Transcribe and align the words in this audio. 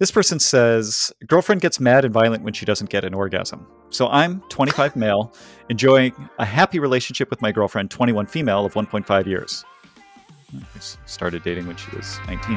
This 0.00 0.10
person 0.10 0.40
says 0.40 1.12
girlfriend 1.24 1.60
gets 1.60 1.78
mad 1.78 2.04
and 2.04 2.12
violent 2.12 2.42
when 2.42 2.52
she 2.52 2.66
doesn't 2.66 2.90
get 2.90 3.04
an 3.04 3.14
orgasm. 3.14 3.64
So 3.90 4.08
I'm 4.08 4.40
25 4.48 4.96
male, 4.96 5.32
enjoying 5.68 6.12
a 6.40 6.44
happy 6.44 6.80
relationship 6.80 7.30
with 7.30 7.40
my 7.40 7.52
girlfriend, 7.52 7.92
21 7.92 8.26
female 8.26 8.66
of 8.66 8.74
1.5 8.74 9.26
years. 9.26 9.64
I 10.52 10.78
started 11.06 11.44
dating 11.44 11.68
when 11.68 11.76
she 11.76 11.94
was 11.94 12.18
19. 12.26 12.56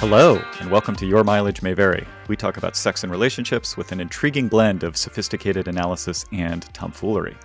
Hello, 0.00 0.42
and 0.58 0.68
welcome 0.68 0.96
to 0.96 1.06
Your 1.06 1.22
Mileage 1.22 1.62
May 1.62 1.74
Vary. 1.74 2.04
We 2.26 2.34
talk 2.34 2.56
about 2.56 2.74
sex 2.74 3.04
and 3.04 3.12
relationships 3.12 3.76
with 3.76 3.92
an 3.92 4.00
intriguing 4.00 4.48
blend 4.48 4.82
of 4.82 4.96
sophisticated 4.96 5.68
analysis 5.68 6.26
and 6.32 6.62
tomfoolery. 6.74 7.36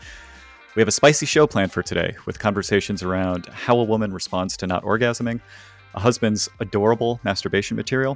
We 0.77 0.81
have 0.81 0.87
a 0.87 0.91
spicy 0.91 1.25
show 1.25 1.47
planned 1.47 1.71
for 1.71 1.81
today 1.81 2.15
with 2.27 2.37
conversations 2.37 3.01
around 3.01 3.47
how 3.47 3.79
a 3.79 3.83
woman 3.83 4.13
responds 4.13 4.55
to 4.57 4.67
not 4.67 4.83
orgasming, 4.83 5.41
a 5.95 5.99
husband's 5.99 6.47
adorable 6.59 7.19
masturbation 7.23 7.75
material, 7.75 8.15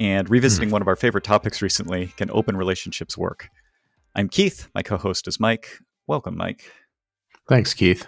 and 0.00 0.26
revisiting 0.30 0.70
mm. 0.70 0.72
one 0.72 0.80
of 0.80 0.88
our 0.88 0.96
favorite 0.96 1.24
topics 1.24 1.60
recently 1.60 2.06
can 2.16 2.30
open 2.30 2.56
relationships 2.56 3.18
work? 3.18 3.50
I'm 4.14 4.30
Keith. 4.30 4.70
My 4.74 4.82
co 4.82 4.96
host 4.96 5.28
is 5.28 5.38
Mike. 5.38 5.78
Welcome, 6.06 6.38
Mike. 6.38 6.72
Thanks, 7.46 7.74
Keith. 7.74 8.06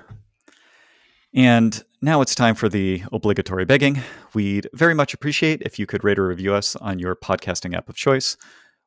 And 1.35 1.85
now 2.01 2.23
it's 2.23 2.35
time 2.35 2.55
for 2.55 2.71
the 2.71 3.03
obligatory 3.13 3.67
begging. 3.67 4.01
We'd 4.33 4.71
very 4.73 4.95
much 4.95 5.13
appreciate 5.13 5.61
if 5.67 5.79
you 5.79 5.85
could 5.85 6.03
rate 6.03 6.19
or 6.19 6.27
review 6.29 6.55
us 6.55 6.77
on 6.77 6.99
your 6.99 7.15
podcasting 7.15 7.77
app 7.77 7.91
of 7.91 7.97
choice. 7.97 8.39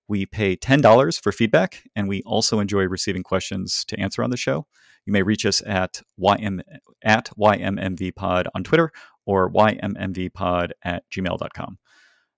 We 0.08 0.26
pay 0.26 0.56
$10 0.56 1.22
for 1.22 1.32
feedback, 1.32 1.84
and 1.96 2.08
we 2.08 2.22
also 2.24 2.60
enjoy 2.60 2.84
receiving 2.84 3.24
questions 3.24 3.84
to 3.88 4.00
answer 4.00 4.24
on 4.24 4.30
the 4.30 4.38
show. 4.38 4.68
You 5.06 5.14
may 5.14 5.24
reach 5.24 5.46
us 5.46 5.62
at 5.66 6.02
ym 6.40 6.62
at 7.04 7.30
ymmvpod 7.38 8.46
on 8.54 8.64
Twitter 8.64 8.92
or 9.26 9.52
ymmvpod 9.52 10.72
at 10.84 11.04
gmail.com. 11.12 11.78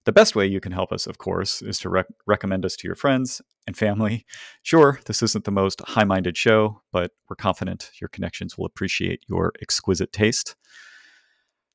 The 0.05 0.11
best 0.13 0.35
way 0.35 0.47
you 0.47 0.61
can 0.61 0.71
help 0.71 0.93
us, 0.93 1.05
of 1.05 1.17
course, 1.17 1.61
is 1.61 1.79
to 1.79 1.89
rec- 1.89 2.07
recommend 2.25 2.65
us 2.65 2.77
to 2.77 2.87
your 2.87 2.95
friends 2.95 3.41
and 3.67 3.75
family. 3.75 4.25
Sure, 4.63 4.99
this 5.05 5.21
isn't 5.21 5.43
the 5.43 5.51
most 5.51 5.81
high 5.81 6.05
minded 6.05 6.37
show, 6.37 6.81
but 6.93 7.11
we're 7.29 7.35
confident 7.35 7.91
your 7.99 8.07
connections 8.07 8.57
will 8.57 8.65
appreciate 8.65 9.21
your 9.27 9.51
exquisite 9.61 10.13
taste. 10.13 10.55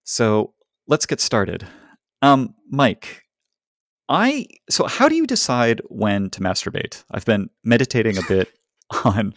So 0.05 0.55
let's 0.87 1.05
get 1.05 1.21
started. 1.21 1.67
Um, 2.23 2.55
Mike, 2.71 3.22
I 4.09 4.47
so 4.69 4.87
how 4.87 5.09
do 5.09 5.15
you 5.15 5.27
decide 5.27 5.81
when 5.89 6.31
to 6.31 6.41
masturbate? 6.41 7.05
I've 7.11 7.25
been 7.25 7.49
meditating 7.65 8.19
a 8.19 8.23
bit 8.29 8.49
on 9.05 9.35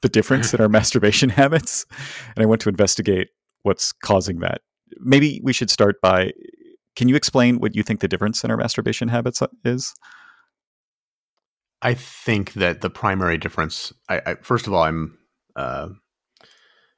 the 0.00 0.08
difference 0.08 0.54
in 0.54 0.60
our 0.60 0.68
masturbation 0.70 1.28
habits, 1.28 1.84
and 2.34 2.42
I 2.42 2.46
want 2.46 2.60
to 2.62 2.68
investigate 2.68 3.28
what's 3.62 3.92
causing 3.92 4.40
that. 4.40 4.60
Maybe 5.00 5.40
we 5.42 5.52
should 5.52 5.70
start 5.70 6.00
by 6.00 6.32
can 6.96 7.08
you 7.08 7.16
explain 7.16 7.58
what 7.58 7.74
you 7.74 7.82
think 7.82 8.00
the 8.00 8.08
difference 8.08 8.44
in 8.44 8.50
our 8.50 8.56
masturbation 8.56 9.08
habits 9.08 9.42
is? 9.64 9.94
I 11.82 11.94
think 11.94 12.54
that 12.54 12.80
the 12.80 12.90
primary 12.90 13.36
difference, 13.36 13.92
I, 14.08 14.20
I 14.24 14.34
first 14.36 14.66
of 14.66 14.72
all, 14.72 14.82
I'm, 14.82 15.18
uh, 15.56 15.88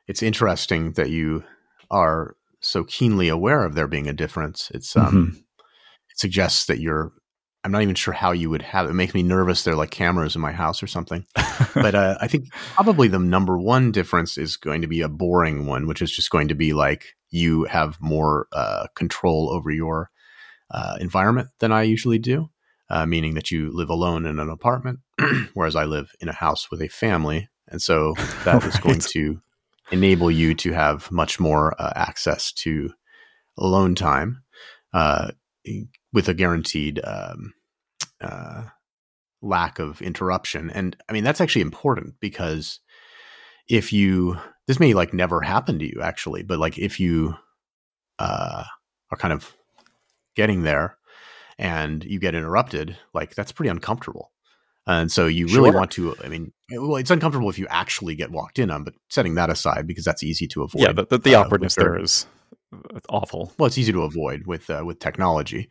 it's 0.06 0.22
interesting 0.22 0.92
that 0.92 1.11
you 1.11 1.44
are 1.91 2.37
so 2.61 2.84
keenly 2.84 3.28
aware 3.28 3.64
of 3.64 3.75
there 3.75 3.89
being 3.89 4.06
a 4.06 4.12
difference. 4.12 4.70
It's, 4.72 4.97
um, 4.97 5.06
mm-hmm. 5.06 5.39
Suggests 6.17 6.67
that 6.67 6.81
you're 6.81 7.12
I'm 7.67 7.72
not 7.72 7.83
even 7.83 7.97
sure 7.97 8.14
how 8.14 8.31
you 8.31 8.48
would 8.48 8.62
have 8.62 8.86
it. 8.86 8.91
it 8.91 8.95
makes 8.95 9.12
me 9.12 9.25
nervous. 9.25 9.64
They're 9.64 9.75
like 9.75 9.91
cameras 9.91 10.36
in 10.36 10.41
my 10.41 10.53
house 10.53 10.84
or 10.84 10.86
something. 10.86 11.27
but 11.75 11.97
uh, 11.97 12.17
I 12.20 12.28
think 12.28 12.53
probably 12.75 13.09
the 13.09 13.19
number 13.19 13.59
one 13.59 13.91
difference 13.91 14.39
is 14.39 14.56
going 14.56 14.83
to 14.83 14.87
be 14.87 15.00
a 15.00 15.09
boring 15.09 15.67
one, 15.67 15.89
which 15.89 16.00
is 16.00 16.12
just 16.12 16.31
going 16.31 16.47
to 16.47 16.55
be 16.55 16.72
like 16.72 17.17
you 17.31 17.64
have 17.64 18.00
more 18.00 18.47
uh, 18.53 18.87
control 18.94 19.50
over 19.50 19.72
your 19.72 20.11
uh, 20.70 20.97
environment 21.00 21.48
than 21.59 21.72
I 21.72 21.83
usually 21.83 22.20
do, 22.20 22.50
uh, 22.89 23.05
meaning 23.05 23.34
that 23.34 23.50
you 23.50 23.72
live 23.72 23.91
alone 23.91 24.27
in 24.27 24.39
an 24.39 24.48
apartment, 24.48 25.00
whereas 25.55 25.75
I 25.75 25.87
live 25.87 26.12
in 26.21 26.28
a 26.28 26.32
house 26.32 26.71
with 26.71 26.81
a 26.81 26.88
family. 26.88 27.49
And 27.66 27.82
so 27.82 28.15
that 28.44 28.62
right. 28.62 28.65
is 28.65 28.78
going 28.78 29.00
to 29.00 29.41
enable 29.91 30.31
you 30.31 30.55
to 30.55 30.72
have 30.72 31.10
much 31.10 31.41
more 31.41 31.75
uh, 31.82 31.93
access 31.97 32.53
to 32.53 32.93
alone 33.59 33.97
time 33.97 34.44
uh, 34.93 35.32
with 36.16 36.31
a 36.31 36.34
guaranteed 36.34 36.99
um, 37.04 37.53
uh, 38.22 38.62
lack 39.43 39.78
of 39.78 40.00
interruption. 40.00 40.71
And 40.71 40.97
I 41.10 41.12
mean, 41.12 41.25
that's 41.25 41.43
actually 41.43 41.60
important 41.60 42.15
because 42.21 42.81
if 43.69 43.93
you, 43.93 44.38
this 44.66 44.81
may 44.81 44.94
like 44.94 45.12
never 45.12 45.43
happen 45.43 45.78
to 45.78 45.84
you 45.84 46.00
actually, 46.03 46.43
but 46.43 46.59
like 46.59 46.78
if 46.78 46.99
you 46.99 47.34
uh, 48.19 48.65
are 49.10 49.19
kind 49.19 49.34
of 49.34 49.55
getting 50.37 50.62
there 50.62 50.97
and 51.59 52.03
you 52.03 52.19
get 52.19 52.34
interrupted, 52.34 52.97
like 53.12 53.34
that's 53.34 53.53
pretty 53.53 53.69
uncomfortable. 53.69 54.32
And 54.87 55.12
so 55.12 55.26
you 55.26 55.49
really 55.49 55.69
sure. 55.69 55.78
want 55.78 55.91
to, 55.91 56.15
I 56.25 56.28
mean, 56.28 56.55
well, 56.71 56.97
it's 56.97 57.10
uncomfortable 57.10 57.50
if 57.50 57.59
you 57.59 57.66
actually 57.69 58.15
get 58.15 58.31
walked 58.31 58.59
in 58.59 58.71
on, 58.71 58.84
but 58.84 58.94
setting 59.10 59.34
that 59.34 59.50
aside 59.50 59.87
because 59.87 60.06
that's 60.06 60.22
easy 60.22 60.47
to 60.49 60.62
avoid. 60.62 60.81
Yeah, 60.81 60.93
the, 60.93 61.05
the, 61.05 61.19
the 61.19 61.34
uh, 61.34 61.43
awkwardness 61.43 61.75
there 61.75 62.00
is 62.00 62.26
awful. 63.09 63.53
Well, 63.59 63.66
it's 63.66 63.78
easy 63.78 63.93
to 63.93 64.03
avoid 64.03 64.47
with 64.47 64.69
uh, 64.71 64.82
with 64.84 64.99
technology. 64.99 65.69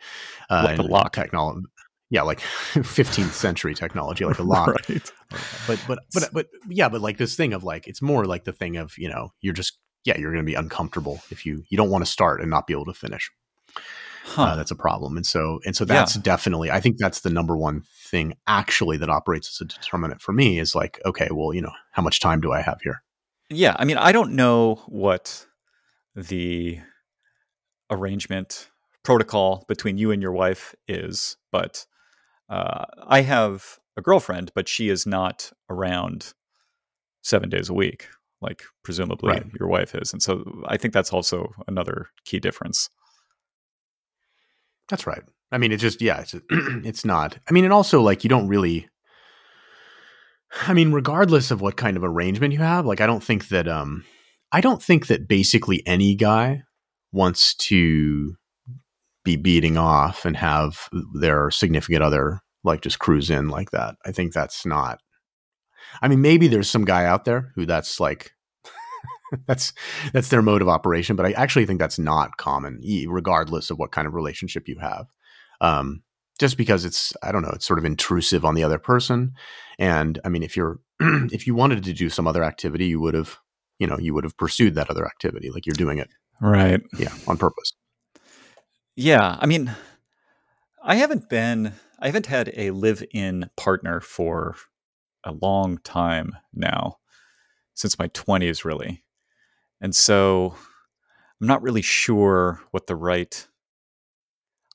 Uh, 0.50 0.64
like 0.66 0.78
the 0.78 0.84
lock 0.84 1.14
technology 1.14 1.68
yeah, 2.10 2.22
like 2.22 2.40
15th 2.74 3.32
century 3.32 3.74
technology, 3.74 4.26
like 4.26 4.40
a 4.40 4.44
lock. 4.56 4.68
right. 4.68 5.12
But 5.68 5.84
but 5.88 6.00
but 6.14 6.30
but 6.34 6.48
yeah, 6.70 6.90
but 6.90 7.02
like 7.02 7.18
this 7.18 7.36
thing 7.36 7.54
of 7.54 7.64
like 7.64 7.88
it's 7.88 8.02
more 8.02 8.26
like 8.26 8.44
the 8.44 8.54
thing 8.54 8.78
of 8.78 8.98
you 8.98 9.10
know 9.10 9.34
you're 9.42 9.54
just 9.54 9.78
yeah 10.04 10.18
you're 10.18 10.32
going 10.32 10.44
to 10.44 10.50
be 10.50 10.56
uncomfortable 10.56 11.20
if 11.32 11.46
you 11.46 11.64
you 11.70 11.78
don't 11.78 11.90
want 11.90 12.06
to 12.06 12.12
start 12.12 12.42
and 12.42 12.50
not 12.50 12.68
be 12.68 12.74
able 12.74 12.86
to 12.86 12.94
finish. 12.94 13.32
Huh. 14.24 14.42
Uh, 14.42 14.56
that's 14.56 14.72
a 14.72 14.76
problem, 14.76 15.18
and 15.18 15.26
so 15.26 15.60
and 15.66 15.76
so 15.76 15.86
that's 15.86 16.16
yeah. 16.16 16.22
definitely 16.24 16.72
I 16.72 16.80
think 16.80 16.98
that's 16.98 17.22
the 17.22 17.30
number 17.30 17.58
one 17.58 17.84
thing 18.10 18.34
actually 18.48 18.98
that 18.98 19.10
operates 19.10 19.50
as 19.50 19.62
a 19.62 19.66
determinant 19.66 20.22
for 20.22 20.32
me 20.32 20.60
is 20.60 20.76
like 20.76 21.02
okay, 21.06 21.30
well 21.32 21.54
you 21.54 21.62
know 21.62 21.74
how 21.92 22.02
much 22.02 22.20
time 22.20 22.40
do 22.40 22.52
I 22.52 22.62
have 22.62 22.80
here? 22.82 23.04
Yeah, 23.50 23.76
I 23.78 23.86
mean 23.86 23.98
I 23.98 24.12
don't 24.12 24.34
know 24.34 24.76
what 24.88 25.46
the 26.16 26.80
arrangement 27.90 28.70
protocol 29.04 29.66
between 29.68 29.98
you 29.98 30.12
and 30.12 30.22
your 30.22 30.32
wife 30.32 30.74
is, 30.88 31.38
but 31.52 31.86
uh, 32.50 32.86
I 33.08 33.22
have 33.22 33.80
a 33.98 34.02
girlfriend, 34.02 34.52
but 34.56 34.68
she 34.68 34.90
is 34.90 35.06
not 35.06 35.52
around 35.70 36.34
seven 37.22 37.50
days 37.50 37.70
a 37.70 37.74
week, 37.74 38.08
like 38.42 38.64
presumably 38.84 39.32
right. 39.32 39.46
your 39.60 39.70
wife 39.70 39.96
is. 39.96 40.14
And 40.14 40.22
so 40.22 40.64
I 40.68 40.78
think 40.78 40.94
that's 40.94 41.14
also 41.14 41.52
another 41.68 42.10
key 42.26 42.40
difference. 42.40 42.90
That's 44.90 45.08
right. 45.08 45.24
I 45.52 45.58
mean, 45.58 45.72
it's 45.72 45.82
just, 45.82 46.02
yeah, 46.02 46.22
it's, 46.22 46.36
it's 46.50 47.06
not. 47.06 47.38
I 47.48 47.54
mean, 47.54 47.64
and 47.64 47.74
also, 47.74 48.02
like, 48.02 48.24
you 48.24 48.30
don't 48.30 48.48
really, 48.48 48.88
I 50.68 50.74
mean, 50.74 50.92
regardless 50.92 51.52
of 51.52 51.62
what 51.62 51.78
kind 51.78 51.98
of 51.98 52.04
arrangement 52.04 52.54
you 52.54 52.60
have, 52.60 52.86
like, 52.86 53.02
I 53.02 53.08
don't 53.08 53.24
think 53.24 53.50
that, 53.50 53.68
um, 53.68 54.04
I 54.56 54.62
don't 54.62 54.82
think 54.82 55.08
that 55.08 55.28
basically 55.28 55.86
any 55.86 56.16
guy 56.16 56.64
wants 57.12 57.56
to 57.56 58.38
be 59.26 59.36
beating 59.36 59.76
off 59.76 60.24
and 60.24 60.38
have 60.38 60.88
their 61.14 61.52
significant 61.52 62.02
other 62.02 62.40
like 62.64 62.80
just 62.80 63.00
cruise 63.00 63.30
in 63.30 63.50
like 63.50 63.72
that. 63.72 63.96
I 64.06 64.14
think 64.14 64.32
that's 64.32 64.66
not. 64.66 65.02
I 66.02 66.08
mean, 66.08 66.22
maybe 66.22 66.48
there's 66.48 66.70
some 66.70 66.86
guy 66.86 67.04
out 67.04 67.26
there 67.26 67.52
who 67.56 67.66
that's 67.66 68.00
like 68.00 68.32
that's 69.46 69.74
that's 70.14 70.30
their 70.30 70.42
mode 70.42 70.62
of 70.62 70.70
operation, 70.70 71.18
but 71.18 71.26
I 71.26 71.34
actually 71.34 71.66
think 71.66 71.82
that's 71.82 72.00
not 72.00 72.38
common, 72.38 72.80
regardless 73.10 73.70
of 73.70 73.78
what 73.78 73.92
kind 73.92 74.08
of 74.08 74.14
relationship 74.14 74.70
you 74.70 74.80
have. 74.80 75.08
Um, 75.60 76.02
just 76.40 76.56
because 76.56 76.86
it's 76.86 77.12
I 77.22 77.34
don't 77.34 77.42
know, 77.42 77.52
it's 77.54 77.66
sort 77.66 77.80
of 77.80 77.84
intrusive 77.84 78.46
on 78.46 78.56
the 78.56 78.64
other 78.64 78.80
person, 78.80 79.34
and 79.78 80.18
I 80.24 80.30
mean, 80.30 80.44
if 80.44 80.56
you're 80.56 80.80
if 81.02 81.46
you 81.46 81.56
wanted 81.56 81.84
to 81.84 81.92
do 81.92 82.10
some 82.10 82.26
other 82.26 82.42
activity, 82.46 82.86
you 82.86 83.02
would 83.02 83.16
have 83.16 83.38
you 83.80 83.88
know 83.88 83.98
you 84.00 84.14
would 84.14 84.24
have 84.24 84.38
pursued 84.38 84.76
that 84.76 84.90
other 84.90 85.06
activity, 85.06 85.50
like 85.52 85.66
you're 85.66 85.74
doing 85.74 86.00
it 86.00 86.10
right, 86.42 86.82
yeah, 86.98 87.14
on 87.28 87.38
purpose. 87.38 87.74
Yeah, 88.96 89.38
I 89.40 89.46
mean, 89.46 89.76
I 90.84 90.96
haven't 90.96 91.30
been, 91.30 91.74
I 92.00 92.08
haven't 92.08 92.28
had 92.28 92.52
a 92.56 92.72
live-in 92.72 93.50
partner 93.58 94.00
for 94.00 94.56
a 95.24 95.32
long 95.32 95.80
time 95.80 96.36
now, 96.54 96.98
since 97.74 98.00
my 98.00 98.08
twenties, 98.08 98.64
really, 98.66 99.04
and 99.82 99.96
so 99.96 100.56
I'm 101.42 101.48
not 101.48 101.62
really 101.62 101.82
sure 101.82 102.62
what 102.72 102.88
the 102.88 102.96
right. 102.96 103.48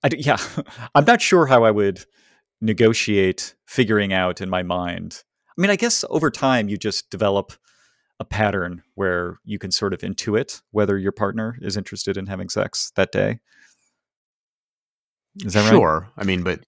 I 0.03 0.11
yeah, 0.17 0.39
I'm 0.95 1.05
not 1.05 1.23
sure 1.23 1.47
how 1.47 1.65
I 1.65 1.71
would 1.71 2.05
negotiate 2.61 3.55
figuring 3.67 4.13
out 4.13 4.41
in 4.41 4.51
my 4.51 4.63
mind. 4.63 5.23
I 5.57 5.61
mean, 5.61 5.71
I 5.71 5.77
guess 5.77 6.05
over 6.11 6.31
time 6.31 6.69
you 6.69 6.77
just 6.77 7.11
develop 7.11 7.53
a 8.21 8.25
pattern 8.25 8.83
where 8.95 9.39
you 9.45 9.59
can 9.59 9.73
sort 9.73 9.95
of 9.95 10.01
intuit 10.01 10.61
whether 10.71 10.99
your 10.99 11.11
partner 11.11 11.57
is 11.63 11.77
interested 11.77 12.17
in 12.17 12.27
having 12.27 12.51
sex 12.51 12.93
that 12.95 13.11
day. 13.11 13.41
Is 15.45 15.55
that 15.55 15.69
sure. 15.71 16.01
right? 16.01 16.23
I 16.23 16.25
mean, 16.25 16.43
but 16.43 16.61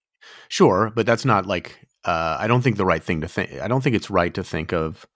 sure, 0.48 0.90
but 0.94 1.04
that's 1.04 1.24
not 1.24 1.46
like 1.46 1.86
uh, 2.04 2.38
I 2.40 2.46
don't 2.46 2.62
think 2.62 2.76
the 2.76 2.86
right 2.86 3.02
thing 3.02 3.20
to 3.20 3.28
think. 3.28 3.52
I 3.60 3.68
don't 3.68 3.82
think 3.82 3.94
it's 3.94 4.10
right 4.10 4.32
to 4.34 4.42
think 4.42 4.72
of 4.72 5.06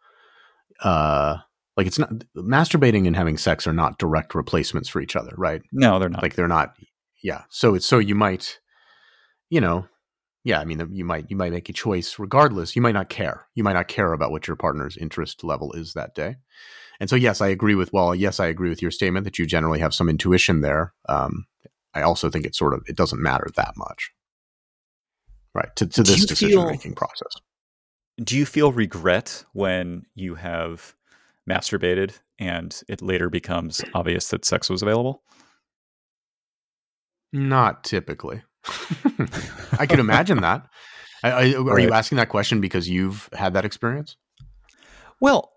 uh, 0.82 1.38
like 1.76 1.86
it's 1.86 1.98
not 1.98 2.10
masturbating 2.36 3.06
and 3.06 3.16
having 3.16 3.38
sex 3.38 3.66
are 3.66 3.72
not 3.72 3.98
direct 3.98 4.34
replacements 4.34 4.88
for 4.88 5.00
each 5.00 5.16
other, 5.16 5.32
right? 5.36 5.62
No, 5.72 5.98
they're 5.98 6.08
not. 6.08 6.22
Like 6.22 6.34
they're 6.34 6.48
not. 6.48 6.74
Yeah. 7.22 7.42
So 7.48 7.74
it's 7.74 7.86
so 7.86 7.98
you 7.98 8.14
might, 8.14 8.60
you 9.48 9.60
know, 9.60 9.86
yeah. 10.46 10.60
I 10.60 10.64
mean, 10.64 10.88
you 10.92 11.04
might 11.04 11.28
you 11.28 11.36
might 11.36 11.50
make 11.50 11.68
a 11.68 11.72
choice 11.72 12.20
regardless. 12.20 12.76
You 12.76 12.80
might 12.80 12.92
not 12.92 13.08
care. 13.08 13.48
You 13.56 13.64
might 13.64 13.72
not 13.72 13.88
care 13.88 14.12
about 14.12 14.30
what 14.30 14.46
your 14.46 14.54
partner's 14.54 14.96
interest 14.96 15.42
level 15.42 15.72
is 15.72 15.94
that 15.94 16.14
day. 16.14 16.36
And 17.00 17.10
so, 17.10 17.16
yes, 17.16 17.40
I 17.40 17.48
agree 17.48 17.74
with. 17.74 17.92
Well, 17.92 18.14
yes, 18.14 18.38
I 18.38 18.46
agree 18.46 18.68
with 18.68 18.80
your 18.80 18.92
statement 18.92 19.24
that 19.24 19.40
you 19.40 19.44
generally 19.44 19.80
have 19.80 19.92
some 19.92 20.08
intuition 20.08 20.60
there. 20.60 20.94
Um, 21.08 21.46
I 21.94 22.02
also 22.02 22.30
think 22.30 22.46
it 22.46 22.54
sort 22.54 22.74
of 22.74 22.84
it 22.86 22.94
doesn't 22.94 23.20
matter 23.20 23.48
that 23.56 23.74
much, 23.76 24.12
right? 25.52 25.74
To 25.74 25.86
to 25.88 26.04
this 26.04 26.24
decision 26.24 26.64
making 26.64 26.94
process. 26.94 27.32
Do 28.22 28.38
you 28.38 28.46
feel 28.46 28.70
regret 28.70 29.44
when 29.52 30.06
you 30.14 30.36
have 30.36 30.94
masturbated 31.50 32.20
and 32.38 32.80
it 32.88 33.02
later 33.02 33.28
becomes 33.28 33.84
obvious 33.94 34.28
that 34.28 34.44
sex 34.44 34.70
was 34.70 34.80
available? 34.80 35.24
Not 37.32 37.82
typically. 37.82 38.42
I 39.78 39.86
could 39.86 39.98
imagine 39.98 40.40
that. 40.40 40.66
I, 41.22 41.30
I, 41.30 41.54
are 41.54 41.62
right. 41.64 41.82
you 41.82 41.92
asking 41.92 42.16
that 42.16 42.28
question 42.28 42.60
because 42.60 42.88
you've 42.88 43.28
had 43.32 43.54
that 43.54 43.64
experience? 43.64 44.16
Well, 45.20 45.52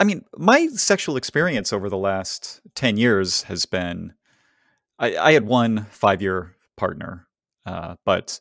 I 0.00 0.04
mean, 0.04 0.24
my 0.36 0.66
sexual 0.68 1.16
experience 1.16 1.72
over 1.72 1.88
the 1.88 1.98
last 1.98 2.60
10 2.74 2.96
years 2.96 3.42
has 3.44 3.66
been 3.66 4.14
I, 4.98 5.16
I 5.16 5.32
had 5.32 5.46
one 5.46 5.86
five 5.90 6.22
year 6.22 6.54
partner, 6.76 7.26
uh, 7.66 7.96
but 8.04 8.40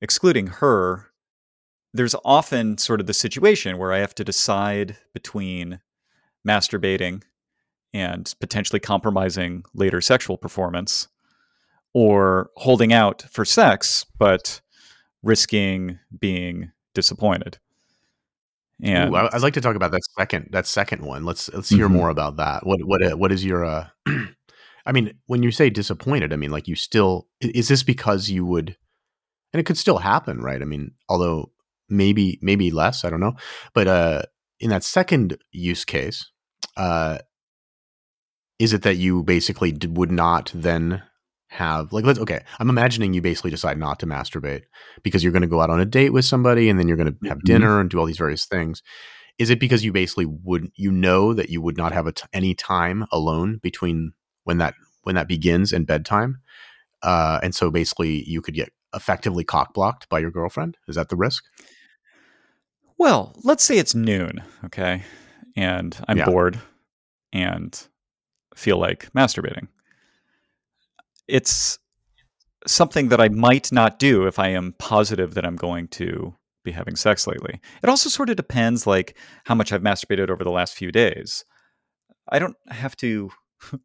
excluding 0.00 0.48
her, 0.48 1.06
there's 1.92 2.14
often 2.24 2.78
sort 2.78 3.00
of 3.00 3.06
the 3.06 3.14
situation 3.14 3.78
where 3.78 3.92
I 3.92 3.98
have 3.98 4.14
to 4.16 4.24
decide 4.24 4.96
between 5.12 5.80
masturbating 6.46 7.22
and 7.92 8.32
potentially 8.40 8.80
compromising 8.80 9.64
later 9.74 10.00
sexual 10.00 10.38
performance 10.38 11.08
or 11.94 12.50
holding 12.56 12.92
out 12.92 13.22
for 13.30 13.44
sex 13.44 14.06
but 14.18 14.60
risking 15.22 15.98
being 16.18 16.70
disappointed 16.94 17.58
and 18.82 19.12
Ooh, 19.12 19.16
I'd 19.16 19.42
like 19.42 19.54
to 19.54 19.60
talk 19.60 19.76
about 19.76 19.90
that 19.92 20.00
second 20.18 20.48
that 20.52 20.66
second 20.66 21.02
one. 21.02 21.24
Let's 21.24 21.50
let's 21.52 21.68
hear 21.68 21.86
mm-hmm. 21.86 21.96
more 21.96 22.08
about 22.08 22.36
that. 22.36 22.66
What 22.66 22.80
what 22.82 23.02
uh, 23.02 23.16
what 23.16 23.30
is 23.32 23.44
your 23.44 23.64
uh 23.64 23.88
I 24.86 24.92
mean, 24.92 25.12
when 25.26 25.42
you 25.42 25.50
say 25.50 25.68
disappointed, 25.68 26.32
I 26.32 26.36
mean 26.36 26.50
like 26.50 26.66
you 26.66 26.76
still 26.76 27.28
is 27.40 27.68
this 27.68 27.82
because 27.82 28.30
you 28.30 28.46
would 28.46 28.76
and 29.52 29.60
it 29.60 29.64
could 29.64 29.76
still 29.76 29.98
happen, 29.98 30.40
right? 30.40 30.62
I 30.62 30.64
mean, 30.64 30.92
although 31.08 31.50
maybe 31.88 32.38
maybe 32.40 32.70
less, 32.70 33.04
I 33.04 33.10
don't 33.10 33.20
know. 33.20 33.34
But 33.74 33.88
uh 33.88 34.22
in 34.60 34.70
that 34.70 34.84
second 34.84 35.38
use 35.50 35.84
case, 35.84 36.30
uh, 36.76 37.18
is 38.58 38.72
it 38.74 38.82
that 38.82 38.96
you 38.96 39.22
basically 39.22 39.72
d- 39.72 39.88
would 39.88 40.12
not 40.12 40.52
then 40.54 41.02
have 41.50 41.92
like 41.92 42.04
let's 42.04 42.18
okay 42.18 42.40
i'm 42.58 42.70
imagining 42.70 43.12
you 43.12 43.20
basically 43.20 43.50
decide 43.50 43.76
not 43.76 43.98
to 43.98 44.06
masturbate 44.06 44.62
because 45.02 45.22
you're 45.22 45.32
going 45.32 45.42
to 45.42 45.48
go 45.48 45.60
out 45.60 45.70
on 45.70 45.80
a 45.80 45.84
date 45.84 46.12
with 46.12 46.24
somebody 46.24 46.68
and 46.68 46.78
then 46.78 46.86
you're 46.86 46.96
going 46.96 47.12
to 47.12 47.28
have 47.28 47.38
mm-hmm. 47.38 47.46
dinner 47.46 47.80
and 47.80 47.90
do 47.90 47.98
all 47.98 48.06
these 48.06 48.18
various 48.18 48.46
things 48.46 48.82
is 49.38 49.50
it 49.50 49.58
because 49.58 49.84
you 49.84 49.92
basically 49.92 50.26
would 50.26 50.70
you 50.76 50.92
know 50.92 51.34
that 51.34 51.50
you 51.50 51.60
would 51.60 51.76
not 51.76 51.92
have 51.92 52.12
t- 52.14 52.22
any 52.32 52.54
time 52.54 53.04
alone 53.10 53.58
between 53.62 54.12
when 54.44 54.58
that 54.58 54.74
when 55.02 55.16
that 55.16 55.28
begins 55.28 55.72
and 55.72 55.86
bedtime 55.86 56.38
uh, 57.02 57.40
and 57.42 57.54
so 57.54 57.70
basically 57.70 58.22
you 58.28 58.40
could 58.40 58.54
get 58.54 58.70
effectively 58.94 59.42
cock 59.42 59.74
blocked 59.74 60.08
by 60.08 60.18
your 60.18 60.30
girlfriend 60.30 60.76
is 60.86 60.96
that 60.96 61.08
the 61.08 61.16
risk 61.16 61.44
well, 63.00 63.32
let's 63.44 63.64
say 63.64 63.78
it's 63.78 63.94
noon, 63.94 64.42
okay, 64.66 65.04
and 65.56 65.96
I'm 66.06 66.18
yeah. 66.18 66.26
bored 66.26 66.60
and 67.32 67.88
feel 68.54 68.76
like 68.76 69.10
masturbating. 69.14 69.68
It's 71.30 71.78
something 72.66 73.08
that 73.08 73.20
I 73.20 73.28
might 73.28 73.72
not 73.72 73.98
do 73.98 74.26
if 74.26 74.38
I 74.38 74.48
am 74.48 74.74
positive 74.78 75.34
that 75.34 75.46
I'm 75.46 75.56
going 75.56 75.88
to 75.88 76.34
be 76.64 76.72
having 76.72 76.96
sex 76.96 77.26
lately. 77.26 77.60
It 77.82 77.88
also 77.88 78.08
sort 78.08 78.30
of 78.30 78.36
depends 78.36 78.86
like 78.86 79.16
how 79.44 79.54
much 79.54 79.72
I've 79.72 79.82
masturbated 79.82 80.30
over 80.30 80.44
the 80.44 80.50
last 80.50 80.74
few 80.74 80.92
days. 80.92 81.44
I 82.28 82.38
don't 82.38 82.56
have 82.68 82.96
to 82.96 83.30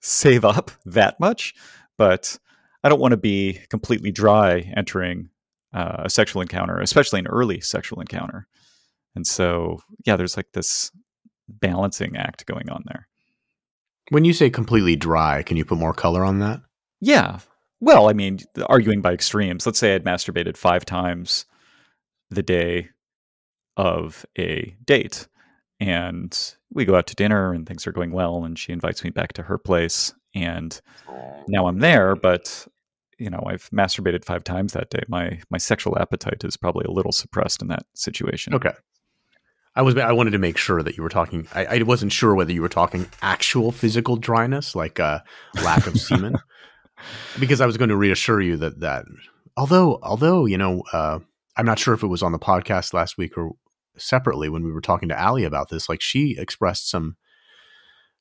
save 0.00 0.44
up 0.44 0.70
that 0.86 1.18
much, 1.18 1.54
but 1.96 2.38
I 2.84 2.88
don't 2.88 3.00
want 3.00 3.12
to 3.12 3.18
be 3.18 3.60
completely 3.68 4.12
dry 4.12 4.72
entering 4.76 5.30
uh, 5.72 6.02
a 6.04 6.10
sexual 6.10 6.40
encounter, 6.40 6.78
especially 6.78 7.18
an 7.18 7.26
early 7.26 7.60
sexual 7.60 8.00
encounter. 8.00 8.46
And 9.14 9.26
so, 9.26 9.80
yeah, 10.06 10.16
there's 10.16 10.36
like 10.36 10.52
this 10.52 10.92
balancing 11.48 12.16
act 12.16 12.46
going 12.46 12.70
on 12.70 12.84
there. 12.86 13.08
When 14.10 14.24
you 14.24 14.32
say 14.32 14.50
completely 14.50 14.96
dry, 14.96 15.42
can 15.42 15.56
you 15.56 15.64
put 15.64 15.78
more 15.78 15.92
color 15.92 16.24
on 16.24 16.38
that? 16.38 16.60
Yeah. 17.00 17.40
Well, 17.80 18.08
I 18.08 18.12
mean, 18.12 18.40
arguing 18.66 19.02
by 19.02 19.12
extremes. 19.12 19.64
Let's 19.66 19.78
say 19.78 19.94
I'd 19.94 20.04
masturbated 20.04 20.56
five 20.56 20.84
times 20.84 21.44
the 22.30 22.42
day 22.42 22.88
of 23.76 24.26
a 24.36 24.74
date, 24.84 25.28
and 25.78 26.36
we 26.72 26.84
go 26.84 26.96
out 26.96 27.06
to 27.06 27.14
dinner, 27.14 27.52
and 27.52 27.66
things 27.66 27.86
are 27.86 27.92
going 27.92 28.10
well, 28.10 28.44
and 28.44 28.58
she 28.58 28.72
invites 28.72 29.04
me 29.04 29.10
back 29.10 29.32
to 29.34 29.42
her 29.42 29.58
place, 29.58 30.12
and 30.34 30.80
now 31.46 31.66
I'm 31.66 31.78
there, 31.78 32.16
but 32.16 32.66
you 33.18 33.30
know 33.30 33.42
I've 33.46 33.70
masturbated 33.70 34.24
five 34.24 34.42
times 34.42 34.72
that 34.72 34.90
day. 34.90 35.02
My 35.08 35.40
my 35.50 35.58
sexual 35.58 35.98
appetite 35.98 36.42
is 36.44 36.56
probably 36.56 36.84
a 36.86 36.92
little 36.92 37.12
suppressed 37.12 37.62
in 37.62 37.68
that 37.68 37.86
situation. 37.94 38.54
Okay. 38.54 38.72
I 39.78 39.82
was 39.82 39.96
I 39.96 40.10
wanted 40.10 40.32
to 40.32 40.38
make 40.38 40.58
sure 40.58 40.82
that 40.82 40.96
you 40.96 41.04
were 41.04 41.08
talking. 41.08 41.46
I, 41.54 41.64
I 41.66 41.82
wasn't 41.82 42.12
sure 42.12 42.34
whether 42.34 42.52
you 42.52 42.62
were 42.62 42.68
talking 42.68 43.06
actual 43.22 43.70
physical 43.70 44.16
dryness, 44.16 44.74
like 44.74 44.98
a 44.98 45.04
uh, 45.56 45.62
lack 45.62 45.86
of 45.86 45.96
semen, 46.00 46.36
because 47.38 47.60
I 47.60 47.66
was 47.66 47.76
going 47.76 47.90
to 47.90 47.96
reassure 47.96 48.40
you 48.40 48.56
that 48.56 48.80
that 48.80 49.04
although 49.56 50.00
although 50.02 50.46
you 50.46 50.58
know 50.58 50.82
uh, 50.92 51.20
I'm 51.56 51.64
not 51.64 51.78
sure 51.78 51.94
if 51.94 52.02
it 52.02 52.08
was 52.08 52.24
on 52.24 52.32
the 52.32 52.40
podcast 52.40 52.92
last 52.92 53.16
week 53.16 53.38
or 53.38 53.52
separately 53.96 54.48
when 54.48 54.64
we 54.64 54.72
were 54.72 54.80
talking 54.80 55.10
to 55.10 55.24
Ali 55.24 55.44
about 55.44 55.68
this. 55.68 55.88
Like 55.88 56.00
she 56.00 56.36
expressed 56.36 56.90
some 56.90 57.16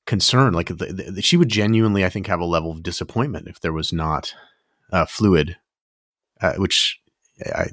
concern, 0.05 0.53
like 0.53 0.67
the, 0.67 1.11
the, 1.15 1.21
she 1.23 1.37
would 1.37 1.49
genuinely, 1.49 2.05
I 2.05 2.09
think, 2.09 2.27
have 2.27 2.39
a 2.39 2.45
level 2.45 2.69
of 2.69 2.83
disappointment 2.83 3.47
if 3.47 3.59
there 3.59 3.73
was 3.73 3.91
not 3.91 4.35
uh, 4.91 5.07
fluid, 5.07 5.57
uh, 6.39 6.53
which 6.57 6.99
I 7.43 7.69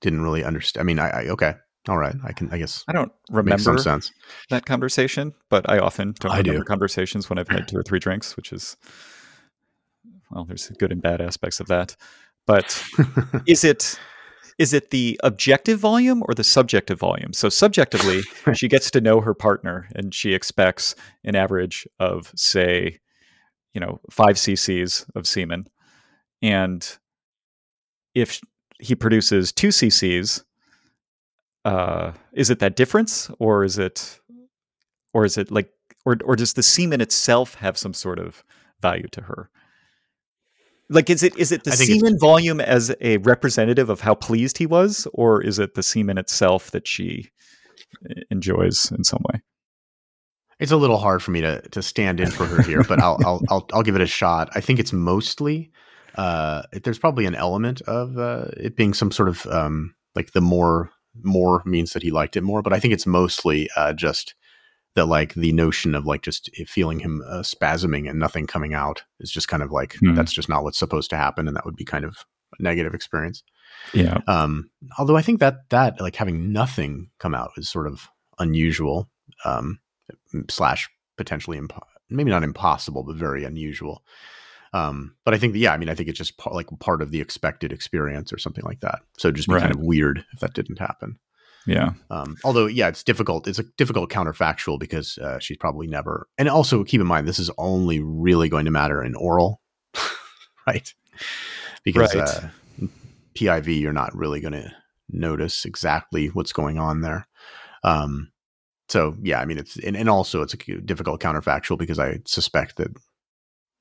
didn't 0.00 0.22
really 0.22 0.42
understand. 0.42 0.80
I 0.80 0.84
mean, 0.84 0.98
I, 0.98 1.08
I, 1.08 1.28
okay, 1.28 1.54
all 1.88 1.98
right, 1.98 2.14
I 2.24 2.32
can. 2.32 2.50
I 2.52 2.58
guess 2.58 2.84
I 2.88 2.92
don't 2.92 3.12
remember 3.30 3.62
some 3.62 3.78
sense. 3.78 4.12
that 4.50 4.66
conversation, 4.66 5.34
but 5.48 5.68
I 5.70 5.78
often 5.78 6.14
don't 6.18 6.32
I 6.32 6.38
remember 6.38 6.60
do. 6.60 6.64
conversations 6.64 7.28
when 7.30 7.38
I've 7.38 7.48
had 7.48 7.68
two 7.68 7.78
or 7.78 7.82
three 7.82 7.98
drinks, 7.98 8.36
which 8.36 8.52
is 8.52 8.76
well, 10.30 10.44
there's 10.44 10.68
good 10.78 10.92
and 10.92 11.02
bad 11.02 11.20
aspects 11.20 11.60
of 11.60 11.68
that. 11.68 11.96
But 12.46 12.82
is 13.46 13.64
it 13.64 13.98
is 14.58 14.72
it 14.72 14.90
the 14.90 15.20
objective 15.22 15.78
volume 15.78 16.22
or 16.26 16.34
the 16.34 16.44
subjective 16.44 16.98
volume? 16.98 17.32
So 17.32 17.48
subjectively, 17.48 18.22
she 18.54 18.68
gets 18.68 18.90
to 18.92 19.00
know 19.00 19.20
her 19.20 19.34
partner, 19.34 19.88
and 19.94 20.14
she 20.14 20.34
expects 20.34 20.94
an 21.24 21.36
average 21.36 21.86
of 22.00 22.32
say, 22.34 22.98
you 23.74 23.80
know, 23.80 24.00
five 24.10 24.36
cc's 24.36 25.06
of 25.14 25.26
semen 25.26 25.66
and 26.42 26.98
if 28.14 28.40
he 28.80 28.94
produces 28.94 29.52
two 29.52 29.68
cc's, 29.68 30.44
uh, 31.66 32.12
is 32.32 32.48
it 32.48 32.60
that 32.60 32.76
difference, 32.76 33.28
or 33.40 33.64
is 33.64 33.76
it, 33.76 34.20
or 35.12 35.24
is 35.24 35.36
it 35.36 35.50
like, 35.50 35.68
or 36.04 36.16
or 36.24 36.36
does 36.36 36.52
the 36.52 36.62
semen 36.62 37.00
itself 37.00 37.56
have 37.56 37.76
some 37.76 37.92
sort 37.92 38.20
of 38.20 38.44
value 38.80 39.08
to 39.08 39.22
her? 39.22 39.50
Like, 40.88 41.10
is 41.10 41.24
it 41.24 41.36
is 41.36 41.50
it 41.50 41.64
the 41.64 41.72
semen 41.72 42.20
volume 42.20 42.60
as 42.60 42.94
a 43.00 43.16
representative 43.18 43.90
of 43.90 44.00
how 44.00 44.14
pleased 44.14 44.58
he 44.58 44.66
was, 44.66 45.08
or 45.12 45.42
is 45.42 45.58
it 45.58 45.74
the 45.74 45.82
semen 45.82 46.18
itself 46.18 46.70
that 46.70 46.86
she 46.86 47.30
uh, 48.08 48.14
enjoys 48.30 48.92
in 48.92 49.02
some 49.02 49.24
way? 49.32 49.42
It's 50.60 50.70
a 50.70 50.76
little 50.76 50.98
hard 50.98 51.20
for 51.20 51.32
me 51.32 51.40
to 51.40 51.62
to 51.62 51.82
stand 51.82 52.20
in 52.20 52.30
for 52.30 52.46
her 52.46 52.62
here, 52.62 52.84
but 52.84 53.00
I'll 53.00 53.18
I'll 53.24 53.42
I'll, 53.50 53.68
I'll 53.72 53.82
give 53.82 53.96
it 53.96 54.00
a 54.00 54.06
shot. 54.06 54.50
I 54.54 54.60
think 54.60 54.78
it's 54.78 54.92
mostly 54.92 55.72
uh, 56.14 56.62
there's 56.84 57.00
probably 57.00 57.26
an 57.26 57.34
element 57.34 57.80
of 57.82 58.16
uh, 58.16 58.46
it 58.56 58.76
being 58.76 58.94
some 58.94 59.10
sort 59.10 59.28
of 59.28 59.44
um, 59.48 59.96
like 60.14 60.30
the 60.30 60.40
more 60.40 60.92
more 61.22 61.62
means 61.64 61.92
that 61.92 62.02
he 62.02 62.10
liked 62.10 62.36
it 62.36 62.42
more, 62.42 62.62
but 62.62 62.72
I 62.72 62.80
think 62.80 62.94
it's 62.94 63.06
mostly 63.06 63.68
uh, 63.76 63.92
just 63.92 64.34
that 64.94 65.06
like 65.06 65.34
the 65.34 65.52
notion 65.52 65.94
of 65.94 66.06
like 66.06 66.22
just 66.22 66.50
feeling 66.66 67.00
him 67.00 67.22
uh, 67.28 67.42
spasming 67.42 68.08
and 68.08 68.18
nothing 68.18 68.46
coming 68.46 68.74
out 68.74 69.02
is 69.20 69.30
just 69.30 69.48
kind 69.48 69.62
of 69.62 69.70
like 69.70 69.96
hmm. 69.96 70.14
that's 70.14 70.32
just 70.32 70.48
not 70.48 70.64
what's 70.64 70.78
supposed 70.78 71.10
to 71.10 71.16
happen, 71.16 71.46
and 71.46 71.56
that 71.56 71.64
would 71.64 71.76
be 71.76 71.84
kind 71.84 72.04
of 72.04 72.24
a 72.58 72.62
negative 72.62 72.94
experience. 72.94 73.42
Yeah. 73.92 74.18
Um, 74.26 74.70
although 74.98 75.16
I 75.16 75.22
think 75.22 75.40
that 75.40 75.68
that 75.70 76.00
like 76.00 76.16
having 76.16 76.52
nothing 76.52 77.10
come 77.18 77.34
out 77.34 77.50
is 77.56 77.68
sort 77.68 77.86
of 77.86 78.08
unusual 78.38 79.08
um, 79.44 79.78
slash 80.48 80.88
potentially 81.16 81.58
impo- 81.58 81.82
maybe 82.10 82.30
not 82.30 82.42
impossible, 82.42 83.02
but 83.02 83.16
very 83.16 83.44
unusual. 83.44 84.02
Um, 84.72 85.14
but 85.24 85.34
I 85.34 85.38
think, 85.38 85.54
yeah, 85.56 85.72
I 85.72 85.76
mean, 85.76 85.88
I 85.88 85.94
think 85.94 86.08
it's 86.08 86.18
just 86.18 86.34
like 86.46 86.66
part 86.80 87.02
of 87.02 87.10
the 87.10 87.20
expected 87.20 87.72
experience 87.72 88.32
or 88.32 88.38
something 88.38 88.64
like 88.64 88.80
that. 88.80 89.00
So 89.18 89.30
just 89.30 89.48
be 89.48 89.54
right. 89.54 89.62
kind 89.62 89.74
of 89.74 89.80
weird 89.80 90.24
if 90.32 90.40
that 90.40 90.54
didn't 90.54 90.78
happen. 90.78 91.18
Yeah. 91.66 91.92
Um, 92.10 92.36
although, 92.44 92.66
yeah, 92.66 92.88
it's 92.88 93.02
difficult. 93.02 93.48
It's 93.48 93.58
a 93.58 93.64
difficult 93.76 94.10
counterfactual 94.10 94.78
because 94.78 95.18
uh, 95.18 95.38
she's 95.40 95.56
probably 95.56 95.86
never. 95.86 96.28
And 96.38 96.48
also, 96.48 96.84
keep 96.84 97.00
in 97.00 97.06
mind, 97.06 97.26
this 97.26 97.38
is 97.38 97.50
only 97.58 98.00
really 98.00 98.48
going 98.48 98.66
to 98.66 98.70
matter 98.70 99.02
in 99.02 99.14
oral, 99.16 99.60
right? 100.66 100.92
Because 101.82 102.14
right. 102.14 102.28
Uh, 102.28 102.86
PIV, 103.34 103.80
you're 103.80 103.92
not 103.92 104.14
really 104.14 104.40
going 104.40 104.54
to 104.54 104.72
notice 105.10 105.64
exactly 105.64 106.28
what's 106.28 106.52
going 106.52 106.78
on 106.78 107.00
there. 107.00 107.26
Um, 107.82 108.32
so 108.88 109.16
yeah, 109.22 109.40
I 109.40 109.44
mean, 109.44 109.58
it's 109.58 109.76
and, 109.78 109.96
and 109.96 110.08
also 110.08 110.42
it's 110.42 110.54
a 110.54 110.80
difficult 110.80 111.20
counterfactual 111.20 111.78
because 111.78 111.98
I 111.98 112.20
suspect 112.24 112.76
that 112.76 112.96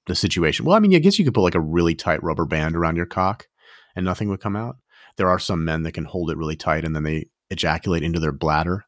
the 0.08 0.16
situation. 0.16 0.66
Well, 0.66 0.76
I 0.76 0.80
mean, 0.80 0.96
I 0.96 1.00
guess 1.00 1.18
you 1.18 1.26
could 1.26 1.34
put 1.34 1.42
like 1.42 1.56
a 1.56 1.60
really 1.60 1.96
tight 1.96 2.22
rubber 2.24 2.46
band 2.46 2.76
around 2.76 2.96
your 2.96 3.06
cock 3.06 3.48
and 3.96 4.06
nothing 4.06 4.30
would 4.30 4.42
come 4.42 4.56
out. 4.56 4.78
There 5.18 5.30
are 5.30 5.40
some 5.40 5.66
men 5.66 5.84
that 5.84 5.94
can 5.94 6.06
hold 6.06 6.30
it 6.30 6.38
really 6.38 6.56
tight 6.56 6.86
and 6.86 6.96
then 6.96 7.04
they 7.04 7.30
ejaculate 7.50 8.04
into 8.04 8.20
their 8.20 8.32
bladder. 8.32 8.86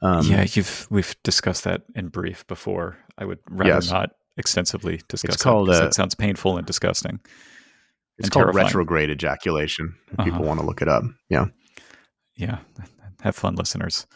Um, 0.00 0.26
yeah, 0.26 0.46
you've 0.52 0.86
we've 0.90 1.14
discussed 1.22 1.64
that 1.64 1.82
in 1.94 2.08
brief 2.08 2.46
before. 2.46 2.98
I 3.16 3.24
would 3.24 3.38
rather 3.48 3.70
yes. 3.70 3.90
not 3.90 4.10
extensively 4.36 5.00
discuss 5.08 5.34
it's 5.34 5.42
called, 5.42 5.70
it. 5.70 5.94
Sounds 5.94 6.14
painful 6.14 6.58
and 6.58 6.66
disgusting. 6.66 7.20
It's 8.18 8.28
called 8.28 8.46
terrifying. 8.46 8.66
retrograde 8.66 9.10
ejaculation. 9.10 9.94
If 10.08 10.18
uh-huh. 10.18 10.30
people 10.30 10.44
want 10.44 10.60
to 10.60 10.66
look 10.66 10.82
it 10.82 10.88
up. 10.88 11.04
Yeah. 11.28 11.46
Yeah. 12.36 12.58
Have 13.22 13.36
fun, 13.36 13.54
listeners. 13.54 14.06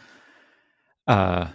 Uh, 1.07 1.49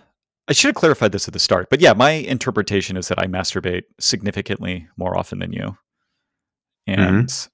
I 0.51 0.53
should 0.53 0.67
have 0.67 0.75
clarified 0.75 1.13
this 1.13 1.29
at 1.29 1.33
the 1.33 1.39
start, 1.39 1.69
but 1.69 1.79
yeah, 1.79 1.93
my 1.93 2.11
interpretation 2.11 2.97
is 2.97 3.07
that 3.07 3.17
I 3.17 3.25
masturbate 3.25 3.83
significantly 4.01 4.85
more 4.97 5.17
often 5.17 5.39
than 5.39 5.53
you. 5.53 5.77
And 6.85 7.29
mm-hmm. 7.29 7.49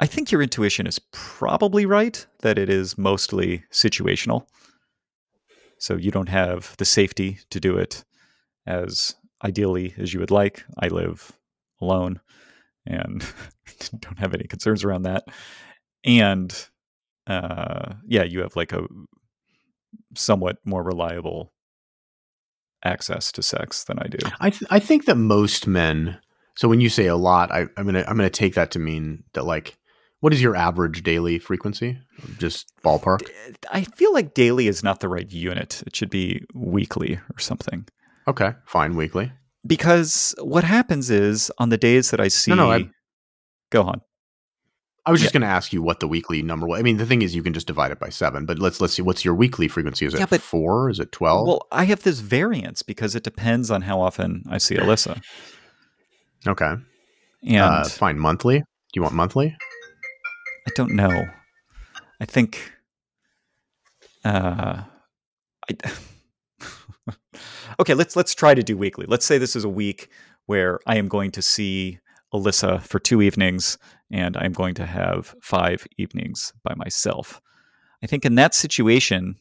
I 0.00 0.06
think 0.06 0.32
your 0.32 0.40
intuition 0.40 0.86
is 0.86 0.98
probably 1.12 1.84
right 1.84 2.26
that 2.40 2.56
it 2.56 2.70
is 2.70 2.96
mostly 2.96 3.62
situational. 3.70 4.46
So 5.78 5.96
you 5.96 6.10
don't 6.10 6.30
have 6.30 6.74
the 6.78 6.86
safety 6.86 7.40
to 7.50 7.60
do 7.60 7.76
it 7.76 8.06
as 8.66 9.14
ideally 9.44 9.92
as 9.98 10.14
you 10.14 10.20
would 10.20 10.30
like. 10.30 10.64
I 10.78 10.88
live 10.88 11.30
alone 11.82 12.22
and 12.86 13.22
don't 14.00 14.18
have 14.18 14.32
any 14.32 14.44
concerns 14.44 14.82
around 14.82 15.02
that. 15.02 15.24
And 16.06 16.58
uh, 17.26 17.96
yeah, 18.06 18.22
you 18.22 18.40
have 18.40 18.56
like 18.56 18.72
a 18.72 18.86
somewhat 20.14 20.56
more 20.64 20.82
reliable 20.82 21.52
access 22.86 23.30
to 23.32 23.42
sex 23.42 23.84
than 23.84 23.98
I 23.98 24.06
do. 24.06 24.18
I 24.40 24.50
th- 24.50 24.70
I 24.70 24.78
think 24.78 25.04
that 25.06 25.16
most 25.16 25.66
men. 25.66 26.18
So 26.56 26.68
when 26.68 26.80
you 26.80 26.88
say 26.88 27.06
a 27.06 27.16
lot, 27.16 27.52
I, 27.52 27.66
I'm 27.76 27.84
gonna 27.84 28.04
I'm 28.08 28.16
gonna 28.16 28.30
take 28.30 28.54
that 28.54 28.70
to 28.72 28.78
mean 28.78 29.24
that 29.34 29.44
like, 29.44 29.76
what 30.20 30.32
is 30.32 30.40
your 30.40 30.56
average 30.56 31.02
daily 31.02 31.38
frequency? 31.38 31.98
Just 32.38 32.72
ballpark. 32.82 33.28
I 33.70 33.82
feel 33.82 34.12
like 34.12 34.34
daily 34.34 34.66
is 34.68 34.82
not 34.82 35.00
the 35.00 35.08
right 35.08 35.30
unit. 35.30 35.82
It 35.86 35.94
should 35.94 36.10
be 36.10 36.42
weekly 36.54 37.20
or 37.34 37.38
something. 37.38 37.86
Okay, 38.28 38.52
fine, 38.64 38.96
weekly. 38.96 39.32
Because 39.66 40.34
what 40.40 40.64
happens 40.64 41.10
is 41.10 41.50
on 41.58 41.68
the 41.68 41.76
days 41.76 42.10
that 42.10 42.20
I 42.20 42.28
see, 42.28 42.52
no, 42.52 42.56
no, 42.56 42.70
I, 42.70 42.88
go 43.70 43.82
on. 43.82 44.00
I 45.06 45.12
was 45.12 45.20
just 45.20 45.32
yeah. 45.32 45.38
going 45.38 45.48
to 45.48 45.54
ask 45.54 45.72
you 45.72 45.82
what 45.82 46.00
the 46.00 46.08
weekly 46.08 46.42
number 46.42 46.66
was. 46.66 46.80
I 46.80 46.82
mean, 46.82 46.96
the 46.96 47.06
thing 47.06 47.22
is, 47.22 47.32
you 47.32 47.42
can 47.42 47.54
just 47.54 47.68
divide 47.68 47.92
it 47.92 48.00
by 48.00 48.08
seven. 48.08 48.44
But 48.44 48.58
let's 48.58 48.80
let's 48.80 48.92
see. 48.92 49.02
What's 49.02 49.24
your 49.24 49.34
weekly 49.34 49.68
frequency? 49.68 50.04
Is 50.04 50.14
it 50.14 50.18
yeah, 50.18 50.26
but, 50.28 50.40
four? 50.40 50.90
Is 50.90 50.98
it 50.98 51.12
twelve? 51.12 51.46
Well, 51.46 51.66
I 51.70 51.84
have 51.84 52.02
this 52.02 52.18
variance 52.18 52.82
because 52.82 53.14
it 53.14 53.22
depends 53.22 53.70
on 53.70 53.82
how 53.82 54.00
often 54.00 54.42
I 54.50 54.58
see 54.58 54.74
Alyssa. 54.74 55.22
Okay. 56.44 56.74
And 57.46 57.56
uh, 57.56 57.84
fine. 57.84 58.18
Monthly. 58.18 58.58
Do 58.58 58.64
you 58.94 59.02
want 59.02 59.14
monthly? 59.14 59.56
I 60.66 60.70
don't 60.74 60.96
know. 60.96 61.28
I 62.20 62.24
think. 62.24 62.72
Uh, 64.24 64.82
I. 65.70 65.92
okay, 67.80 67.94
let's 67.94 68.16
let's 68.16 68.34
try 68.34 68.54
to 68.54 68.62
do 68.62 68.76
weekly. 68.76 69.06
Let's 69.08 69.24
say 69.24 69.38
this 69.38 69.54
is 69.54 69.62
a 69.62 69.68
week 69.68 70.08
where 70.46 70.80
I 70.84 70.96
am 70.96 71.06
going 71.06 71.30
to 71.32 71.42
see 71.42 72.00
Alyssa 72.40 72.82
for 72.82 72.98
two 72.98 73.22
evenings 73.22 73.78
and 74.10 74.36
I'm 74.36 74.52
going 74.52 74.74
to 74.74 74.86
have 74.86 75.34
five 75.42 75.86
evenings 75.98 76.52
by 76.62 76.74
myself. 76.76 77.40
I 78.02 78.06
think 78.06 78.24
in 78.24 78.36
that 78.36 78.54
situation, 78.54 79.36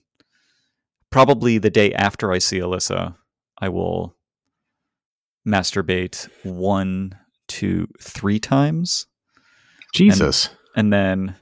probably 1.11 1.57
the 1.57 1.69
day 1.69 1.93
after 1.93 2.31
I 2.31 2.39
see 2.39 2.59
Alyssa, 2.59 3.15
I 3.59 3.69
will 3.69 4.15
masturbate 5.47 6.27
one, 6.43 7.17
two, 7.47 7.87
three 8.01 8.39
times. 8.39 9.05
Jesus. 9.93 10.49
And, 10.75 10.93
and 10.93 10.93
then, 10.93 11.35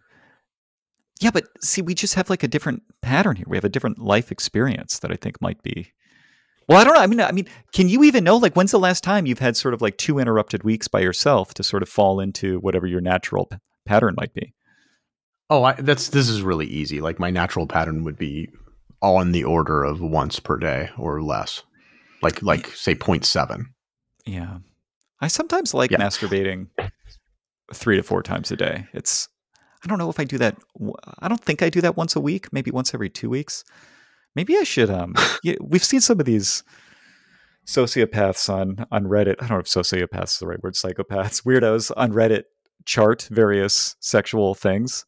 yeah, 1.21 1.31
but 1.31 1.45
see, 1.61 1.81
we 1.81 1.95
just 1.95 2.15
have 2.15 2.29
like 2.29 2.43
a 2.43 2.47
different 2.47 2.83
pattern 3.01 3.37
here. 3.37 3.45
We 3.47 3.57
have 3.57 3.63
a 3.63 3.69
different 3.69 3.99
life 3.99 4.31
experience 4.31 4.99
that 4.99 5.11
I 5.11 5.15
think 5.15 5.41
might 5.41 5.63
be 5.63 5.93
well, 6.67 6.79
I 6.79 6.83
don't 6.83 6.93
know. 6.93 7.01
I 7.01 7.07
mean, 7.07 7.19
I 7.21 7.31
mean, 7.31 7.47
can 7.73 7.89
you 7.89 8.03
even 8.03 8.23
know 8.23 8.37
like 8.37 8.55
when's 8.55 8.71
the 8.71 8.79
last 8.79 9.03
time 9.03 9.25
you've 9.25 9.39
had 9.39 9.57
sort 9.57 9.73
of 9.73 9.81
like 9.81 9.97
two 9.97 10.19
interrupted 10.19 10.63
weeks 10.63 10.87
by 10.87 11.01
yourself 11.01 11.53
to 11.55 11.63
sort 11.63 11.83
of 11.83 11.89
fall 11.89 12.19
into 12.19 12.59
whatever 12.59 12.87
your 12.87 13.01
natural 13.01 13.47
p- 13.47 13.57
pattern 13.85 14.15
might 14.17 14.33
be? 14.33 14.53
Oh, 15.49 15.63
I, 15.63 15.73
that's 15.73 16.09
this 16.09 16.29
is 16.29 16.41
really 16.41 16.67
easy. 16.67 17.01
Like 17.01 17.19
my 17.19 17.29
natural 17.29 17.67
pattern 17.67 18.03
would 18.03 18.17
be 18.17 18.49
on 19.01 19.33
the 19.33 19.43
order 19.43 19.83
of 19.83 20.01
once 20.01 20.39
per 20.39 20.57
day 20.57 20.89
or 20.97 21.21
less, 21.21 21.63
like 22.21 22.41
like 22.41 22.67
say 22.67 22.95
0.7. 22.95 23.65
Yeah, 24.25 24.59
I 25.19 25.27
sometimes 25.27 25.73
like 25.73 25.91
yeah. 25.91 25.99
masturbating 25.99 26.67
three 27.73 27.97
to 27.97 28.03
four 28.03 28.23
times 28.23 28.51
a 28.51 28.55
day. 28.55 28.87
It's 28.93 29.27
I 29.83 29.87
don't 29.87 29.97
know 29.97 30.09
if 30.09 30.19
I 30.19 30.23
do 30.23 30.37
that. 30.37 30.57
I 31.19 31.27
don't 31.27 31.43
think 31.43 31.61
I 31.61 31.69
do 31.69 31.81
that 31.81 31.97
once 31.97 32.15
a 32.15 32.21
week. 32.21 32.51
Maybe 32.53 32.71
once 32.71 32.93
every 32.93 33.09
two 33.09 33.29
weeks. 33.29 33.65
Maybe 34.35 34.57
I 34.57 34.63
should. 34.63 34.89
Um, 34.89 35.15
yeah, 35.43 35.55
we've 35.61 35.83
seen 35.83 36.01
some 36.01 36.19
of 36.19 36.25
these 36.25 36.63
sociopaths 37.65 38.49
on 38.53 38.85
on 38.91 39.05
Reddit. 39.05 39.35
I 39.39 39.47
don't 39.47 39.51
know 39.51 39.59
if 39.59 39.65
sociopaths 39.65 40.33
is 40.33 40.39
the 40.39 40.47
right 40.47 40.61
word. 40.61 40.73
Psychopaths, 40.73 41.43
weirdos 41.43 41.91
on 41.95 42.11
Reddit 42.11 42.43
chart 42.85 43.27
various 43.31 43.95
sexual 43.99 44.55
things. 44.55 45.05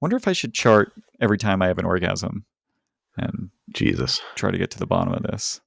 Wonder 0.00 0.16
if 0.16 0.28
I 0.28 0.32
should 0.32 0.54
chart 0.54 0.92
every 1.20 1.38
time 1.38 1.60
I 1.60 1.66
have 1.66 1.78
an 1.78 1.84
orgasm, 1.84 2.44
and 3.16 3.50
Jesus, 3.70 4.20
try 4.36 4.50
to 4.50 4.58
get 4.58 4.70
to 4.72 4.78
the 4.78 4.86
bottom 4.86 5.12
of 5.12 5.22
this. 5.24 5.60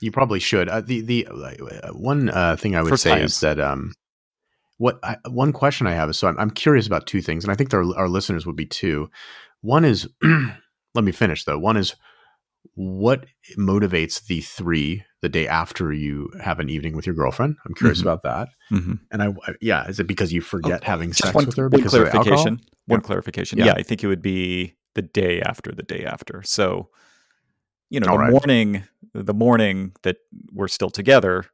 You 0.00 0.10
probably 0.10 0.40
should. 0.40 0.68
Uh, 0.68 0.80
the 0.80 1.00
the 1.02 1.26
uh, 1.26 1.92
one 1.92 2.30
uh, 2.30 2.56
thing 2.56 2.74
I 2.76 2.82
would 2.82 2.90
For 2.90 2.96
say 2.96 3.22
is 3.22 3.40
that 3.40 3.60
um, 3.60 3.92
what 4.78 4.98
I, 5.02 5.16
one 5.28 5.52
question 5.52 5.86
I 5.86 5.92
have 5.92 6.10
is 6.10 6.18
so 6.18 6.28
I'm, 6.28 6.38
I'm 6.38 6.50
curious 6.50 6.86
about 6.86 7.06
two 7.06 7.22
things, 7.22 7.44
and 7.44 7.52
I 7.52 7.54
think 7.54 7.72
our, 7.72 7.84
our 7.96 8.08
listeners 8.08 8.46
would 8.46 8.56
be 8.56 8.66
too. 8.66 9.10
One 9.60 9.84
is, 9.84 10.08
let 10.94 11.04
me 11.04 11.12
finish 11.12 11.44
though. 11.44 11.58
One 11.58 11.76
is 11.76 11.94
what 12.74 13.26
motivates 13.58 14.26
the 14.26 14.40
three 14.40 15.04
the 15.22 15.28
day 15.28 15.48
after 15.48 15.92
you 15.92 16.30
have 16.42 16.60
an 16.60 16.68
evening 16.68 16.94
with 16.96 17.06
your 17.06 17.14
girlfriend? 17.14 17.56
I'm 17.66 17.74
curious 17.74 18.00
mm-hmm. 18.00 18.08
about 18.08 18.22
that. 18.22 18.48
Mm-hmm. 18.70 18.94
And 19.10 19.22
I, 19.22 19.28
I, 19.28 19.54
yeah, 19.60 19.86
is 19.88 20.00
it 20.00 20.06
because 20.06 20.32
you 20.32 20.40
forget 20.40 20.80
oh, 20.82 20.86
having 20.86 21.12
sex 21.12 21.34
one, 21.34 21.46
with 21.46 21.56
her? 21.56 21.68
Because 21.68 21.92
one 21.92 22.10
clarification. 22.10 22.60
One 22.86 23.00
yeah. 23.00 23.06
clarification. 23.06 23.58
Yeah. 23.58 23.66
yeah. 23.66 23.74
I 23.74 23.82
think 23.82 24.04
it 24.04 24.06
would 24.06 24.22
be 24.22 24.76
the 24.94 25.02
day 25.02 25.40
after 25.40 25.72
the 25.72 25.82
day 25.82 26.04
after. 26.04 26.42
So, 26.44 26.88
you 27.90 28.00
know, 28.00 28.08
All 28.08 28.18
the 28.18 28.24
right. 28.24 28.32
morning, 28.32 28.84
the 29.14 29.34
morning 29.34 29.92
that 30.02 30.16
we're 30.52 30.68
still 30.68 30.90
together 30.90 31.44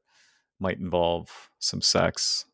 might 0.59 0.78
involve 0.78 1.50
some 1.59 1.83
sex, 1.83 2.45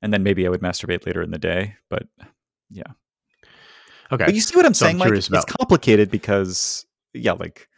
and 0.00 0.12
then 0.12 0.22
maybe 0.22 0.46
I 0.46 0.50
would 0.50 0.62
masturbate 0.62 1.06
later 1.06 1.22
in 1.22 1.30
the 1.30 1.38
day. 1.38 1.76
But 1.88 2.04
yeah. 2.70 2.82
Okay. 4.10 4.26
But 4.26 4.34
you 4.34 4.40
see 4.40 4.56
what 4.56 4.66
I'm 4.66 4.74
so 4.74 4.86
saying, 4.86 5.00
I'm 5.00 5.10
Mike? 5.10 5.26
About- 5.26 5.44
it's 5.44 5.52
complicated 5.52 6.10
because 6.10 6.86
yeah, 7.14 7.32
like 7.32 7.68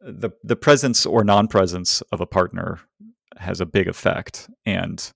the 0.00 0.30
the 0.42 0.56
presence 0.56 1.06
or 1.06 1.24
non-presence 1.24 2.02
of 2.12 2.20
a 2.20 2.26
partner 2.26 2.80
has 3.36 3.60
a 3.60 3.66
big 3.66 3.88
effect 3.88 4.48
and 4.64 5.12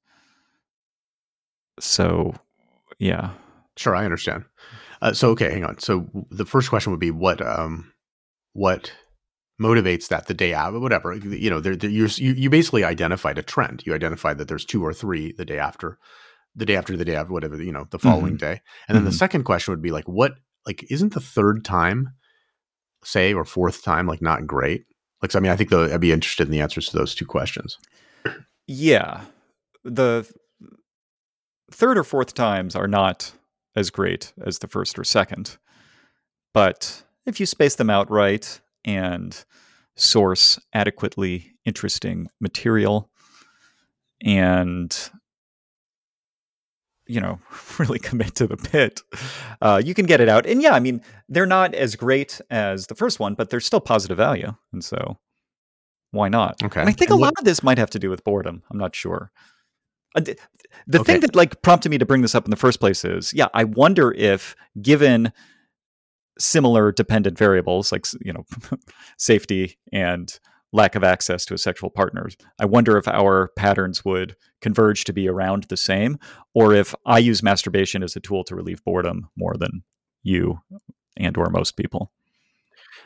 so 1.79 2.35
yeah. 2.99 3.31
Sure 3.77 3.97
i 3.97 4.05
understand. 4.05 4.45
Uh, 5.01 5.13
so 5.13 5.31
okay 5.31 5.51
hang 5.51 5.65
on. 5.65 5.79
So 5.79 6.09
the 6.31 6.45
first 6.45 6.69
question 6.69 6.91
would 6.91 7.01
be 7.01 7.11
what 7.11 7.41
um 7.41 7.93
what 8.53 8.93
motivates 9.61 10.09
that 10.09 10.27
the 10.27 10.35
day 10.35 10.53
after 10.53 10.81
whatever 10.81 11.15
you 11.15 11.51
know 11.51 11.61
there, 11.61 11.75
you 11.75 12.07
you 12.17 12.51
basically 12.51 12.85
identified 12.85 13.39
a 13.39 13.43
trend. 13.43 13.83
You 13.87 13.95
identified 13.95 14.39
that 14.39 14.49
there's 14.49 14.65
two 14.65 14.85
or 14.85 14.93
three 14.93 15.33
the 15.33 15.45
day 15.45 15.59
after 15.59 15.99
the 16.57 16.67
day 16.67 16.77
after 16.77 16.97
the 16.97 17.05
day 17.05 17.15
after 17.15 17.33
whatever 17.33 17.63
you 17.63 17.73
know 17.73 17.87
the 17.91 17.99
following 17.99 18.37
mm-hmm. 18.37 18.47
day. 18.47 18.61
And 18.89 18.97
then 18.97 19.03
mm-hmm. 19.03 19.07
the 19.07 19.17
second 19.17 19.45
question 19.45 19.73
would 19.73 19.83
be 19.83 19.93
like 19.93 20.09
what 20.09 20.35
like 20.67 20.85
isn't 20.91 21.15
the 21.15 21.21
third 21.21 21.65
time 21.65 22.11
say 23.05 23.33
or 23.33 23.45
fourth 23.45 23.83
time 23.83 24.07
like 24.07 24.23
not 24.23 24.47
great? 24.47 24.85
Like, 25.23 25.35
I 25.35 25.41
mean, 25.41 25.53
I 25.53 25.57
think 25.57 25.73
I'd 25.73 26.01
be 26.01 26.13
interested 26.13 26.47
in 26.47 26.53
the 26.53 26.61
answers 26.61 26.89
to 26.89 26.97
those 26.97 27.15
two 27.15 27.27
questions. 27.27 27.79
Yeah, 28.67 29.23
the 29.85 30.27
third 31.71 31.99
or 31.99 32.05
fourth 32.05 32.35
times 32.35 32.75
are 32.75 32.89
not 32.89 33.33
as 33.77 33.91
great 33.91 34.33
as 34.45 34.59
the 34.59 34.69
first 34.69 34.99
or 34.99 35.05
second, 35.05 35.59
but 36.55 37.03
if 37.27 37.39
you 37.39 37.47
space 37.47 37.77
them 37.77 37.91
out 37.91 38.11
right 38.11 38.61
and 38.85 39.45
source 39.97 40.59
adequately 40.73 41.53
interesting 41.65 42.29
material 42.41 43.11
and 44.23 45.11
you 47.11 47.21
know, 47.21 47.39
really 47.79 47.99
commit 47.99 48.35
to 48.37 48.47
the 48.47 48.57
pit 48.57 49.01
uh, 49.61 49.81
you 49.85 49.93
can 49.95 50.07
get 50.07 50.21
it 50.21 50.29
out. 50.29 50.47
And 50.47 50.63
yeah, 50.63 50.73
I 50.75 50.81
mean, 50.81 51.03
they're 51.29 51.47
not 51.47 51.75
as 51.75 51.97
great 51.97 52.41
as 52.51 52.87
the 52.87 52.95
first 52.95 53.19
one, 53.21 53.35
but 53.35 53.51
they're 53.51 53.61
still 53.61 53.81
positive 53.81 54.17
value. 54.17 54.55
And 54.73 54.83
so 54.85 55.19
why 56.13 56.29
not? 56.29 56.63
Okay. 56.63 56.81
And 56.81 56.89
I 56.89 56.93
think 56.93 57.11
And 57.11 57.19
a 57.19 57.21
what- 57.21 57.27
lot 57.27 57.35
of 57.39 57.45
this 57.45 57.63
might 57.63 57.79
have 57.79 57.91
to 57.91 57.99
do 57.99 58.11
with 58.11 58.25
boredom. 58.25 58.63
I'm 58.71 58.79
not 58.79 58.95
sure. 58.95 59.31
Uh, 60.17 60.21
th- 60.21 60.39
The 60.87 61.01
Okay. 61.01 61.13
thing 61.13 61.21
that 61.23 61.37
like 61.37 61.63
prompted 61.63 61.91
me 61.91 61.99
to 61.99 62.07
bring 62.07 62.23
this 62.23 62.35
up 62.35 62.45
in 62.45 62.51
the 62.51 62.57
first 62.57 62.81
place 62.81 63.05
is, 63.05 63.33
yeah, 63.33 63.49
I 63.55 63.65
wonder 63.65 64.13
if 64.13 64.55
given 64.81 65.33
similar 66.39 66.91
dependent 66.93 67.37
variables 67.39 67.93
like 67.93 68.07
you 68.25 68.33
know 68.33 68.45
safety 69.19 69.79
and 69.93 70.39
lack 70.73 70.95
of 70.95 71.05
access 71.05 71.45
to 71.47 71.55
a 71.55 71.59
sexual 71.59 71.91
partner, 71.91 72.29
I 72.59 72.65
wonder 72.65 72.97
if 72.97 73.09
our 73.09 73.49
patterns 73.57 74.05
would 74.05 74.37
converge 74.61 75.05
to 75.05 75.13
be 75.13 75.29
around 75.29 75.65
the 75.65 75.77
same, 75.77 76.19
or 76.55 76.75
if 76.75 76.95
I 77.07 77.19
use 77.19 77.43
masturbation 77.43 78.03
as 78.03 78.17
a 78.17 78.21
tool 78.21 78.45
to 78.45 78.55
relieve 78.55 78.85
boredom 78.85 79.29
more 79.37 79.57
than 79.57 79.83
you 80.23 80.61
and 81.17 81.37
or 81.37 81.51
most 81.51 81.77
people. 81.77 82.13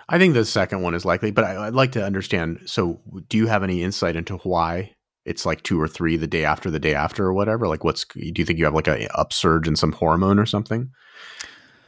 I 0.09 0.19
think 0.19 0.35
the 0.35 0.45
second 0.45 0.83
one 0.83 0.95
is 0.95 1.05
likely, 1.05 1.31
but 1.31 1.45
I, 1.45 1.67
I'd 1.67 1.75
like 1.75 1.93
to 1.93 2.05
understand. 2.05 2.61
So, 2.67 3.01
do 3.29 3.39
you 3.39 3.47
have 3.47 3.63
any 3.63 3.83
insight 3.83 4.17
into 4.17 4.37
why 4.39 4.95
it's 5.25 5.47
like 5.47 5.63
two 5.63 5.81
or 5.81 5.89
three 5.89 6.19
the 6.19 6.27
day 6.27 6.45
after 6.45 6.71
the 6.71 6.79
day 6.79 6.95
after 6.95 7.25
or 7.25 7.33
whatever? 7.33 7.67
Like, 7.67 7.85
what's 7.85 8.05
do 8.05 8.33
you 8.37 8.45
think 8.45 8.59
you 8.59 8.67
have 8.67 8.75
like 8.75 8.89
a 8.89 9.09
upsurge 9.19 9.67
in 9.67 9.77
some 9.77 9.93
hormone 9.93 10.39
or 10.39 10.45
something 10.45 10.91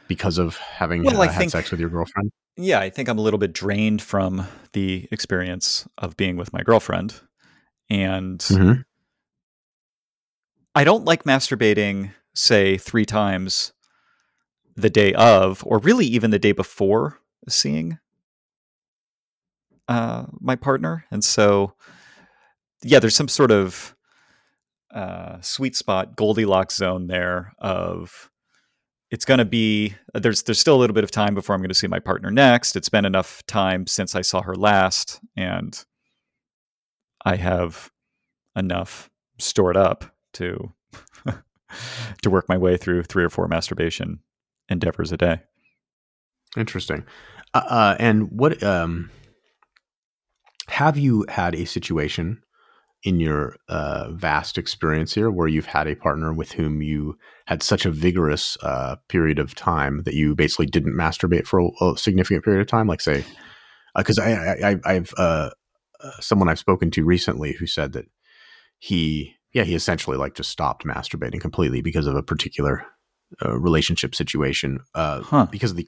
because 0.07 0.37
of 0.37 0.57
having 0.57 1.03
Well, 1.03 1.21
uh, 1.21 1.27
had 1.27 1.37
think- 1.37 1.51
sex 1.51 1.71
with 1.71 1.79
your 1.79 1.89
girlfriend? 1.89 2.31
Yeah, 2.55 2.79
I 2.79 2.89
think 2.89 3.07
I'm 3.07 3.19
a 3.19 3.21
little 3.21 3.37
bit 3.37 3.53
drained 3.53 4.01
from 4.01 4.47
the 4.73 5.07
experience 5.11 5.87
of 5.97 6.17
being 6.17 6.37
with 6.37 6.51
my 6.53 6.63
girlfriend. 6.63 7.21
And 7.89 8.39
Mhm. 8.39 8.83
I 10.73 10.83
don't 10.83 11.05
like 11.05 11.23
masturbating, 11.23 12.13
say, 12.33 12.77
three 12.77 13.05
times 13.05 13.73
the 14.75 14.89
day 14.89 15.13
of, 15.13 15.63
or 15.65 15.79
really 15.79 16.05
even 16.05 16.31
the 16.31 16.39
day 16.39 16.51
before 16.51 17.19
seeing 17.47 17.99
uh, 19.87 20.25
my 20.41 20.55
partner. 20.55 21.05
And 21.11 21.23
so, 21.23 21.73
yeah, 22.83 22.99
there's 22.99 23.15
some 23.15 23.29
sort 23.29 23.51
of 23.51 23.95
uh, 24.91 25.39
sweet 25.41 25.75
spot, 25.75 26.15
Goldilocks 26.15 26.75
zone 26.75 27.07
there 27.07 27.53
of 27.59 28.29
it's 29.09 29.25
going 29.25 29.37
to 29.37 29.45
be 29.45 29.95
there's 30.13 30.43
there's 30.43 30.59
still 30.59 30.75
a 30.75 30.79
little 30.79 30.93
bit 30.93 31.03
of 31.03 31.11
time 31.11 31.33
before 31.33 31.55
I'm 31.55 31.61
going 31.61 31.69
to 31.69 31.75
see 31.75 31.87
my 31.87 31.99
partner 31.99 32.29
next. 32.29 32.75
It's 32.75 32.89
been 32.89 33.05
enough 33.05 33.45
time 33.47 33.87
since 33.87 34.15
I 34.15 34.21
saw 34.21 34.41
her 34.41 34.55
last, 34.55 35.19
and 35.35 35.83
I 37.23 37.35
have 37.35 37.91
enough 38.55 39.09
stored 39.39 39.77
up 39.77 40.05
to 40.33 40.73
to 42.21 42.29
work 42.29 42.49
my 42.49 42.57
way 42.57 42.77
through 42.77 43.03
three 43.03 43.23
or 43.23 43.29
four 43.29 43.47
masturbation 43.47 44.19
endeavors 44.69 45.11
a 45.11 45.17
day. 45.17 45.41
Interesting. 46.57 47.05
Uh, 47.53 47.63
uh, 47.69 47.95
and 47.99 48.29
what 48.31 48.61
um, 48.61 49.09
have 50.67 50.97
you 50.97 51.25
had 51.29 51.55
a 51.55 51.65
situation 51.65 52.41
in 53.03 53.19
your 53.19 53.55
uh, 53.69 54.09
vast 54.11 54.57
experience 54.57 55.13
here 55.13 55.29
where 55.29 55.47
you've 55.47 55.67
had 55.67 55.87
a 55.87 55.95
partner 55.95 56.33
with 56.33 56.51
whom 56.53 56.81
you 56.81 57.17
had 57.45 57.61
such 57.61 57.85
a 57.85 57.91
vigorous 57.91 58.57
uh, 58.63 58.95
period 59.07 59.39
of 59.39 59.55
time 59.55 60.03
that 60.03 60.13
you 60.13 60.35
basically 60.35 60.65
didn't 60.65 60.95
masturbate 60.95 61.45
for 61.45 61.59
a, 61.59 61.85
a 61.85 61.97
significant 61.97 62.43
period 62.43 62.61
of 62.61 62.67
time? 62.67 62.87
Like, 62.87 63.01
say, 63.01 63.23
because 63.95 64.19
I, 64.19 64.31
I, 64.31 64.69
I, 64.71 64.75
I've 64.85 65.13
uh, 65.17 65.51
uh, 66.03 66.11
someone 66.19 66.49
I've 66.49 66.59
spoken 66.59 66.91
to 66.91 67.05
recently 67.05 67.53
who 67.53 67.67
said 67.67 67.93
that 67.93 68.05
he, 68.79 69.35
yeah, 69.53 69.63
he 69.63 69.75
essentially 69.75 70.17
like 70.17 70.33
just 70.33 70.51
stopped 70.51 70.85
masturbating 70.85 71.39
completely 71.39 71.81
because 71.81 72.07
of 72.07 72.15
a 72.15 72.23
particular 72.23 72.85
uh, 73.45 73.57
relationship 73.57 74.15
situation. 74.15 74.79
Uh, 74.95 75.21
Huh. 75.21 75.47
because 75.51 75.71
of 75.71 75.77
the 75.77 75.87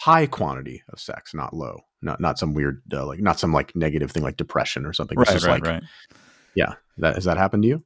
high 0.00 0.26
quantity 0.26 0.82
of 0.92 1.00
sex, 1.00 1.34
not 1.34 1.54
low, 1.54 1.80
not 2.02 2.20
not 2.20 2.38
some 2.38 2.54
weird 2.54 2.82
uh, 2.92 3.06
like 3.06 3.20
not 3.20 3.38
some 3.38 3.52
like 3.52 3.74
negative 3.74 4.10
thing 4.10 4.22
like 4.22 4.36
depression 4.36 4.84
or 4.84 4.92
something. 4.92 5.18
It's 5.20 5.30
Right, 5.30 5.34
just 5.34 5.46
right, 5.46 5.62
like 5.62 5.66
right. 5.66 5.82
Yeah, 6.54 6.74
that 6.98 7.14
has 7.16 7.24
that 7.24 7.36
happened 7.36 7.62
to 7.64 7.68
you? 7.68 7.84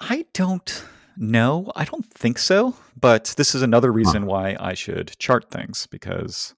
I 0.00 0.26
don't 0.34 0.84
know. 1.16 1.72
I 1.74 1.84
don't 1.84 2.06
think 2.06 2.38
so. 2.38 2.76
But 2.98 3.34
this 3.36 3.54
is 3.54 3.62
another 3.62 3.92
reason 3.92 4.26
why 4.26 4.56
I 4.58 4.74
should 4.74 5.16
chart 5.18 5.50
things 5.50 5.86
because 5.86 6.54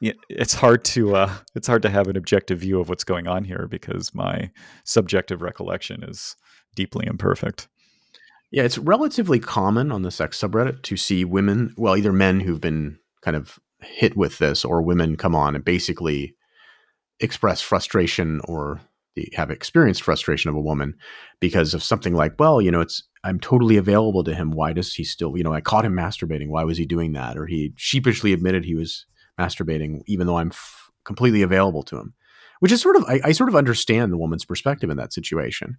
it's 0.00 0.54
hard 0.54 0.84
to 0.86 1.16
uh, 1.16 1.34
it's 1.54 1.66
hard 1.66 1.82
to 1.82 1.90
have 1.90 2.08
an 2.08 2.16
objective 2.16 2.60
view 2.60 2.80
of 2.80 2.88
what's 2.88 3.04
going 3.04 3.26
on 3.26 3.44
here 3.44 3.66
because 3.70 4.14
my 4.14 4.50
subjective 4.84 5.42
recollection 5.42 6.02
is 6.04 6.36
deeply 6.74 7.06
imperfect. 7.06 7.68
Yeah, 8.50 8.62
it's 8.62 8.78
relatively 8.78 9.40
common 9.40 9.90
on 9.90 10.02
the 10.02 10.10
sex 10.10 10.40
subreddit 10.40 10.82
to 10.82 10.96
see 10.96 11.24
women, 11.24 11.74
well, 11.76 11.96
either 11.96 12.12
men 12.12 12.40
who've 12.40 12.60
been 12.60 12.98
kind 13.22 13.36
of 13.36 13.58
hit 13.80 14.16
with 14.16 14.38
this 14.38 14.64
or 14.64 14.80
women 14.80 15.16
come 15.16 15.34
on 15.34 15.54
and 15.54 15.64
basically 15.64 16.36
express 17.20 17.60
frustration 17.60 18.40
or 18.44 18.80
have 19.34 19.50
experienced 19.50 20.02
frustration 20.02 20.48
of 20.48 20.56
a 20.56 20.60
woman 20.60 20.94
because 21.40 21.74
of 21.74 21.82
something 21.82 22.14
like, 22.14 22.34
well, 22.38 22.60
you 22.60 22.70
know, 22.70 22.80
it's 22.80 23.02
I'm 23.22 23.38
totally 23.40 23.76
available 23.76 24.24
to 24.24 24.34
him. 24.34 24.50
Why 24.50 24.72
does 24.72 24.92
he 24.94 25.04
still, 25.04 25.36
you 25.36 25.44
know, 25.44 25.52
I 25.52 25.60
caught 25.60 25.84
him 25.84 25.94
masturbating. 25.94 26.48
Why 26.48 26.64
was 26.64 26.76
he 26.78 26.84
doing 26.86 27.12
that? 27.12 27.38
Or 27.38 27.46
he 27.46 27.72
sheepishly 27.76 28.32
admitted 28.32 28.64
he 28.64 28.74
was 28.74 29.06
masturbating, 29.40 30.00
even 30.06 30.26
though 30.26 30.38
I'm 30.38 30.50
f- 30.52 30.90
completely 31.04 31.42
available 31.42 31.82
to 31.84 31.98
him. 31.98 32.14
Which 32.60 32.72
is 32.72 32.80
sort 32.82 32.96
of, 32.96 33.04
I, 33.04 33.20
I 33.24 33.32
sort 33.32 33.48
of 33.48 33.56
understand 33.56 34.12
the 34.12 34.18
woman's 34.18 34.44
perspective 34.44 34.90
in 34.90 34.96
that 34.96 35.12
situation. 35.12 35.78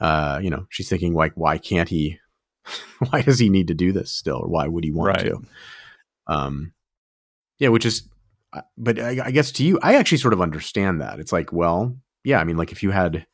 Uh, 0.00 0.38
you 0.42 0.48
know, 0.50 0.66
she's 0.70 0.88
thinking 0.88 1.12
like, 1.14 1.32
why 1.34 1.58
can't 1.58 1.88
he? 1.88 2.18
Why 3.10 3.22
does 3.22 3.38
he 3.38 3.48
need 3.48 3.68
to 3.68 3.74
do 3.74 3.90
this 3.90 4.10
still, 4.12 4.36
or 4.36 4.48
why 4.48 4.66
would 4.66 4.84
he 4.84 4.90
want 4.92 5.16
Right. 5.16 5.26
to? 5.26 5.42
Um, 6.26 6.72
yeah, 7.58 7.68
which 7.68 7.86
is, 7.86 8.06
but 8.76 8.98
I, 8.98 9.18
I 9.24 9.30
guess 9.30 9.50
to 9.52 9.64
you, 9.64 9.78
I 9.82 9.94
actually 9.94 10.18
sort 10.18 10.34
of 10.34 10.42
understand 10.42 11.00
that. 11.00 11.18
It's 11.20 11.32
like, 11.32 11.52
well, 11.52 11.96
yeah, 12.24 12.40
I 12.40 12.44
mean, 12.44 12.56
like 12.56 12.72
if 12.72 12.82
you 12.82 12.90
had 12.90 13.26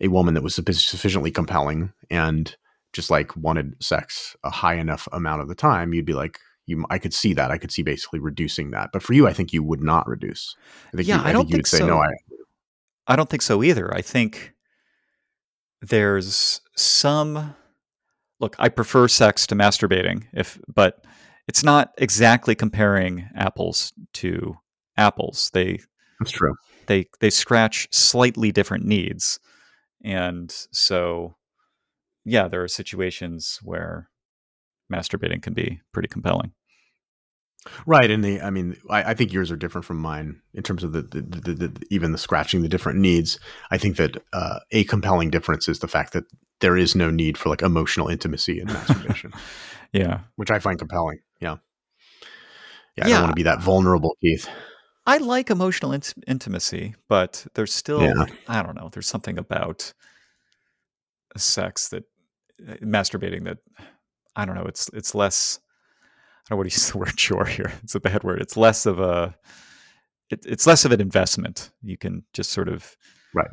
a 0.00 0.08
woman 0.08 0.34
that 0.34 0.42
was 0.42 0.54
sufficiently 0.54 1.30
compelling 1.30 1.92
and 2.10 2.56
just 2.92 3.10
like 3.10 3.36
wanted 3.36 3.74
sex 3.82 4.36
a 4.42 4.50
high 4.50 4.74
enough 4.74 5.08
amount 5.12 5.42
of 5.42 5.48
the 5.48 5.54
time, 5.54 5.92
you'd 5.92 6.06
be 6.06 6.14
like, 6.14 6.38
you, 6.66 6.84
I 6.90 6.98
could 6.98 7.14
see 7.14 7.34
that. 7.34 7.50
I 7.50 7.58
could 7.58 7.72
see 7.72 7.82
basically 7.82 8.20
reducing 8.20 8.70
that. 8.70 8.90
But 8.92 9.02
for 9.02 9.12
you, 9.12 9.26
I 9.26 9.32
think 9.32 9.52
you 9.52 9.62
would 9.62 9.82
not 9.82 10.06
reduce. 10.08 10.56
I 10.92 10.96
think 10.96 11.08
Yeah, 11.08 11.20
you, 11.20 11.28
I 11.28 11.32
don't 11.32 11.42
think 11.44 11.66
think 11.66 11.66
say 11.66 11.80
no. 11.80 11.88
so. 11.88 12.02
I 12.02 12.10
I 13.06 13.16
don't 13.16 13.28
think 13.28 13.42
so 13.42 13.62
either. 13.62 13.92
I 13.94 14.02
think 14.02 14.54
there's 15.82 16.60
some 16.76 17.54
look, 18.38 18.56
I 18.58 18.68
prefer 18.68 19.08
sex 19.08 19.46
to 19.48 19.54
masturbating 19.54 20.24
if 20.32 20.58
but 20.72 21.04
it's 21.48 21.64
not 21.64 21.92
exactly 21.98 22.54
comparing 22.54 23.28
apples 23.34 23.92
to 24.14 24.56
apples. 24.96 25.50
They 25.52 25.80
that's 26.20 26.30
true. 26.30 26.54
They 26.90 27.06
they 27.20 27.30
scratch 27.30 27.86
slightly 27.92 28.50
different 28.50 28.84
needs. 28.84 29.38
And 30.04 30.52
so 30.72 31.36
yeah, 32.24 32.48
there 32.48 32.62
are 32.62 32.68
situations 32.68 33.60
where 33.62 34.10
masturbating 34.92 35.40
can 35.40 35.54
be 35.54 35.80
pretty 35.92 36.08
compelling. 36.08 36.52
Right, 37.86 38.10
and 38.10 38.24
the 38.24 38.40
I 38.40 38.50
mean, 38.50 38.76
I, 38.90 39.10
I 39.10 39.14
think 39.14 39.32
yours 39.32 39.50
are 39.50 39.56
different 39.56 39.84
from 39.84 39.98
mine 39.98 40.40
in 40.54 40.62
terms 40.62 40.82
of 40.82 40.92
the, 40.92 41.02
the, 41.02 41.20
the, 41.20 41.54
the 41.68 41.86
even 41.90 42.10
the 42.12 42.18
scratching 42.18 42.62
the 42.62 42.68
different 42.68 42.98
needs. 42.98 43.38
I 43.70 43.78
think 43.78 43.96
that 43.96 44.16
uh, 44.32 44.58
a 44.72 44.84
compelling 44.84 45.30
difference 45.30 45.68
is 45.68 45.78
the 45.78 45.88
fact 45.88 46.12
that 46.14 46.24
there 46.60 46.76
is 46.76 46.96
no 46.96 47.10
need 47.10 47.38
for 47.38 47.50
like 47.50 47.62
emotional 47.62 48.08
intimacy 48.08 48.60
in 48.60 48.66
masturbation, 48.66 49.32
Yeah. 49.92 50.20
which 50.36 50.50
I 50.50 50.58
find 50.58 50.78
compelling. 50.78 51.18
Yeah, 51.40 51.56
yeah, 52.96 53.04
I 53.04 53.08
Yeah. 53.08 53.14
don't 53.16 53.22
want 53.24 53.32
to 53.32 53.36
be 53.36 53.42
that 53.44 53.60
vulnerable, 53.60 54.16
Keith. 54.22 54.48
I 55.10 55.16
like 55.18 55.50
emotional 55.50 55.92
int- 55.92 56.14
intimacy, 56.26 56.94
but 57.08 57.44
there's 57.54 57.72
still 57.74 58.02
Yeah. 58.02 58.26
I 58.48 58.62
don't 58.62 58.76
know. 58.76 58.88
There's 58.92 59.08
something 59.08 59.38
about 59.38 59.92
sex 61.36 61.88
that 61.88 62.04
uh, 62.68 62.74
masturbating 62.82 63.44
that 63.44 63.58
I 64.36 64.44
don't 64.44 64.54
know. 64.54 64.66
It's 64.66 64.88
it's 64.92 65.14
less. 65.14 65.58
I 66.46 66.50
don't 66.50 66.56
know 66.56 66.58
what 66.58 66.70
to 66.70 66.74
use 66.76 66.90
the 66.90 66.98
word 67.02 67.16
chore 67.16 67.44
here. 67.46 67.72
It's 67.82 67.94
a 67.94 68.00
bad 68.00 68.22
word. 68.24 68.40
It's 68.40 68.56
less 68.56 68.86
of 68.86 69.00
a. 69.00 69.34
It, 70.30 70.40
it's 70.46 70.66
less 70.66 70.84
of 70.84 70.92
an 70.92 71.00
investment. 71.00 71.70
You 71.82 71.96
can 71.98 72.24
just 72.32 72.50
sort 72.50 72.68
of, 72.68 72.96
Right. 73.34 73.50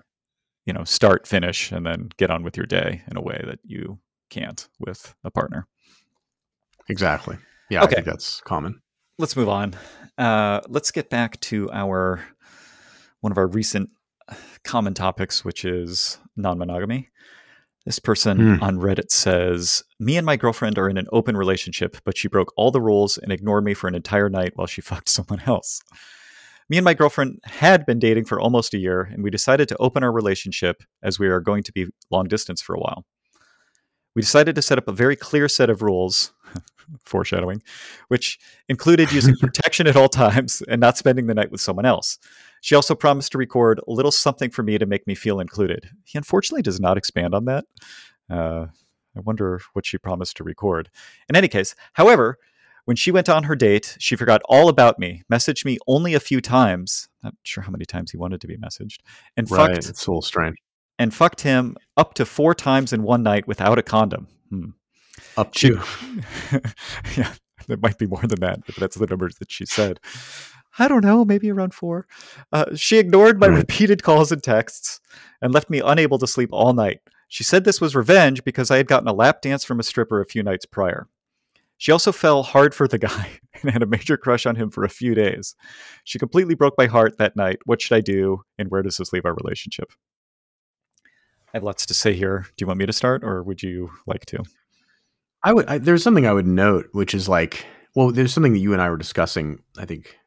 You 0.68 0.74
know, 0.74 0.84
start, 0.84 1.26
finish, 1.28 1.72
and 1.72 1.86
then 1.86 2.10
get 2.18 2.30
on 2.30 2.44
with 2.44 2.56
your 2.58 2.68
day 2.68 3.02
in 3.10 3.18
a 3.18 3.22
way 3.22 3.42
that 3.48 3.60
you 3.64 3.98
can't 4.30 4.68
with 4.80 5.16
a 5.24 5.32
partner. 5.32 5.68
Exactly. 6.90 7.38
Yeah, 7.72 7.84
Okay. 7.84 7.92
I 7.92 7.96
think 7.96 8.06
that's 8.06 8.42
common. 8.42 8.82
Let's 9.18 9.36
move 9.36 9.50
on. 9.50 9.76
Uh, 10.18 10.62
let's 10.68 10.92
get 10.92 11.10
back 11.10 11.40
to 11.42 11.70
our 11.72 12.22
one 13.22 13.32
of 13.32 13.38
our 13.38 13.48
recent 13.48 13.90
common 14.64 14.94
topics, 14.94 15.44
which 15.46 15.66
is 15.66 16.18
non-monogamy. 16.36 17.10
This 17.86 18.00
person 18.00 18.58
Hmm. 18.58 18.64
on 18.64 18.78
Reddit 18.78 19.12
says, 19.12 19.82
"Me 20.00 20.18
and 20.18 20.26
my 20.26 20.36
girlfriend 20.36 20.78
are 20.78 20.90
in 20.90 20.98
an 20.98 21.08
open 21.14 21.38
relationship, 21.38 21.98
but 22.04 22.18
she 22.18 22.28
broke 22.28 22.52
all 22.58 22.70
the 22.70 22.82
rules 22.82 23.18
and 23.18 23.32
ignored 23.32 23.64
me 23.64 23.74
for 23.74 23.88
an 23.88 23.96
entire 23.96 24.30
night 24.30 24.52
while 24.56 24.68
she 24.68 24.82
fucked 24.90 25.10
someone 25.10 25.42
else." 25.46 25.82
Me 26.70 26.76
and 26.78 26.84
my 26.84 26.94
girlfriend 26.94 27.40
had 27.46 27.86
been 27.86 27.98
dating 27.98 28.26
for 28.26 28.42
almost 28.42 28.74
a 28.74 28.78
year, 28.78 29.02
and 29.02 29.24
we 29.24 29.30
decided 29.30 29.70
to 29.70 29.78
open 29.78 30.04
our 30.04 30.12
relationship 30.12 30.84
as 31.02 31.18
we 31.18 31.28
are 31.30 31.40
going 31.40 31.64
to 31.64 31.72
be 31.72 31.88
long 32.12 32.28
distance 32.28 32.62
for 32.62 32.76
a 32.76 32.80
while. 32.80 33.06
We 34.16 34.22
decided 34.22 34.54
to 34.56 34.62
set 34.62 34.78
up 34.78 34.90
a 34.90 34.92
very 34.92 35.16
clear 35.16 35.48
set 35.48 35.70
of 35.70 35.82
rules, 35.82 36.34
foreshadowing, 37.04 37.62
which 38.08 38.40
included 38.70 39.12
using 39.12 39.36
protection 39.40 39.88
at 39.88 39.96
all 39.96 40.10
times 40.10 40.62
and 40.68 40.82
not 40.82 40.98
spending 40.98 41.28
the 41.28 41.34
night 41.34 41.52
with 41.52 41.62
someone 41.62 41.86
else. 41.86 42.20
She 42.62 42.76
also 42.76 42.96
promised 42.96 43.32
to 43.34 43.38
record 43.38 43.80
a 43.88 43.92
little 43.92 44.12
something 44.12 44.50
for 44.50 44.64
me 44.64 44.78
to 44.78 44.86
make 44.86 45.06
me 45.08 45.16
feel 45.16 45.40
included. 45.40 45.90
He 46.06 46.18
unfortunately 46.18 46.64
does 46.64 46.80
not 46.80 46.98
expand 46.98 47.36
on 47.36 47.46
that. 47.46 47.66
Uh, 48.30 48.68
I 49.16 49.20
wonder 49.22 49.62
what 49.74 49.86
she 49.86 49.98
promised 49.98 50.38
to 50.38 50.44
record. 50.44 50.90
In 51.30 51.36
any 51.36 51.48
case, 51.48 51.76
however, 51.94 52.38
when 52.86 52.96
she 52.96 53.12
went 53.12 53.28
on 53.28 53.44
her 53.44 53.56
date, 53.56 53.98
she 54.00 54.16
forgot 54.16 54.42
all 54.46 54.70
about 54.70 54.98
me, 54.98 55.24
messaged 55.32 55.66
me 55.66 55.78
only 55.88 56.14
a 56.14 56.20
few 56.20 56.40
times. 56.40 57.10
Not 57.22 57.34
sure 57.44 57.64
how 57.64 57.72
many 57.72 57.84
times 57.84 58.12
he 58.12 58.18
wanted 58.18 58.40
to 58.42 58.48
be 58.48 58.58
messaged. 58.58 59.00
And 59.36 59.50
right, 59.52 59.76
fucked, 59.76 59.90
it's 59.90 60.08
a 60.08 60.12
little 60.12 60.22
strange. 60.22 60.56
And 60.98 61.14
fucked 61.14 61.42
him 61.42 61.76
up 61.98 62.14
to 62.14 62.26
four 62.26 62.56
times 62.56 62.94
in 62.94 63.04
one 63.04 63.24
night 63.24 63.46
without 63.48 63.78
a 63.78 63.84
condom. 63.84 64.28
Hmm. 64.50 64.70
Up 65.38 65.54
to. 65.54 65.82
yeah, 67.16 67.32
there 67.68 67.78
might 67.78 67.98
be 67.98 68.08
more 68.08 68.24
than 68.24 68.40
that, 68.40 68.66
but 68.66 68.76
that's 68.76 68.98
the 68.98 69.06
numbers 69.06 69.36
that 69.36 69.52
she 69.52 69.66
said. 69.66 70.00
I 70.80 70.88
don't 70.88 71.04
know, 71.04 71.26
maybe 71.26 71.52
around 71.52 71.74
four. 71.74 72.08
Uh, 72.52 72.76
she 72.76 72.98
ignored 72.98 73.40
my 73.40 73.48
repeated 73.48 74.04
calls 74.04 74.32
and 74.32 74.44
texts 74.44 75.00
and 75.42 75.54
left 75.54 75.70
me 75.70 75.82
unable 75.84 76.18
to 76.20 76.28
sleep 76.28 76.50
all 76.52 76.74
night. 76.74 77.02
She 77.28 77.44
said 77.44 77.64
this 77.64 77.82
was 77.82 77.96
revenge 77.96 78.44
because 78.44 78.72
I 78.72 78.78
had 78.78 78.88
gotten 78.88 79.08
a 79.08 79.14
lap 79.14 79.42
dance 79.42 79.64
from 79.64 79.80
a 79.80 79.84
stripper 79.84 80.22
a 80.22 80.26
few 80.26 80.44
nights 80.44 80.66
prior. 80.66 81.08
She 81.78 81.92
also 81.92 82.12
fell 82.12 82.42
hard 82.44 82.74
for 82.74 82.88
the 82.88 82.98
guy 82.98 83.40
and 83.62 83.72
had 83.72 83.84
a 83.84 83.88
major 83.88 84.18
crush 84.18 84.46
on 84.46 84.56
him 84.56 84.70
for 84.70 84.84
a 84.84 84.90
few 84.90 85.14
days. 85.14 85.56
She 86.04 86.20
completely 86.20 86.56
broke 86.56 86.76
my 86.78 86.88
heart 86.88 87.18
that 87.18 87.36
night. 87.36 87.60
What 87.66 87.82
should 87.82 87.96
I 87.96 88.02
do? 88.02 88.44
And 88.58 88.70
where 88.70 88.82
does 88.82 88.98
this 88.98 89.14
leave 89.14 89.26
our 89.26 89.36
relationship? 89.36 89.92
I 91.54 91.58
have 91.58 91.64
lots 91.64 91.86
to 91.86 91.94
say 91.94 92.14
here. 92.14 92.46
Do 92.56 92.64
you 92.64 92.68
want 92.68 92.80
me 92.80 92.86
to 92.86 92.94
start 92.94 93.24
or 93.24 93.44
would 93.44 93.64
you 93.64 93.92
like 94.06 94.26
to? 94.28 94.44
I 95.44 95.54
would, 95.54 95.66
I, 95.68 95.78
there's 95.78 96.04
something 96.04 96.26
I 96.26 96.34
would 96.34 96.48
note, 96.48 96.88
which 96.92 97.14
is 97.14 97.30
like, 97.30 97.66
well, 97.96 98.12
there's 98.12 98.34
something 98.34 98.54
that 98.54 98.60
you 98.60 98.74
and 98.74 98.82
I 98.82 98.90
were 98.90 98.98
discussing. 98.98 99.60
I 99.78 99.86
think, 99.86 100.18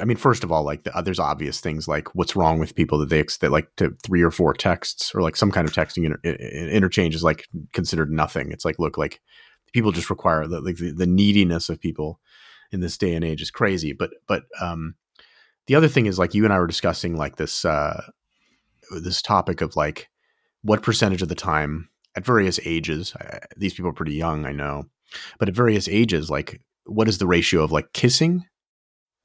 I 0.00 0.04
mean, 0.04 0.16
first 0.16 0.42
of 0.42 0.50
all, 0.50 0.64
like 0.64 0.84
the, 0.84 0.96
uh, 0.96 1.02
there's 1.02 1.18
obvious 1.18 1.60
things 1.60 1.86
like 1.86 2.14
what's 2.14 2.36
wrong 2.36 2.58
with 2.58 2.74
people 2.74 2.98
that 2.98 3.08
they 3.08 3.22
that 3.40 3.52
like 3.52 3.68
to 3.76 3.96
three 4.04 4.22
or 4.22 4.30
four 4.30 4.54
texts 4.54 5.14
or 5.14 5.22
like 5.22 5.36
some 5.36 5.50
kind 5.50 5.68
of 5.68 5.74
texting 5.74 6.04
inter, 6.04 6.18
interchange 6.24 7.14
is 7.14 7.22
like 7.22 7.46
considered 7.72 8.10
nothing. 8.10 8.52
It's 8.52 8.64
like, 8.64 8.78
look, 8.78 8.96
like 8.96 9.20
people 9.72 9.92
just 9.92 10.10
require 10.10 10.46
the, 10.46 10.60
like 10.60 10.76
the, 10.76 10.92
the 10.92 11.06
neediness 11.06 11.68
of 11.68 11.80
people 11.80 12.20
in 12.72 12.80
this 12.80 12.96
day 12.96 13.14
and 13.14 13.24
age 13.24 13.42
is 13.42 13.50
crazy. 13.50 13.92
But 13.92 14.10
but 14.26 14.44
um, 14.60 14.94
the 15.66 15.74
other 15.74 15.88
thing 15.88 16.06
is 16.06 16.18
like 16.18 16.34
you 16.34 16.44
and 16.44 16.52
I 16.52 16.58
were 16.58 16.66
discussing 16.66 17.16
like 17.16 17.36
this 17.36 17.64
uh, 17.64 18.02
this 18.90 19.22
topic 19.22 19.60
of 19.60 19.76
like 19.76 20.08
what 20.62 20.82
percentage 20.82 21.22
of 21.22 21.28
the 21.28 21.34
time 21.34 21.88
at 22.14 22.24
various 22.24 22.60
ages 22.64 23.14
these 23.56 23.74
people 23.74 23.90
are 23.90 23.94
pretty 23.94 24.14
young 24.14 24.46
I 24.46 24.52
know, 24.52 24.84
but 25.38 25.48
at 25.48 25.54
various 25.54 25.88
ages 25.88 26.30
like 26.30 26.60
what 26.84 27.08
is 27.08 27.18
the 27.18 27.26
ratio 27.26 27.62
of 27.62 27.72
like 27.72 27.92
kissing? 27.92 28.44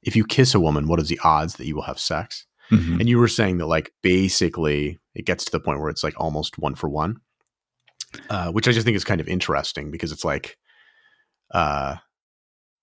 If 0.02 0.14
you 0.14 0.24
kiss 0.24 0.54
a 0.54 0.60
woman, 0.60 0.86
what 0.86 1.00
is 1.00 1.08
the 1.08 1.20
odds 1.24 1.56
that 1.56 1.66
you 1.66 1.74
will 1.74 1.82
have 1.82 1.98
sex? 1.98 2.46
Mm-hmm. 2.70 3.00
And 3.00 3.08
you 3.08 3.18
were 3.18 3.28
saying 3.28 3.58
that 3.58 3.66
like 3.66 3.92
basically 4.02 4.98
it 5.14 5.26
gets 5.26 5.44
to 5.46 5.50
the 5.50 5.60
point 5.60 5.80
where 5.80 5.90
it's 5.90 6.04
like 6.04 6.18
almost 6.18 6.58
one 6.58 6.74
for 6.74 6.88
one. 6.88 7.16
Uh, 8.30 8.50
which 8.50 8.66
I 8.66 8.72
just 8.72 8.86
think 8.86 8.96
is 8.96 9.04
kind 9.04 9.20
of 9.20 9.28
interesting 9.28 9.90
because 9.90 10.12
it's 10.12 10.24
like, 10.24 10.56
uh, 11.50 11.96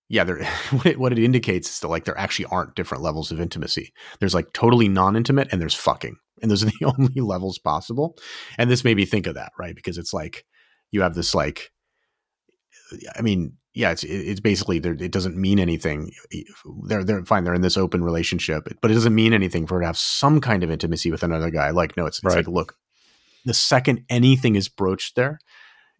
yeah, 0.08 0.22
there. 0.22 0.44
what, 0.70 0.86
it, 0.86 1.00
what 1.00 1.12
it 1.12 1.18
indicates 1.18 1.68
is 1.68 1.80
that 1.80 1.88
like 1.88 2.04
there 2.04 2.18
actually 2.18 2.44
aren't 2.46 2.76
different 2.76 3.02
levels 3.02 3.32
of 3.32 3.40
intimacy. 3.40 3.92
There's 4.20 4.34
like 4.34 4.52
totally 4.52 4.88
non-intimate, 4.88 5.48
and 5.50 5.60
there's 5.60 5.74
fucking, 5.74 6.16
and 6.42 6.50
those 6.50 6.62
are 6.62 6.66
the 6.80 6.94
only 6.98 7.20
levels 7.20 7.58
possible. 7.58 8.16
And 8.58 8.70
this 8.70 8.84
made 8.84 8.96
me 8.96 9.04
think 9.04 9.26
of 9.26 9.34
that, 9.34 9.52
right? 9.58 9.74
Because 9.74 9.98
it's 9.98 10.12
like 10.12 10.44
you 10.90 11.02
have 11.02 11.14
this 11.14 11.34
like, 11.34 11.72
I 13.16 13.22
mean, 13.22 13.54
yeah, 13.76 13.90
it's 13.90 14.04
it's 14.04 14.40
basically 14.40 14.78
it 14.78 15.12
doesn't 15.12 15.36
mean 15.36 15.58
anything. 15.58 16.10
They're 16.86 17.04
they're 17.04 17.24
fine. 17.26 17.44
They're 17.44 17.52
in 17.52 17.60
this 17.60 17.76
open 17.76 18.02
relationship, 18.02 18.66
but 18.80 18.90
it 18.90 18.94
doesn't 18.94 19.14
mean 19.14 19.34
anything 19.34 19.66
for 19.66 19.74
her 19.74 19.80
to 19.82 19.86
have 19.86 19.98
some 19.98 20.40
kind 20.40 20.62
of 20.64 20.70
intimacy 20.70 21.10
with 21.10 21.22
another 21.22 21.50
guy. 21.50 21.70
Like, 21.70 21.94
no, 21.94 22.06
it's, 22.06 22.18
it's 22.18 22.24
right. 22.24 22.36
like, 22.36 22.48
look, 22.48 22.74
the 23.44 23.52
second 23.52 24.04
anything 24.08 24.56
is 24.56 24.70
broached 24.70 25.14
there, 25.14 25.40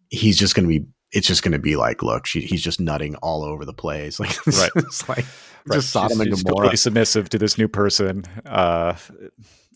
he's 0.09 0.39
just 0.39 0.55
going 0.55 0.67
to 0.67 0.79
be. 0.79 0.87
It's 1.11 1.27
just 1.27 1.43
going 1.43 1.53
to 1.53 1.59
be 1.59 1.75
like, 1.77 2.01
look, 2.01 2.25
she, 2.25 2.41
he's 2.41 2.61
just 2.63 2.81
nutting 2.81 3.15
all 3.17 3.43
over 3.43 3.63
the 3.63 3.73
place. 3.73 4.19
Like, 4.19 4.35
it's, 4.47 4.59
right. 4.59 4.71
it's 4.75 5.07
like 5.07 5.25
right. 5.67 5.75
just 5.75 5.91
Sodom 5.91 6.17
she's, 6.17 6.33
and 6.33 6.43
Gomorrah. 6.43 6.75
submissive 6.75 7.29
to 7.29 7.37
this 7.37 7.59
new 7.59 7.67
person. 7.67 8.23
Uh, 8.45 8.95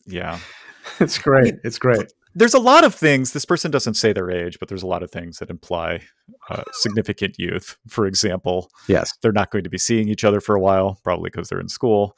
yeah, 0.06 0.40
it's 1.00 1.18
great. 1.18 1.56
It's 1.64 1.80
great. 1.80 2.12
There's 2.34 2.54
a 2.54 2.60
lot 2.60 2.86
of 2.86 2.96
things. 2.96 3.34
This 3.34 3.44
person 3.44 3.72
doesn't 3.72 3.96
say 3.96 4.14
their 4.14 4.32
age, 4.32 4.58
but 4.60 4.70
there's 4.70 4.84
a 4.84 4.88
lot 4.88 5.04
of 5.04 5.12
things 5.12 5.40
that 5.40 5.50
imply 5.50 6.02
uh, 6.50 6.64
significant 6.72 7.36
youth. 7.38 7.78
For 7.88 8.06
example, 8.06 8.70
yes, 8.88 9.12
they're 9.22 9.32
not 9.32 9.52
going 9.52 9.66
to 9.66 9.70
be 9.70 9.78
seeing 9.78 10.08
each 10.08 10.24
other 10.24 10.40
for 10.40 10.56
a 10.56 10.62
while, 10.62 11.00
probably 11.04 11.30
because 11.30 11.50
they're 11.50 11.60
in 11.60 11.70
school. 11.70 12.18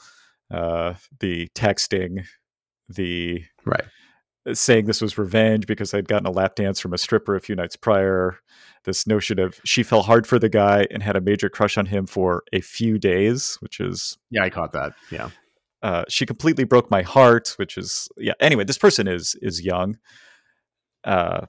Uh, 0.51 0.93
the 1.19 1.47
texting, 1.55 2.25
the 2.89 3.43
right 3.65 3.85
saying 4.51 4.85
this 4.85 5.01
was 5.01 5.17
revenge 5.17 5.65
because 5.67 5.93
I'd 5.93 6.07
gotten 6.07 6.27
a 6.27 6.31
lap 6.31 6.55
dance 6.55 6.79
from 6.79 6.93
a 6.93 6.97
stripper 6.97 7.35
a 7.35 7.41
few 7.41 7.55
nights 7.55 7.75
prior. 7.75 8.39
This 8.83 9.07
notion 9.07 9.39
of 9.39 9.59
she 9.63 9.83
fell 9.83 10.03
hard 10.03 10.27
for 10.27 10.37
the 10.37 10.49
guy 10.49 10.87
and 10.91 11.01
had 11.01 11.15
a 11.15 11.21
major 11.21 11.49
crush 11.49 11.77
on 11.77 11.85
him 11.85 12.05
for 12.05 12.43
a 12.51 12.59
few 12.59 12.99
days, 12.99 13.57
which 13.61 13.79
is 13.79 14.17
yeah, 14.29 14.43
I 14.43 14.49
caught 14.49 14.73
that. 14.73 14.93
Yeah, 15.09 15.29
uh, 15.83 16.05
she 16.07 16.25
completely 16.25 16.63
broke 16.63 16.89
my 16.89 17.01
heart, 17.01 17.53
which 17.57 17.77
is 17.77 18.07
yeah. 18.17 18.33
Anyway, 18.39 18.63
this 18.63 18.77
person 18.77 19.07
is 19.07 19.35
is 19.41 19.63
young. 19.63 19.97
Uh, 21.03 21.45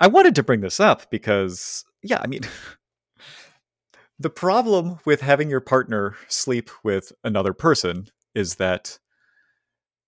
I 0.00 0.06
wanted 0.06 0.34
to 0.36 0.42
bring 0.42 0.62
this 0.62 0.80
up 0.80 1.10
because 1.10 1.84
yeah, 2.02 2.18
I 2.20 2.26
mean. 2.26 2.42
the 4.18 4.30
problem 4.30 4.98
with 5.04 5.20
having 5.20 5.48
your 5.48 5.60
partner 5.60 6.16
sleep 6.26 6.70
with 6.82 7.12
another 7.22 7.52
person 7.52 8.08
is 8.34 8.56
that 8.56 8.98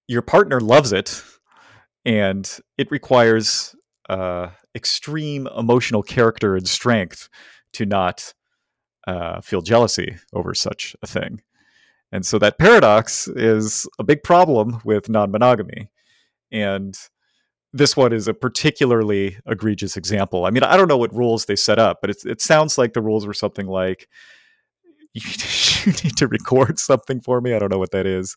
your 0.08 0.22
partner 0.22 0.58
loves 0.58 0.92
it, 0.92 1.22
and 2.04 2.58
it 2.76 2.90
requires 2.90 3.76
uh, 4.08 4.48
extreme 4.74 5.46
emotional 5.56 6.02
character 6.02 6.56
and 6.56 6.68
strength 6.68 7.28
to 7.74 7.86
not 7.86 8.32
uh, 9.06 9.40
feel 9.42 9.60
jealousy 9.60 10.16
over 10.32 10.54
such 10.54 10.96
a 11.02 11.06
thing. 11.06 11.42
And 12.12 12.26
so 12.26 12.38
that 12.38 12.58
paradox 12.58 13.28
is 13.28 13.86
a 13.98 14.04
big 14.04 14.22
problem 14.22 14.80
with 14.84 15.08
non 15.08 15.30
monogamy. 15.30 15.90
And 16.50 16.96
this 17.72 17.96
one 17.96 18.12
is 18.12 18.26
a 18.26 18.34
particularly 18.34 19.36
egregious 19.46 19.96
example. 19.96 20.44
I 20.44 20.50
mean, 20.50 20.64
I 20.64 20.76
don't 20.76 20.88
know 20.88 20.98
what 20.98 21.14
rules 21.14 21.44
they 21.44 21.56
set 21.56 21.78
up, 21.78 21.98
but 22.00 22.10
it, 22.10 22.24
it 22.24 22.40
sounds 22.40 22.76
like 22.76 22.94
the 22.94 23.02
rules 23.02 23.26
were 23.26 23.34
something 23.34 23.66
like 23.66 24.08
you, 25.14 25.22
you 25.84 25.92
need 26.04 26.16
to 26.16 26.26
record 26.26 26.78
something 26.78 27.20
for 27.20 27.40
me. 27.40 27.54
I 27.54 27.58
don't 27.58 27.70
know 27.70 27.78
what 27.78 27.92
that 27.92 28.06
is. 28.06 28.36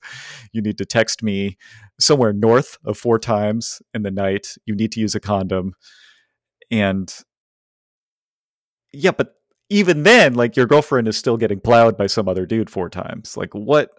You 0.51 0.61
need 0.61 0.77
to 0.77 0.85
text 0.85 1.23
me 1.23 1.57
somewhere 1.99 2.33
north 2.33 2.77
of 2.85 2.97
four 2.97 3.19
times 3.19 3.81
in 3.93 4.03
the 4.03 4.11
night. 4.11 4.55
You 4.65 4.75
need 4.75 4.91
to 4.93 4.99
use 4.99 5.15
a 5.15 5.19
condom. 5.19 5.73
And 6.71 7.13
yeah, 8.91 9.11
but 9.11 9.35
even 9.73 10.03
then, 10.03 10.35
like 10.35 10.55
your 10.55 10.67
girlfriend 10.67 11.07
is 11.07 11.17
still 11.17 11.35
getting 11.35 11.59
plowed 11.59 11.97
by 11.97 12.07
some 12.07 12.29
other 12.29 12.45
dude 12.45 12.69
four 12.69 12.89
times. 12.89 13.35
Like 13.35 13.53
what 13.53 13.89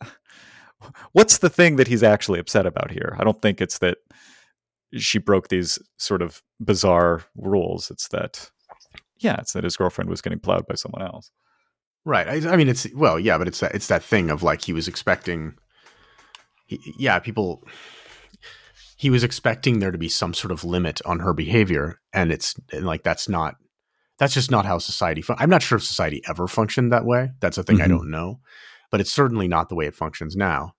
what's 1.12 1.38
the 1.38 1.50
thing 1.50 1.76
that 1.76 1.88
he's 1.88 2.02
actually 2.02 2.38
upset 2.38 2.64
about 2.64 2.90
here? 2.90 3.16
I 3.18 3.24
don't 3.24 3.42
think 3.42 3.60
it's 3.60 3.78
that 3.78 3.98
she 4.94 5.18
broke 5.18 5.48
these 5.48 5.78
sort 5.98 6.22
of 6.22 6.42
bizarre 6.60 7.24
rules. 7.37 7.90
It's 7.90 8.08
that 8.08 8.50
yeah, 9.18 9.37
it's 9.40 9.52
that 9.54 9.64
his 9.64 9.76
girlfriend 9.76 10.08
was 10.08 10.20
getting 10.20 10.38
plowed 10.38 10.66
by 10.66 10.76
someone 10.76 11.02
else. 11.02 11.30
Right. 12.04 12.28
I, 12.28 12.52
I, 12.52 12.56
mean, 12.56 12.68
it's 12.68 12.87
well, 12.94 13.18
yeah, 13.18 13.38
but 13.38 13.48
it's 13.48 13.60
that 13.60 13.74
it's 13.74 13.88
that 13.88 14.02
thing 14.02 14.30
of 14.30 14.42
like 14.42 14.62
he 14.62 14.72
was 14.72 14.87
expecting. 14.87 15.54
He, 16.66 16.78
yeah, 16.98 17.18
people. 17.18 17.64
He 18.96 19.10
was 19.10 19.24
expecting 19.24 19.80
there 19.80 19.90
to 19.90 19.98
be 19.98 20.08
some 20.08 20.34
sort 20.34 20.52
of 20.52 20.64
limit 20.64 21.00
on 21.04 21.18
her 21.18 21.32
behavior, 21.32 22.00
and 22.12 22.30
it's 22.30 22.54
and 22.72 22.87
like 22.87 23.02
that's 23.02 23.28
not. 23.28 23.56
That's 24.18 24.35
just 24.35 24.50
not 24.50 24.66
how 24.66 24.79
society. 24.79 25.22
Fun- 25.22 25.37
I'm 25.40 25.50
not 25.50 25.62
sure 25.62 25.77
if 25.77 25.85
society 25.85 26.22
ever 26.29 26.46
functioned 26.46 26.92
that 26.92 27.05
way. 27.05 27.31
That's 27.40 27.59
a 27.59 27.62
thing 27.62 27.77
mm-hmm. 27.77 27.85
I 27.85 27.88
don't 27.88 28.11
know, 28.11 28.40
but 28.90 29.00
it's 29.00 29.12
certainly 29.12 29.48
not 29.48 29.68
the 29.68 29.74
way 29.74 29.87
it 29.87 29.94
functions 29.94 30.37
now. 30.37 30.74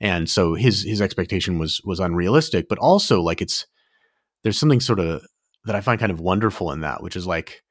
And 0.00 0.30
so 0.30 0.54
his 0.54 0.82
his 0.84 1.02
expectation 1.02 1.58
was 1.58 1.80
was 1.84 2.00
unrealistic, 2.00 2.68
but 2.68 2.78
also 2.78 3.20
like 3.20 3.42
it's 3.42 3.66
there's 4.42 4.58
something 4.58 4.80
sort 4.80 5.00
of 5.00 5.22
that 5.64 5.74
I 5.74 5.80
find 5.80 6.00
kind 6.00 6.12
of 6.12 6.20
wonderful 6.20 6.72
in 6.72 6.80
that, 6.80 7.02
which 7.02 7.16
is 7.16 7.26
like 7.26 7.62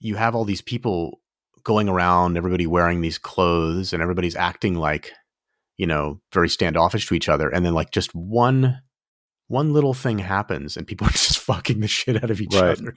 you 0.00 0.14
have 0.14 0.34
all 0.34 0.44
these 0.44 0.62
people 0.62 1.20
going 1.64 1.88
around, 1.88 2.36
everybody 2.36 2.66
wearing 2.66 3.00
these 3.00 3.18
clothes, 3.18 3.92
and 3.92 4.02
everybody's 4.02 4.36
acting 4.36 4.74
like, 4.74 5.12
you 5.76 5.86
know, 5.86 6.20
very 6.32 6.48
standoffish 6.48 7.08
to 7.08 7.14
each 7.14 7.28
other, 7.28 7.48
and 7.48 7.66
then 7.66 7.74
like 7.74 7.90
just 7.90 8.14
one 8.14 8.80
one 9.48 9.72
little 9.72 9.94
thing 9.94 10.18
happens 10.18 10.76
and 10.76 10.86
people 10.86 11.06
are 11.08 11.10
just 11.10 11.38
fucking 11.38 11.80
the 11.80 11.88
shit 11.88 12.22
out 12.22 12.30
of 12.30 12.40
each 12.40 12.54
right. 12.54 12.78
other. 12.78 12.94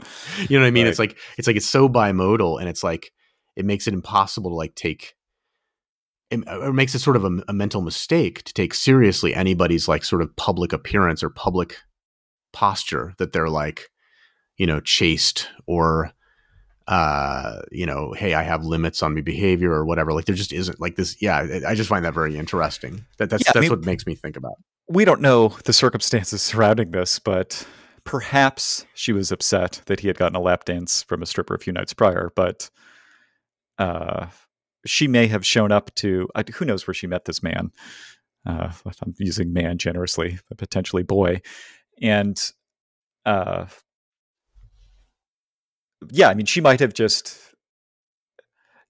You 0.47 0.57
know 0.57 0.63
what 0.63 0.67
I 0.67 0.71
mean? 0.71 0.85
Right. 0.85 0.89
It's 0.89 0.99
like 0.99 1.17
it's 1.37 1.47
like 1.47 1.57
it's 1.57 1.67
so 1.67 1.89
bimodal 1.89 2.59
and 2.59 2.69
it's 2.69 2.83
like 2.83 3.11
it 3.55 3.65
makes 3.65 3.87
it 3.87 3.93
impossible 3.93 4.51
to 4.51 4.55
like 4.55 4.75
take 4.75 5.15
it, 6.29 6.47
or 6.47 6.71
makes 6.71 6.95
it 6.95 6.99
sort 6.99 7.17
of 7.17 7.25
a, 7.25 7.43
a, 7.49 7.53
mental 7.53 7.81
mistake 7.81 8.43
to 8.43 8.53
take 8.53 8.73
seriously 8.73 9.35
anybody's 9.35 9.89
like 9.89 10.05
sort 10.05 10.21
of 10.21 10.33
public 10.37 10.71
appearance 10.71 11.21
or 11.23 11.29
public 11.29 11.75
posture 12.53 13.13
that 13.17 13.33
they're 13.33 13.49
like 13.49 13.89
you 14.61 14.67
know, 14.67 14.79
chaste 14.79 15.49
or 15.65 16.11
uh, 16.87 17.61
you 17.71 17.87
know, 17.87 18.13
hey, 18.13 18.35
I 18.35 18.43
have 18.43 18.63
limits 18.63 19.01
on 19.01 19.15
my 19.15 19.21
behavior 19.21 19.71
or 19.71 19.85
whatever. 19.85 20.13
Like 20.13 20.25
there 20.25 20.35
just 20.35 20.53
isn't 20.53 20.79
like 20.79 20.97
this. 20.97 21.19
Yeah, 21.19 21.61
I 21.67 21.73
just 21.73 21.89
find 21.89 22.05
that 22.05 22.13
very 22.13 22.37
interesting. 22.37 23.03
That 23.17 23.31
that's 23.31 23.41
yeah, 23.41 23.53
that's 23.53 23.57
I 23.57 23.61
mean, 23.61 23.69
what 23.71 23.85
makes 23.85 24.05
me 24.05 24.13
think 24.13 24.35
about. 24.37 24.57
We 24.91 25.05
don't 25.05 25.21
know 25.21 25.55
the 25.63 25.71
circumstances 25.71 26.41
surrounding 26.41 26.91
this, 26.91 27.17
but 27.17 27.65
perhaps 28.03 28.85
she 28.93 29.13
was 29.13 29.31
upset 29.31 29.81
that 29.85 30.01
he 30.01 30.07
had 30.07 30.17
gotten 30.17 30.35
a 30.35 30.41
lap 30.41 30.65
dance 30.65 31.01
from 31.03 31.21
a 31.21 31.25
stripper 31.25 31.55
a 31.55 31.59
few 31.59 31.71
nights 31.71 31.93
prior. 31.93 32.31
But 32.35 32.69
uh, 33.77 34.27
she 34.85 35.07
may 35.07 35.27
have 35.27 35.45
shown 35.45 35.71
up 35.71 35.95
to 35.95 36.27
uh, 36.35 36.43
who 36.55 36.65
knows 36.65 36.85
where 36.85 36.93
she 36.93 37.07
met 37.07 37.23
this 37.23 37.41
man. 37.41 37.71
Uh, 38.45 38.71
I'm 39.01 39.13
using 39.17 39.53
man 39.53 39.77
generously, 39.77 40.39
but 40.49 40.57
potentially 40.57 41.03
boy, 41.03 41.41
and 42.01 42.37
uh, 43.25 43.67
yeah, 46.09 46.29
I 46.29 46.33
mean, 46.33 46.47
she 46.47 46.61
might 46.61 46.79
have 46.79 46.93
just, 46.93 47.39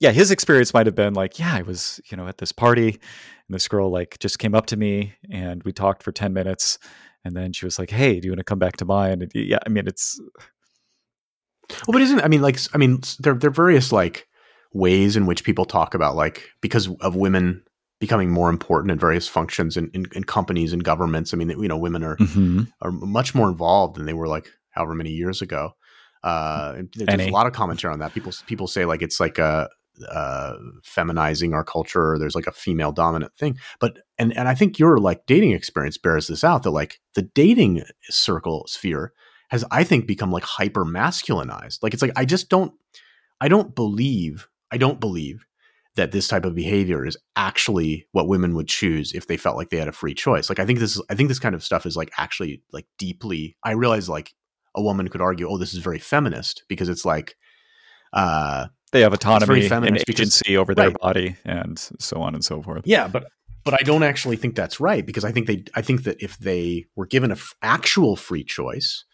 yeah, 0.01 0.11
his 0.11 0.31
experience 0.31 0.73
might 0.73 0.87
have 0.87 0.95
been 0.95 1.13
like, 1.13 1.37
yeah, 1.37 1.53
I 1.53 1.61
was, 1.61 2.01
you 2.09 2.17
know, 2.17 2.27
at 2.27 2.39
this 2.39 2.51
party, 2.51 2.89
and 2.89 3.55
this 3.55 3.67
girl 3.67 3.91
like 3.91 4.17
just 4.19 4.39
came 4.39 4.55
up 4.55 4.65
to 4.67 4.75
me, 4.75 5.13
and 5.31 5.61
we 5.61 5.71
talked 5.71 6.01
for 6.01 6.11
ten 6.11 6.33
minutes, 6.33 6.79
and 7.23 7.35
then 7.35 7.53
she 7.53 7.65
was 7.65 7.77
like, 7.77 7.91
hey, 7.91 8.19
do 8.19 8.25
you 8.25 8.31
want 8.31 8.39
to 8.39 8.43
come 8.43 8.57
back 8.57 8.77
to 8.77 8.85
mine? 8.85 9.21
And 9.21 9.31
yeah, 9.35 9.59
I 9.63 9.69
mean, 9.69 9.85
it's. 9.85 10.19
Well, 11.87 11.93
but 11.93 12.01
isn't 12.01 12.19
I 12.19 12.27
mean, 12.27 12.41
like, 12.41 12.57
I 12.73 12.79
mean, 12.79 13.01
there 13.19 13.35
there 13.35 13.51
are 13.51 13.53
various 13.53 13.91
like 13.91 14.27
ways 14.73 15.15
in 15.15 15.27
which 15.27 15.43
people 15.43 15.65
talk 15.65 15.93
about 15.93 16.15
like 16.15 16.49
because 16.61 16.89
of 17.01 17.15
women 17.15 17.63
becoming 17.99 18.31
more 18.31 18.49
important 18.49 18.89
in 18.89 18.97
various 18.97 19.27
functions 19.27 19.77
in, 19.77 19.91
in, 19.93 20.07
in 20.15 20.23
companies 20.23 20.73
and 20.73 20.83
governments. 20.83 21.31
I 21.31 21.37
mean, 21.37 21.51
you 21.51 21.67
know, 21.67 21.77
women 21.77 22.03
are 22.03 22.17
mm-hmm. 22.17 22.63
are 22.81 22.91
much 22.91 23.35
more 23.35 23.47
involved 23.47 23.97
than 23.97 24.07
they 24.07 24.13
were 24.13 24.27
like 24.27 24.47
however 24.71 24.95
many 24.95 25.11
years 25.11 25.43
ago. 25.43 25.73
Uh, 26.23 26.81
there's 26.95 27.07
Any. 27.07 27.27
a 27.29 27.31
lot 27.31 27.45
of 27.45 27.53
commentary 27.53 27.93
on 27.93 27.99
that. 27.99 28.15
People 28.15 28.33
people 28.47 28.65
say 28.65 28.85
like 28.85 29.03
it's 29.03 29.19
like 29.19 29.37
a 29.37 29.69
uh, 30.09 30.55
feminizing 30.83 31.53
our 31.53 31.63
culture. 31.63 32.17
There's 32.19 32.35
like 32.35 32.47
a 32.47 32.51
female 32.51 32.91
dominant 32.91 33.35
thing, 33.37 33.57
but 33.79 33.99
and 34.17 34.35
and 34.37 34.47
I 34.47 34.55
think 34.55 34.79
your 34.79 34.97
like 34.97 35.25
dating 35.25 35.51
experience 35.51 35.97
bears 35.97 36.27
this 36.27 36.43
out 36.43 36.63
that 36.63 36.71
like 36.71 36.99
the 37.15 37.23
dating 37.23 37.83
circle 38.03 38.65
sphere 38.67 39.13
has 39.49 39.65
I 39.69 39.83
think 39.83 40.07
become 40.07 40.31
like 40.31 40.43
hyper 40.43 40.85
masculinized. 40.85 41.79
Like 41.81 41.93
it's 41.93 42.01
like 42.01 42.13
I 42.15 42.25
just 42.25 42.49
don't 42.49 42.73
I 43.39 43.47
don't 43.47 43.75
believe 43.75 44.47
I 44.71 44.77
don't 44.77 44.99
believe 44.99 45.45
that 45.95 46.13
this 46.13 46.27
type 46.27 46.45
of 46.45 46.55
behavior 46.55 47.05
is 47.05 47.17
actually 47.35 48.07
what 48.13 48.27
women 48.27 48.55
would 48.55 48.67
choose 48.69 49.11
if 49.11 49.27
they 49.27 49.35
felt 49.35 49.57
like 49.57 49.69
they 49.69 49.77
had 49.77 49.89
a 49.89 49.93
free 49.93 50.13
choice. 50.13 50.47
Like 50.49 50.59
I 50.59 50.65
think 50.65 50.79
this 50.79 50.95
is 50.95 51.03
I 51.09 51.15
think 51.15 51.29
this 51.29 51.39
kind 51.39 51.53
of 51.53 51.63
stuff 51.63 51.85
is 51.85 51.97
like 51.97 52.11
actually 52.17 52.63
like 52.71 52.85
deeply 52.97 53.57
I 53.63 53.71
realize 53.71 54.07
like 54.07 54.33
a 54.73 54.81
woman 54.81 55.09
could 55.09 55.21
argue, 55.21 55.49
oh, 55.49 55.57
this 55.57 55.73
is 55.73 55.79
very 55.79 55.99
feminist 55.99 56.63
because 56.69 56.87
it's 56.87 57.03
like 57.03 57.35
uh, 58.13 58.67
they 58.91 59.01
have 59.01 59.13
autonomy 59.13 59.67
and 59.67 59.85
agency 60.07 60.41
because, 60.47 60.57
over 60.57 60.75
their 60.75 60.89
right. 60.89 60.99
body 60.99 61.35
and 61.45 61.79
so 61.79 62.21
on 62.21 62.35
and 62.35 62.43
so 62.43 62.61
forth. 62.61 62.83
Yeah, 62.85 63.07
but 63.07 63.27
but 63.63 63.73
I 63.73 63.83
don't 63.83 64.03
actually 64.03 64.37
think 64.37 64.55
that's 64.55 64.79
right 64.79 65.05
because 65.05 65.23
I 65.23 65.31
think 65.31 65.47
they 65.47 65.63
I 65.75 65.81
think 65.81 66.03
that 66.03 66.21
if 66.21 66.37
they 66.39 66.85
were 66.95 67.05
given 67.05 67.31
an 67.31 67.37
f- 67.37 67.55
actual 67.61 68.15
free 68.15 68.43
choice, 68.43 69.05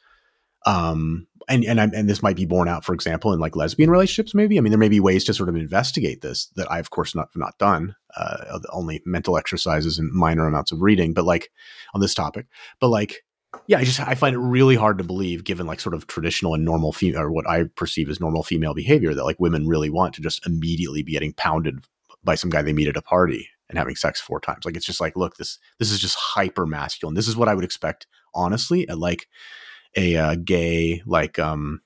um, 0.66 1.28
and 1.48 1.64
and 1.64 1.80
I'm, 1.80 1.94
and 1.94 2.10
this 2.10 2.24
might 2.24 2.36
be 2.36 2.46
borne 2.46 2.68
out, 2.68 2.84
for 2.84 2.94
example, 2.94 3.34
in 3.34 3.40
like 3.40 3.56
lesbian 3.56 3.90
relationships. 3.90 4.34
Maybe 4.34 4.58
I 4.58 4.62
mean 4.62 4.72
there 4.72 4.80
may 4.80 4.90
be 4.90 5.00
ways 5.00 5.24
to 5.26 5.34
sort 5.34 5.50
of 5.50 5.56
investigate 5.56 6.22
this 6.22 6.48
that 6.56 6.72
I 6.72 6.80
of 6.80 6.90
course 6.90 7.14
not 7.16 7.30
not 7.36 7.58
done. 7.58 7.96
Uh, 8.16 8.60
only 8.72 9.02
mental 9.06 9.38
exercises 9.38 10.00
and 10.00 10.12
minor 10.12 10.48
amounts 10.48 10.72
of 10.72 10.82
reading, 10.82 11.14
but 11.14 11.26
like 11.26 11.52
on 11.94 12.02
this 12.02 12.16
topic, 12.16 12.48
but 12.80 12.88
like 12.88 13.24
yeah, 13.68 13.80
I 13.80 13.84
just 13.84 14.00
I 14.00 14.16
find 14.16 14.36
it 14.36 14.40
really 14.40 14.76
hard 14.76 14.98
to 14.98 15.04
believe, 15.04 15.44
given 15.44 15.68
like 15.68 15.80
sort 15.80 15.96
of 15.96 16.08
traditional 16.08 16.54
and 16.54 16.64
normal 16.64 16.92
female 16.92 17.22
or 17.22 17.32
what 17.32 17.50
I 17.50 17.64
perceive 17.76 18.10
as 18.10 18.20
normal 18.20 18.44
female 18.44 18.74
behavior, 18.74 19.14
that 19.14 19.24
like 19.24 19.40
women 19.40 19.68
really 19.68 19.90
want 19.90 20.14
to 20.16 20.22
just 20.22 20.46
immediately 20.46 21.04
be 21.04 21.14
getting 21.14 21.34
pounded 21.34 21.86
by 22.24 22.36
some 22.36 22.50
guy 22.50 22.62
they 22.62 22.74
meet 22.74 22.88
at 22.88 22.98
a 22.98 23.02
party 23.02 23.50
and 23.70 23.78
having 23.78 23.96
sex 23.96 24.22
four 24.22 24.40
times. 24.40 24.66
Like 24.66 24.76
it's 24.76 24.86
just 24.86 25.02
like, 25.02 25.16
look, 25.16 25.38
this 25.38 25.60
this 25.80 25.92
is 25.92 26.00
just 26.00 26.16
hyper 26.16 26.66
masculine. 26.66 27.16
This 27.16 27.28
is 27.28 27.36
what 27.36 27.48
I 27.48 27.56
would 27.56 27.66
expect, 27.66 28.08
honestly, 28.34 28.88
at 28.88 28.98
like 28.98 29.28
a 29.96 30.16
uh, 30.16 30.36
gay 30.36 31.02
like 31.06 31.40
um 31.40 31.82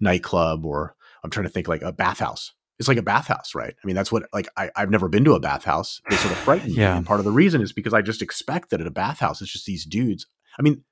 nightclub 0.00 0.64
or 0.64 0.94
I'm 1.22 1.30
trying 1.30 1.46
to 1.46 1.50
think 1.50 1.68
like 1.68 1.82
a 1.82 1.92
bathhouse. 1.92 2.52
It's 2.78 2.88
like 2.88 2.98
a 2.98 3.02
bathhouse, 3.02 3.54
right? 3.54 3.74
I 3.82 3.86
mean, 3.86 3.94
that's 3.94 4.10
what 4.10 4.24
like 4.32 4.48
I, 4.56 4.70
have 4.76 4.90
never 4.90 5.08
been 5.08 5.24
to 5.24 5.34
a 5.34 5.40
bathhouse. 5.40 6.00
They 6.10 6.16
sort 6.16 6.32
of 6.32 6.38
frighten 6.38 6.72
me. 6.72 6.74
yeah. 6.78 6.96
And 6.96 7.06
part 7.06 7.20
of 7.20 7.24
the 7.24 7.32
reason 7.32 7.62
is 7.62 7.72
because 7.72 7.94
I 7.94 8.02
just 8.02 8.20
expect 8.20 8.70
that 8.70 8.80
at 8.80 8.86
a 8.86 8.92
bathhouse, 8.92 9.40
it's 9.40 9.52
just 9.52 9.66
these 9.66 9.84
dudes. 9.84 10.26
I 10.58 10.62
mean, 10.62 10.82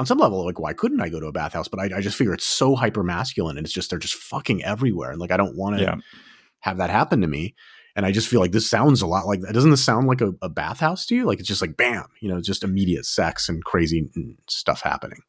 on 0.00 0.06
some 0.06 0.18
level, 0.18 0.44
like, 0.44 0.58
why 0.58 0.72
couldn't 0.72 1.02
I 1.02 1.10
go 1.10 1.20
to 1.20 1.26
a 1.26 1.32
bathhouse? 1.32 1.68
But 1.68 1.78
I, 1.78 1.98
I 1.98 2.00
just 2.00 2.16
figure 2.16 2.32
it's 2.32 2.46
so 2.46 2.74
hyper 2.74 3.02
masculine 3.02 3.58
and 3.58 3.66
it's 3.66 3.74
just, 3.74 3.90
they're 3.90 3.98
just 3.98 4.14
fucking 4.14 4.64
everywhere. 4.64 5.10
And 5.10 5.20
like, 5.20 5.30
I 5.30 5.36
don't 5.36 5.56
want 5.56 5.76
to 5.76 5.82
yeah. 5.82 5.96
have 6.60 6.78
that 6.78 6.88
happen 6.88 7.20
to 7.20 7.26
me. 7.26 7.54
And 7.94 8.06
I 8.06 8.12
just 8.12 8.26
feel 8.26 8.40
like 8.40 8.52
this 8.52 8.68
sounds 8.68 9.02
a 9.02 9.06
lot 9.06 9.26
like 9.26 9.42
that. 9.42 9.52
Doesn't 9.52 9.70
this 9.70 9.84
sound 9.84 10.06
like 10.06 10.22
a, 10.22 10.32
a 10.40 10.48
bathhouse 10.48 11.04
to 11.06 11.14
you? 11.14 11.26
Like, 11.26 11.38
it's 11.38 11.48
just 11.48 11.60
like, 11.60 11.76
bam, 11.76 12.06
you 12.20 12.28
know, 12.28 12.40
just 12.40 12.64
immediate 12.64 13.04
sex 13.04 13.48
and 13.48 13.62
crazy 13.62 14.08
stuff 14.48 14.80
happening. 14.80 15.20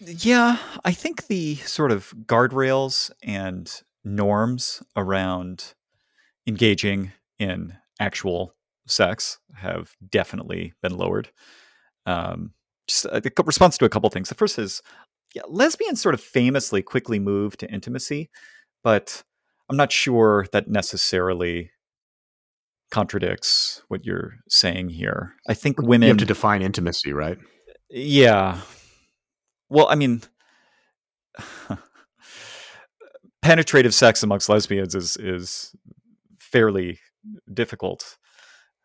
Yeah. 0.00 0.56
I 0.84 0.92
think 0.92 1.26
the 1.26 1.56
sort 1.56 1.92
of 1.92 2.14
guardrails 2.24 3.10
and 3.22 3.70
norms 4.04 4.82
around 4.96 5.74
engaging 6.46 7.12
in 7.38 7.74
actual 8.00 8.54
sex 8.86 9.38
have 9.54 9.92
definitely 10.08 10.72
been 10.80 10.96
lowered. 10.96 11.30
Um, 12.06 12.52
just 12.86 13.04
a, 13.06 13.22
a 13.24 13.42
response 13.44 13.78
to 13.78 13.84
a 13.84 13.88
couple 13.88 14.10
things. 14.10 14.28
The 14.28 14.34
first 14.34 14.58
is, 14.58 14.82
yeah, 15.34 15.42
lesbians 15.48 16.00
sort 16.00 16.14
of 16.14 16.20
famously 16.20 16.82
quickly 16.82 17.18
move 17.18 17.56
to 17.58 17.70
intimacy, 17.70 18.30
but 18.82 19.22
I'm 19.68 19.76
not 19.76 19.92
sure 19.92 20.46
that 20.52 20.68
necessarily 20.68 21.70
contradicts 22.90 23.82
what 23.88 24.04
you're 24.04 24.34
saying 24.48 24.90
here. 24.90 25.34
I 25.48 25.54
think 25.54 25.80
women 25.80 26.02
you 26.02 26.08
have 26.08 26.18
to 26.18 26.24
define 26.24 26.62
intimacy, 26.62 27.12
right? 27.12 27.38
Yeah. 27.90 28.60
Well, 29.68 29.88
I 29.88 29.94
mean, 29.94 30.22
penetrative 33.42 33.94
sex 33.94 34.22
amongst 34.22 34.48
lesbians 34.48 34.94
is 34.94 35.16
is 35.16 35.74
fairly 36.38 36.98
difficult 37.52 38.16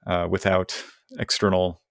uh, 0.07 0.27
without 0.29 0.83
external 1.17 1.81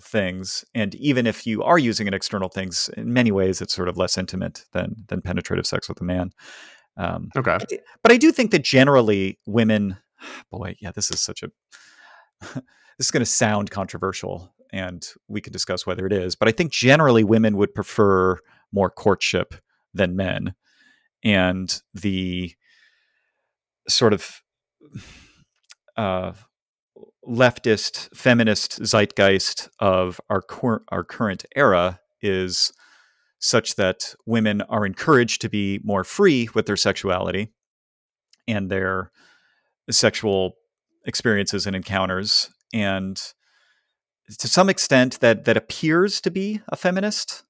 things 0.00 0.64
and 0.74 0.94
even 0.96 1.26
if 1.26 1.46
you 1.46 1.62
are 1.62 1.78
using 1.78 2.06
an 2.06 2.14
external 2.14 2.48
things 2.48 2.90
in 2.96 3.12
many 3.12 3.32
ways 3.32 3.60
it's 3.60 3.74
sort 3.74 3.88
of 3.88 3.96
less 3.96 4.18
intimate 4.18 4.64
than 4.72 4.94
than 5.08 5.22
penetrative 5.22 5.66
sex 5.66 5.88
with 5.88 6.00
a 6.00 6.04
man. 6.04 6.30
Um, 6.98 7.28
okay. 7.36 7.58
but 8.02 8.12
i 8.12 8.16
do 8.16 8.32
think 8.32 8.50
that 8.52 8.64
generally 8.64 9.38
women 9.46 9.98
boy 10.50 10.76
yeah 10.80 10.92
this 10.92 11.10
is 11.10 11.20
such 11.20 11.42
a 11.42 11.50
this 12.98 13.06
is 13.06 13.10
going 13.10 13.20
to 13.20 13.26
sound 13.26 13.70
controversial 13.70 14.52
and 14.72 15.06
we 15.28 15.40
can 15.40 15.52
discuss 15.52 15.86
whether 15.86 16.06
it 16.06 16.12
is 16.12 16.34
but 16.36 16.48
i 16.48 16.52
think 16.52 16.72
generally 16.72 17.24
women 17.24 17.56
would 17.56 17.74
prefer 17.74 18.38
more 18.72 18.90
courtship 18.90 19.54
than 19.92 20.16
men 20.16 20.54
and 21.22 21.82
the 21.94 22.54
sort 23.88 24.12
of 24.12 24.42
uh, 25.96 26.32
leftist 27.26 28.14
feminist 28.14 28.80
zeitgeist 28.82 29.68
of 29.80 30.20
our 30.30 30.40
cor- 30.40 30.84
our 30.88 31.04
current 31.04 31.44
era 31.54 32.00
is 32.22 32.72
such 33.38 33.76
that 33.76 34.14
women 34.26 34.62
are 34.62 34.86
encouraged 34.86 35.40
to 35.40 35.48
be 35.48 35.80
more 35.84 36.04
free 36.04 36.48
with 36.54 36.66
their 36.66 36.76
sexuality 36.76 37.52
and 38.48 38.70
their 38.70 39.10
sexual 39.90 40.54
experiences 41.04 41.66
and 41.66 41.76
encounters. 41.76 42.50
And 42.72 43.16
to 44.38 44.48
some 44.48 44.68
extent 44.68 45.20
that 45.20 45.44
that 45.44 45.56
appears 45.56 46.20
to 46.22 46.30
be 46.30 46.60
a 46.68 46.76
feminist 46.76 47.44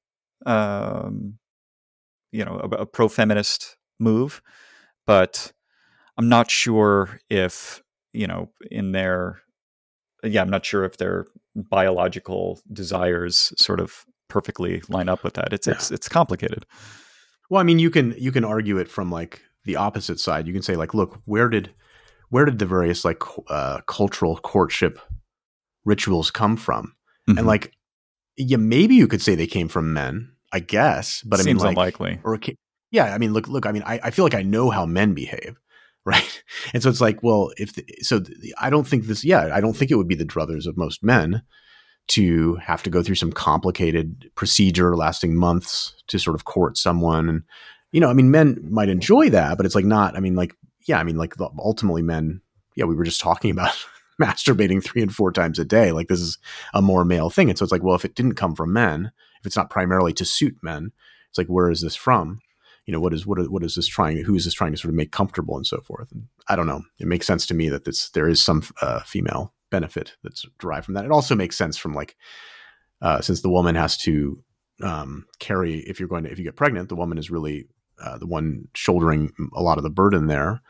um, 0.44 1.38
you 2.32 2.44
know 2.44 2.60
a, 2.62 2.82
a 2.82 2.86
pro-feminist 2.86 3.76
move. 3.98 4.42
But 5.06 5.52
i'm 6.18 6.28
not 6.28 6.50
sure 6.50 7.20
if 7.30 7.82
you 8.12 8.26
know 8.26 8.50
in 8.70 8.92
their 8.92 9.40
yeah, 10.26 10.42
I'm 10.42 10.50
not 10.50 10.64
sure 10.64 10.84
if 10.84 10.96
their 10.96 11.26
biological 11.54 12.60
desires 12.72 13.52
sort 13.56 13.80
of 13.80 14.04
perfectly 14.28 14.82
line 14.88 15.08
up 15.08 15.24
with 15.24 15.34
that. 15.34 15.52
It's 15.52 15.66
yeah. 15.66 15.74
it's 15.74 15.90
it's 15.90 16.08
complicated. 16.08 16.66
Well, 17.50 17.60
I 17.60 17.64
mean, 17.64 17.78
you 17.78 17.90
can 17.90 18.14
you 18.18 18.32
can 18.32 18.44
argue 18.44 18.78
it 18.78 18.88
from 18.88 19.10
like 19.10 19.42
the 19.64 19.76
opposite 19.76 20.20
side. 20.20 20.46
You 20.46 20.52
can 20.52 20.62
say 20.62 20.76
like, 20.76 20.94
look, 20.94 21.20
where 21.24 21.48
did 21.48 21.72
where 22.30 22.44
did 22.44 22.58
the 22.58 22.66
various 22.66 23.04
like 23.04 23.22
uh, 23.48 23.80
cultural 23.86 24.36
courtship 24.38 24.98
rituals 25.84 26.30
come 26.30 26.56
from? 26.56 26.94
Mm-hmm. 27.28 27.38
And 27.38 27.46
like, 27.46 27.72
yeah, 28.36 28.56
maybe 28.56 28.94
you 28.94 29.06
could 29.06 29.22
say 29.22 29.34
they 29.34 29.46
came 29.46 29.68
from 29.68 29.92
men, 29.92 30.32
I 30.52 30.60
guess, 30.60 31.22
but 31.22 31.40
Seems 31.40 31.62
I 31.62 31.68
mean, 31.68 31.76
like, 31.76 31.98
unlikely. 31.98 32.20
Or 32.24 32.38
yeah, 32.90 33.14
I 33.14 33.18
mean, 33.18 33.32
look, 33.32 33.48
look, 33.48 33.66
I 33.66 33.72
mean, 33.72 33.82
I, 33.84 34.00
I 34.04 34.10
feel 34.10 34.24
like 34.24 34.34
I 34.34 34.42
know 34.42 34.70
how 34.70 34.86
men 34.86 35.14
behave 35.14 35.58
right? 36.06 36.42
And 36.72 36.82
so 36.82 36.88
it's 36.88 37.00
like, 37.00 37.22
well, 37.22 37.52
if 37.58 37.74
the, 37.74 37.84
so, 38.00 38.18
the, 38.18 38.54
I 38.58 38.70
don't 38.70 38.86
think 38.86 39.04
this. 39.04 39.24
Yeah, 39.24 39.50
I 39.54 39.60
don't 39.60 39.74
think 39.74 39.90
it 39.90 39.96
would 39.96 40.08
be 40.08 40.14
the 40.14 40.24
druthers 40.24 40.66
of 40.66 40.76
most 40.76 41.04
men 41.04 41.42
to 42.08 42.54
have 42.56 42.82
to 42.84 42.90
go 42.90 43.02
through 43.02 43.14
some 43.14 43.30
complicated 43.30 44.30
procedure 44.34 44.96
lasting 44.96 45.36
months 45.36 45.94
to 46.08 46.18
sort 46.18 46.34
of 46.34 46.44
court 46.44 46.76
someone 46.76 47.28
and 47.28 47.42
you 47.92 48.00
know, 48.00 48.10
I 48.10 48.12
mean, 48.12 48.30
men 48.30 48.58
might 48.68 48.88
enjoy 48.88 49.30
that, 49.30 49.56
but 49.56 49.64
it's 49.64 49.74
like 49.74 49.84
not. 49.84 50.16
I 50.16 50.20
mean, 50.20 50.34
like, 50.34 50.54
yeah, 50.86 50.98
I 50.98 51.04
mean, 51.04 51.16
like 51.16 51.34
ultimately, 51.58 52.02
men. 52.02 52.42
Yeah, 52.74 52.84
we 52.84 52.94
were 52.94 53.04
just 53.04 53.22
talking 53.22 53.50
about 53.50 53.72
masturbating 54.20 54.84
three 54.84 55.00
and 55.00 55.14
four 55.14 55.32
times 55.32 55.58
a 55.58 55.64
day. 55.64 55.92
Like 55.92 56.08
this 56.08 56.20
is 56.20 56.36
a 56.74 56.82
more 56.82 57.04
male 57.04 57.30
thing, 57.30 57.48
and 57.48 57.58
so 57.58 57.62
it's 57.62 57.72
like, 57.72 57.82
well, 57.82 57.94
if 57.94 58.04
it 58.04 58.14
didn't 58.14 58.34
come 58.34 58.54
from 58.54 58.72
men, 58.72 59.12
if 59.40 59.46
it's 59.46 59.56
not 59.56 59.70
primarily 59.70 60.12
to 60.14 60.24
suit 60.24 60.56
men, 60.62 60.92
it's 61.30 61.38
like, 61.38 61.46
where 61.46 61.70
is 61.70 61.80
this 61.80 61.96
from? 61.96 62.40
You 62.86 62.92
know, 62.92 63.00
what 63.00 63.12
is 63.12 63.26
what 63.26 63.50
what 63.50 63.64
is 63.64 63.74
this 63.74 63.86
trying? 63.86 64.22
Who 64.24 64.34
is 64.34 64.44
this 64.44 64.54
trying 64.54 64.72
to 64.72 64.78
sort 64.78 64.90
of 64.90 64.94
make 64.94 65.12
comfortable 65.12 65.56
and 65.56 65.66
so 65.66 65.80
forth? 65.80 66.10
And 66.12 66.28
I 66.48 66.56
don't 66.56 66.68
know. 66.68 66.82
It 66.98 67.08
makes 67.08 67.26
sense 67.26 67.44
to 67.46 67.54
me 67.54 67.68
that 67.68 67.84
this 67.84 68.10
there 68.10 68.28
is 68.28 68.42
some 68.42 68.62
uh, 68.80 69.00
female 69.00 69.52
benefit 69.70 70.16
that's 70.22 70.46
derived 70.58 70.86
from 70.86 70.94
that. 70.94 71.04
It 71.04 71.10
also 71.10 71.34
makes 71.34 71.56
sense 71.56 71.76
from 71.76 71.94
like 71.94 72.16
uh, 73.02 73.20
since 73.20 73.42
the 73.42 73.50
woman 73.50 73.74
has 73.74 73.96
to 73.98 74.42
um, 74.82 75.26
carry 75.38 75.80
if 75.80 75.98
you're 75.98 76.08
going 76.08 76.24
to 76.24 76.30
if 76.30 76.38
you 76.38 76.44
get 76.44 76.56
pregnant, 76.56 76.88
the 76.88 76.96
woman 76.96 77.18
is 77.18 77.30
really 77.30 77.66
uh, 78.02 78.18
the 78.18 78.26
one 78.26 78.68
shouldering 78.74 79.32
a 79.54 79.62
lot 79.62 79.78
of 79.78 79.84
the 79.84 79.90
burden 79.90 80.26
there. 80.26 80.62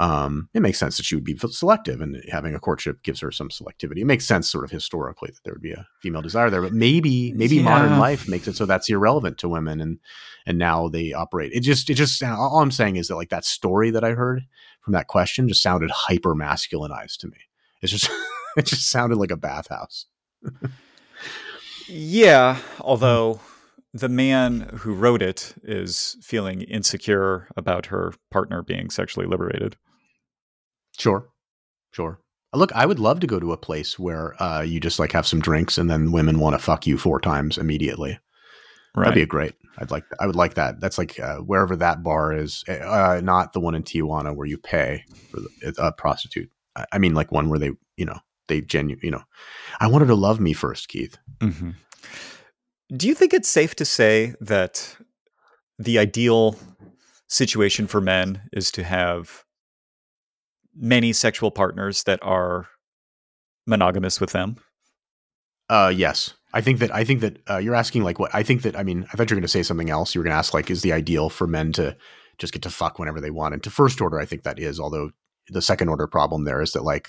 Um, 0.00 0.48
it 0.54 0.62
makes 0.62 0.78
sense 0.78 0.96
that 0.96 1.04
she 1.04 1.14
would 1.14 1.24
be 1.24 1.36
selective, 1.36 2.00
and 2.00 2.24
having 2.32 2.54
a 2.54 2.58
courtship 2.58 3.02
gives 3.02 3.20
her 3.20 3.30
some 3.30 3.50
selectivity. 3.50 3.98
It 3.98 4.06
makes 4.06 4.24
sense, 4.24 4.50
sort 4.50 4.64
of 4.64 4.70
historically, 4.70 5.28
that 5.30 5.44
there 5.44 5.52
would 5.52 5.60
be 5.60 5.72
a 5.72 5.86
female 6.00 6.22
desire 6.22 6.48
there. 6.48 6.62
But 6.62 6.72
maybe, 6.72 7.34
maybe 7.34 7.56
yeah. 7.56 7.64
modern 7.64 7.98
life 7.98 8.26
makes 8.26 8.48
it 8.48 8.56
so 8.56 8.64
that's 8.64 8.88
irrelevant 8.88 9.36
to 9.38 9.48
women, 9.48 9.78
and 9.78 9.98
and 10.46 10.56
now 10.56 10.88
they 10.88 11.12
operate. 11.12 11.52
It 11.52 11.60
just, 11.60 11.90
it 11.90 11.96
just. 11.96 12.22
All 12.22 12.62
I'm 12.62 12.70
saying 12.70 12.96
is 12.96 13.08
that 13.08 13.16
like 13.16 13.28
that 13.28 13.44
story 13.44 13.90
that 13.90 14.02
I 14.02 14.12
heard 14.12 14.46
from 14.80 14.94
that 14.94 15.06
question 15.06 15.48
just 15.48 15.62
sounded 15.62 15.90
hyper 15.90 16.34
masculinized 16.34 17.18
to 17.18 17.26
me. 17.26 17.36
It's 17.82 17.92
just, 17.92 18.10
it 18.56 18.64
just 18.64 18.88
sounded 18.88 19.18
like 19.18 19.30
a 19.30 19.36
bathhouse. 19.36 20.06
yeah, 21.88 22.56
although 22.80 23.40
the 23.92 24.08
man 24.08 24.70
who 24.78 24.94
wrote 24.94 25.20
it 25.20 25.54
is 25.62 26.16
feeling 26.22 26.62
insecure 26.62 27.48
about 27.54 27.86
her 27.86 28.14
partner 28.30 28.62
being 28.62 28.88
sexually 28.88 29.26
liberated. 29.26 29.76
Sure, 31.00 31.28
sure. 31.92 32.20
Look, 32.52 32.72
I 32.72 32.84
would 32.84 32.98
love 32.98 33.20
to 33.20 33.26
go 33.26 33.40
to 33.40 33.52
a 33.52 33.56
place 33.56 33.98
where 33.98 34.40
uh, 34.42 34.62
you 34.62 34.80
just 34.80 34.98
like 34.98 35.12
have 35.12 35.26
some 35.26 35.40
drinks 35.40 35.78
and 35.78 35.88
then 35.88 36.12
women 36.12 36.40
want 36.40 36.54
to 36.54 36.58
fuck 36.58 36.86
you 36.86 36.98
four 36.98 37.20
times 37.20 37.56
immediately. 37.56 38.18
Right. 38.94 39.04
That'd 39.04 39.14
be 39.14 39.22
a 39.22 39.26
great. 39.26 39.54
I'd 39.78 39.92
like. 39.92 40.04
I 40.18 40.26
would 40.26 40.36
like 40.36 40.54
that. 40.54 40.80
That's 40.80 40.98
like 40.98 41.18
uh, 41.20 41.36
wherever 41.38 41.76
that 41.76 42.02
bar 42.02 42.32
is, 42.32 42.64
eh, 42.66 42.78
uh, 42.78 43.20
not 43.22 43.52
the 43.52 43.60
one 43.60 43.74
in 43.74 43.84
Tijuana 43.84 44.34
where 44.34 44.48
you 44.48 44.58
pay 44.58 45.04
for 45.30 45.40
the, 45.40 45.74
a 45.78 45.92
prostitute. 45.92 46.50
I, 46.76 46.86
I 46.92 46.98
mean, 46.98 47.14
like 47.14 47.30
one 47.30 47.48
where 47.48 47.58
they, 47.60 47.70
you 47.96 48.04
know, 48.04 48.18
they 48.48 48.60
genuine. 48.60 49.00
You 49.02 49.12
know, 49.12 49.22
I 49.78 49.86
wanted 49.86 50.06
to 50.06 50.16
love 50.16 50.40
me 50.40 50.52
first, 50.52 50.88
Keith. 50.88 51.16
Mm-hmm. 51.38 51.70
Do 52.96 53.06
you 53.06 53.14
think 53.14 53.32
it's 53.32 53.48
safe 53.48 53.76
to 53.76 53.84
say 53.84 54.34
that 54.40 54.96
the 55.78 55.98
ideal 55.98 56.58
situation 57.28 57.86
for 57.86 58.00
men 58.00 58.42
is 58.52 58.72
to 58.72 58.82
have 58.82 59.44
many 60.74 61.12
sexual 61.12 61.50
partners 61.50 62.04
that 62.04 62.20
are 62.22 62.68
monogamous 63.66 64.20
with 64.20 64.32
them? 64.32 64.56
Uh, 65.68 65.92
yes. 65.94 66.34
I 66.52 66.60
think 66.60 66.80
that 66.80 66.92
I 66.92 67.04
think 67.04 67.20
that 67.20 67.38
uh, 67.48 67.58
you're 67.58 67.76
asking 67.76 68.02
like 68.02 68.18
what 68.18 68.34
I 68.34 68.42
think 68.42 68.62
that 68.62 68.76
I 68.76 68.82
mean 68.82 69.06
I 69.12 69.16
thought 69.16 69.30
you 69.30 69.36
were 69.36 69.40
going 69.40 69.42
to 69.42 69.48
say 69.48 69.62
something 69.62 69.90
else. 69.90 70.14
You 70.14 70.20
were 70.20 70.24
going 70.24 70.32
to 70.32 70.38
ask 70.38 70.52
like 70.52 70.70
is 70.70 70.82
the 70.82 70.92
ideal 70.92 71.30
for 71.30 71.46
men 71.46 71.72
to 71.74 71.96
just 72.38 72.52
get 72.52 72.62
to 72.62 72.70
fuck 72.70 72.98
whenever 72.98 73.20
they 73.20 73.30
want. 73.30 73.54
And 73.54 73.62
to 73.62 73.70
first 73.70 74.00
order, 74.00 74.18
I 74.18 74.24
think 74.24 74.42
that 74.42 74.58
is. 74.58 74.80
Although 74.80 75.10
the 75.48 75.62
second 75.62 75.88
order 75.88 76.06
problem 76.06 76.44
there 76.44 76.60
is 76.60 76.72
that 76.72 76.82
like 76.82 77.08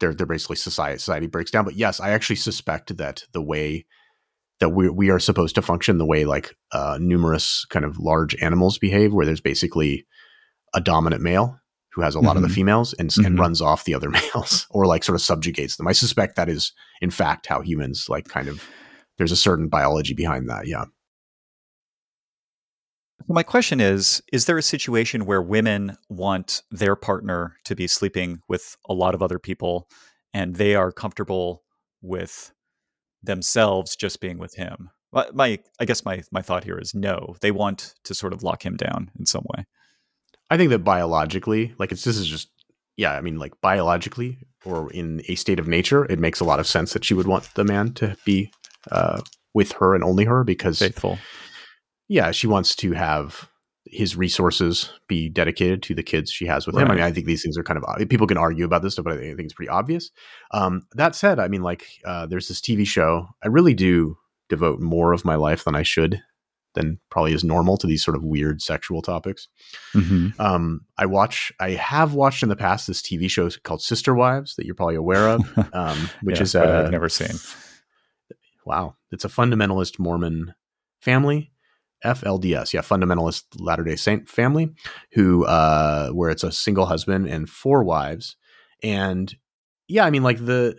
they're 0.00 0.14
they're 0.14 0.26
basically 0.26 0.56
society 0.56 0.98
society 0.98 1.26
breaks 1.26 1.50
down. 1.50 1.66
But 1.66 1.76
yes, 1.76 2.00
I 2.00 2.10
actually 2.10 2.36
suspect 2.36 2.96
that 2.96 3.24
the 3.32 3.42
way 3.42 3.84
that 4.60 4.70
we 4.70 4.88
we 4.88 5.10
are 5.10 5.18
supposed 5.18 5.54
to 5.56 5.62
function 5.62 5.98
the 5.98 6.06
way 6.06 6.24
like 6.24 6.56
uh, 6.72 6.98
numerous 7.00 7.66
kind 7.66 7.84
of 7.84 7.98
large 7.98 8.34
animals 8.42 8.78
behave, 8.78 9.12
where 9.12 9.26
there's 9.26 9.42
basically 9.42 10.06
a 10.72 10.80
dominant 10.80 11.22
male 11.22 11.60
who 11.98 12.04
has 12.04 12.14
a 12.14 12.20
lot 12.20 12.36
mm-hmm. 12.36 12.36
of 12.36 12.42
the 12.42 12.48
mm-hmm. 12.48 12.54
females 12.54 12.94
and, 12.94 13.10
mm-hmm. 13.10 13.26
and, 13.26 13.38
runs 13.40 13.60
off 13.60 13.82
the 13.82 13.94
other 13.94 14.08
males 14.34 14.68
or 14.70 14.86
like 14.86 15.02
sort 15.02 15.16
of 15.16 15.20
subjugates 15.20 15.76
them. 15.76 15.88
I 15.88 15.92
suspect 15.92 16.36
that 16.36 16.48
is 16.48 16.72
in 17.00 17.10
fact 17.10 17.46
how 17.46 17.60
humans 17.60 18.06
like 18.08 18.28
kind 18.28 18.46
of 18.46 18.62
there's 19.16 19.32
a 19.32 19.36
certain 19.36 19.66
biology 19.66 20.14
behind 20.14 20.48
that. 20.48 20.68
Yeah. 20.68 20.84
So 23.26 23.34
my 23.34 23.42
question 23.42 23.80
is 23.80 24.22
is 24.32 24.46
there 24.46 24.56
a 24.56 24.62
situation 24.62 25.26
where 25.26 25.42
women 25.42 25.96
want 26.08 26.62
their 26.70 26.94
partner 26.94 27.56
to 27.64 27.74
be 27.74 27.88
sleeping 27.88 28.42
with 28.48 28.76
a 28.88 28.94
lot 28.94 29.16
of 29.16 29.22
other 29.22 29.40
people 29.40 29.88
and 30.32 30.54
they 30.54 30.76
are 30.76 30.92
comfortable 30.92 31.64
with 32.00 32.52
themselves 33.24 33.96
just 33.96 34.20
being 34.20 34.38
with 34.38 34.54
him. 34.54 34.90
My, 35.12 35.58
I 35.80 35.84
guess 35.84 36.04
my 36.04 36.22
my 36.30 36.42
thought 36.42 36.62
here 36.62 36.78
is 36.78 36.94
no. 36.94 37.34
They 37.40 37.50
want 37.50 37.94
to 38.04 38.14
sort 38.14 38.32
of 38.32 38.44
lock 38.44 38.64
him 38.64 38.76
down 38.76 39.10
in 39.18 39.26
some 39.26 39.44
way. 39.56 39.64
I 40.50 40.56
think 40.56 40.70
that 40.70 40.80
biologically, 40.80 41.74
like 41.78 41.92
it's 41.92 42.04
this 42.04 42.16
is 42.16 42.26
just 42.26 42.48
yeah. 42.96 43.12
I 43.12 43.20
mean, 43.20 43.38
like 43.38 43.52
biologically 43.60 44.38
or 44.64 44.90
in 44.92 45.22
a 45.28 45.34
state 45.34 45.58
of 45.58 45.68
nature, 45.68 46.04
it 46.06 46.18
makes 46.18 46.40
a 46.40 46.44
lot 46.44 46.60
of 46.60 46.66
sense 46.66 46.92
that 46.92 47.04
she 47.04 47.14
would 47.14 47.26
want 47.26 47.48
the 47.54 47.64
man 47.64 47.92
to 47.94 48.16
be 48.24 48.52
uh, 48.90 49.20
with 49.54 49.72
her 49.72 49.94
and 49.94 50.04
only 50.04 50.24
her 50.24 50.44
because 50.44 50.78
faithful. 50.78 51.18
Yeah, 52.08 52.30
she 52.30 52.46
wants 52.46 52.74
to 52.76 52.92
have 52.92 53.48
his 53.90 54.16
resources 54.16 54.90
be 55.08 55.28
dedicated 55.28 55.82
to 55.82 55.94
the 55.94 56.02
kids 56.02 56.30
she 56.30 56.46
has 56.46 56.66
with 56.66 56.76
right. 56.76 56.82
him. 56.82 56.90
I 56.90 56.94
mean, 56.94 57.04
I 57.04 57.12
think 57.12 57.26
these 57.26 57.42
things 57.42 57.56
are 57.56 57.62
kind 57.62 57.82
of 57.82 58.08
people 58.08 58.26
can 58.26 58.36
argue 58.36 58.64
about 58.64 58.82
this 58.82 58.94
stuff, 58.94 59.04
but 59.04 59.14
I 59.14 59.18
think 59.18 59.40
it's 59.40 59.54
pretty 59.54 59.70
obvious. 59.70 60.10
Um, 60.52 60.82
that 60.94 61.14
said, 61.14 61.38
I 61.38 61.48
mean, 61.48 61.62
like 61.62 61.86
uh, 62.04 62.26
there's 62.26 62.48
this 62.48 62.60
TV 62.60 62.86
show. 62.86 63.28
I 63.42 63.48
really 63.48 63.74
do 63.74 64.16
devote 64.48 64.80
more 64.80 65.12
of 65.12 65.24
my 65.24 65.34
life 65.34 65.64
than 65.64 65.74
I 65.74 65.82
should, 65.82 66.22
than 66.74 66.98
probably 67.10 67.32
is 67.32 67.44
normal 67.44 67.76
to 67.78 67.86
these 67.86 68.04
sort 68.04 68.16
of 68.16 68.22
weird 68.22 68.62
sexual 68.62 69.02
topics. 69.02 69.48
Mm-hmm. 69.94 70.40
Um, 70.40 70.82
I 70.96 71.06
watch. 71.06 71.52
I 71.60 71.70
have 71.70 72.14
watched 72.14 72.42
in 72.42 72.48
the 72.48 72.56
past 72.56 72.86
this 72.86 73.02
TV 73.02 73.30
show 73.30 73.48
called 73.62 73.82
Sister 73.82 74.14
Wives 74.14 74.54
that 74.56 74.66
you're 74.66 74.74
probably 74.74 74.96
aware 74.96 75.28
of, 75.28 75.42
um, 75.72 76.10
which 76.22 76.36
yeah, 76.36 76.42
is 76.42 76.54
uh, 76.54 76.82
I've 76.84 76.90
never 76.90 77.08
seen. 77.08 77.36
Wow, 78.64 78.96
it's 79.10 79.24
a 79.24 79.28
fundamentalist 79.28 79.98
Mormon 79.98 80.54
family 81.00 81.52
FLDS, 82.04 82.72
yeah, 82.72 82.80
fundamentalist 82.80 83.44
Latter 83.58 83.84
Day 83.84 83.96
Saint 83.96 84.28
family, 84.28 84.72
who 85.12 85.44
uh, 85.44 86.10
where 86.10 86.30
it's 86.30 86.44
a 86.44 86.52
single 86.52 86.86
husband 86.86 87.26
and 87.26 87.48
four 87.48 87.82
wives, 87.82 88.36
and 88.82 89.34
yeah, 89.88 90.04
I 90.04 90.10
mean 90.10 90.22
like 90.22 90.44
the 90.44 90.76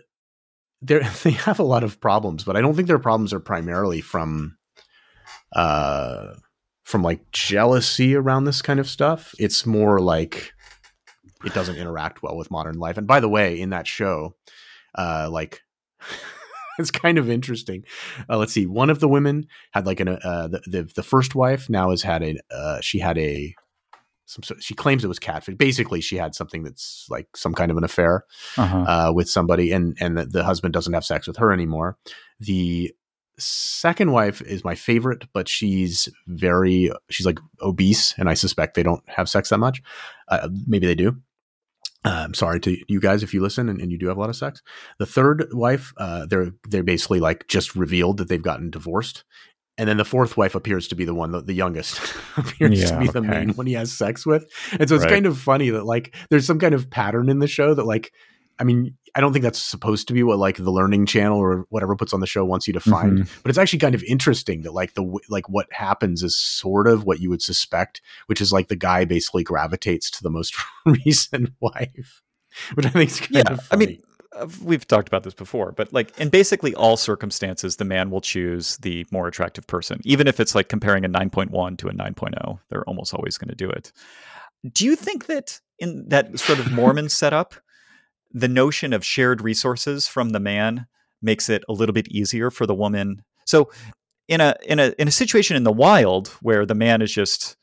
they 0.80 0.98
they 1.22 1.32
have 1.32 1.58
a 1.58 1.64
lot 1.64 1.84
of 1.84 2.00
problems, 2.00 2.44
but 2.44 2.56
I 2.56 2.60
don't 2.60 2.74
think 2.74 2.88
their 2.88 2.98
problems 2.98 3.32
are 3.32 3.40
primarily 3.40 4.00
from 4.00 4.56
uh 5.54 6.34
from 6.84 7.02
like 7.02 7.30
jealousy 7.30 8.16
around 8.16 8.44
this 8.44 8.62
kind 8.62 8.80
of 8.80 8.88
stuff. 8.88 9.34
It's 9.38 9.64
more 9.64 10.00
like 10.00 10.52
it 11.44 11.54
doesn't 11.54 11.76
interact 11.76 12.22
well 12.22 12.36
with 12.36 12.50
modern 12.50 12.78
life. 12.78 12.98
And 12.98 13.06
by 13.06 13.20
the 13.20 13.28
way, 13.28 13.60
in 13.60 13.70
that 13.70 13.86
show, 13.86 14.34
uh, 14.96 15.28
like 15.30 15.60
it's 16.78 16.90
kind 16.90 17.16
of 17.16 17.30
interesting. 17.30 17.84
Uh, 18.28 18.38
let's 18.38 18.52
see. 18.52 18.66
One 18.66 18.90
of 18.90 19.00
the 19.00 19.08
women 19.08 19.46
had 19.72 19.86
like 19.86 20.00
an 20.00 20.08
uh, 20.08 20.48
the, 20.48 20.60
the, 20.66 20.82
the 20.96 21.02
first 21.02 21.34
wife 21.34 21.70
now 21.70 21.90
has 21.90 22.02
had 22.02 22.22
a 22.22 22.36
uh, 22.50 22.80
she 22.80 22.98
had 22.98 23.16
a 23.16 23.54
some 24.26 24.58
she 24.60 24.74
claims 24.74 25.04
it 25.04 25.08
was 25.08 25.18
catfish. 25.18 25.56
Basically, 25.56 26.00
she 26.00 26.16
had 26.16 26.34
something 26.34 26.62
that's 26.62 27.06
like 27.10 27.36
some 27.36 27.52
kind 27.52 27.70
of 27.70 27.76
an 27.76 27.84
affair 27.84 28.24
uh-huh. 28.56 28.78
uh, 28.78 29.12
with 29.12 29.28
somebody, 29.28 29.72
and 29.72 29.96
and 30.00 30.16
the, 30.16 30.24
the 30.24 30.44
husband 30.44 30.72
doesn't 30.72 30.92
have 30.92 31.04
sex 31.04 31.26
with 31.26 31.36
her 31.38 31.52
anymore. 31.52 31.98
The 32.38 32.92
second 33.40 34.12
wife 34.12 34.40
is 34.42 34.64
my 34.64 34.74
favorite, 34.74 35.26
but 35.32 35.48
she's 35.48 36.08
very 36.26 36.90
she's 37.08 37.26
like 37.26 37.38
obese, 37.60 38.14
and 38.18 38.28
I 38.28 38.34
suspect 38.34 38.74
they 38.74 38.82
don't 38.82 39.02
have 39.08 39.28
sex 39.28 39.50
that 39.50 39.58
much. 39.58 39.82
Uh, 40.28 40.48
maybe 40.66 40.86
they 40.86 40.94
do. 40.94 41.16
Uh, 42.04 42.22
I'm 42.24 42.34
sorry 42.34 42.60
to 42.60 42.76
you 42.88 42.98
guys 42.98 43.22
if 43.22 43.34
you 43.34 43.42
listen 43.42 43.68
and, 43.68 43.78
and, 43.78 43.92
you 43.92 43.98
do 43.98 44.08
have 44.08 44.16
a 44.16 44.20
lot 44.20 44.30
of 44.30 44.36
sex. 44.36 44.62
The 44.98 45.04
third 45.04 45.48
wife, 45.52 45.92
uh, 45.98 46.24
they're 46.26 46.52
they're 46.68 46.82
basically 46.82 47.20
like 47.20 47.46
just 47.46 47.76
revealed 47.76 48.16
that 48.18 48.28
they've 48.28 48.42
gotten 48.42 48.70
divorced, 48.70 49.24
and 49.76 49.88
then 49.88 49.98
the 49.98 50.04
fourth 50.04 50.36
wife 50.36 50.54
appears 50.54 50.88
to 50.88 50.94
be 50.94 51.04
the 51.04 51.14
one, 51.14 51.32
the, 51.32 51.42
the 51.42 51.52
youngest, 51.52 52.00
appears 52.38 52.80
yeah, 52.80 52.86
to 52.86 52.98
be 52.98 53.08
okay. 53.08 53.12
the 53.12 53.22
main 53.22 53.50
one 53.50 53.66
he 53.66 53.74
has 53.74 53.92
sex 53.92 54.24
with, 54.24 54.50
and 54.78 54.88
so 54.88 54.94
it's 54.94 55.04
right. 55.04 55.12
kind 55.12 55.26
of 55.26 55.38
funny 55.38 55.70
that 55.70 55.84
like 55.84 56.16
there's 56.30 56.46
some 56.46 56.58
kind 56.58 56.74
of 56.74 56.88
pattern 56.90 57.28
in 57.28 57.38
the 57.38 57.46
show 57.46 57.74
that 57.74 57.84
like 57.84 58.12
I 58.60 58.64
mean, 58.64 58.96
I 59.14 59.20
don't 59.20 59.32
think 59.32 59.42
that's 59.42 59.60
supposed 59.60 60.06
to 60.08 60.14
be 60.14 60.22
what 60.22 60.38
like 60.38 60.56
the 60.56 60.70
Learning 60.70 61.06
Channel 61.06 61.38
or 61.38 61.66
whatever 61.70 61.96
puts 61.96 62.12
on 62.12 62.20
the 62.20 62.26
show 62.26 62.44
wants 62.44 62.66
you 62.66 62.74
to 62.74 62.80
find, 62.80 63.20
mm-hmm. 63.20 63.40
but 63.42 63.48
it's 63.48 63.58
actually 63.58 63.78
kind 63.78 63.94
of 63.94 64.04
interesting 64.04 64.62
that 64.62 64.72
like 64.72 64.94
the 64.94 65.18
like 65.28 65.48
what 65.48 65.66
happens 65.72 66.22
is 66.22 66.36
sort 66.36 66.86
of 66.86 67.04
what 67.04 67.20
you 67.20 67.30
would 67.30 67.42
suspect, 67.42 68.02
which 68.26 68.40
is 68.40 68.52
like 68.52 68.68
the 68.68 68.76
guy 68.76 69.04
basically 69.04 69.42
gravitates 69.42 70.10
to 70.10 70.22
the 70.22 70.30
most 70.30 70.54
recent 71.06 71.50
wife, 71.60 72.22
which 72.74 72.86
I 72.86 72.90
think 72.90 73.10
is 73.10 73.20
kind 73.20 73.34
yeah, 73.34 73.52
of 73.52 73.62
funny. 73.64 73.84
I 73.84 73.88
mean, 73.88 74.02
uh, 74.36 74.46
we've 74.62 74.86
talked 74.86 75.08
about 75.08 75.24
this 75.24 75.34
before, 75.34 75.72
but 75.72 75.92
like 75.92 76.16
in 76.20 76.28
basically 76.28 76.74
all 76.74 76.96
circumstances, 76.96 77.76
the 77.76 77.84
man 77.84 78.10
will 78.10 78.20
choose 78.20 78.76
the 78.78 79.06
more 79.10 79.26
attractive 79.26 79.66
person, 79.66 80.00
even 80.04 80.28
if 80.28 80.38
it's 80.38 80.54
like 80.54 80.68
comparing 80.68 81.04
a 81.04 81.08
9.1 81.08 81.78
to 81.78 81.88
a 81.88 81.92
9.0. 81.92 82.58
They're 82.68 82.84
almost 82.84 83.14
always 83.14 83.38
going 83.38 83.48
to 83.48 83.56
do 83.56 83.68
it. 83.68 83.92
Do 84.72 84.84
you 84.84 84.94
think 84.94 85.26
that 85.26 85.58
in 85.78 86.08
that 86.10 86.38
sort 86.38 86.58
of 86.60 86.70
Mormon 86.70 87.08
setup? 87.08 87.54
The 88.32 88.48
notion 88.48 88.92
of 88.92 89.04
shared 89.04 89.40
resources 89.42 90.06
from 90.06 90.30
the 90.30 90.40
man 90.40 90.86
makes 91.22 91.48
it 91.48 91.64
a 91.68 91.72
little 91.72 91.92
bit 91.92 92.08
easier 92.08 92.50
for 92.50 92.66
the 92.66 92.74
woman. 92.74 93.22
So 93.46 93.70
in 94.28 94.40
a 94.40 94.54
in 94.64 94.78
a 94.78 94.94
in 94.98 95.08
a 95.08 95.12
situation 95.12 95.56
in 95.56 95.64
the 95.64 95.72
wild 95.72 96.28
where 96.40 96.64
the 96.64 96.74
man 96.74 97.02
is 97.02 97.12
just 97.12 97.56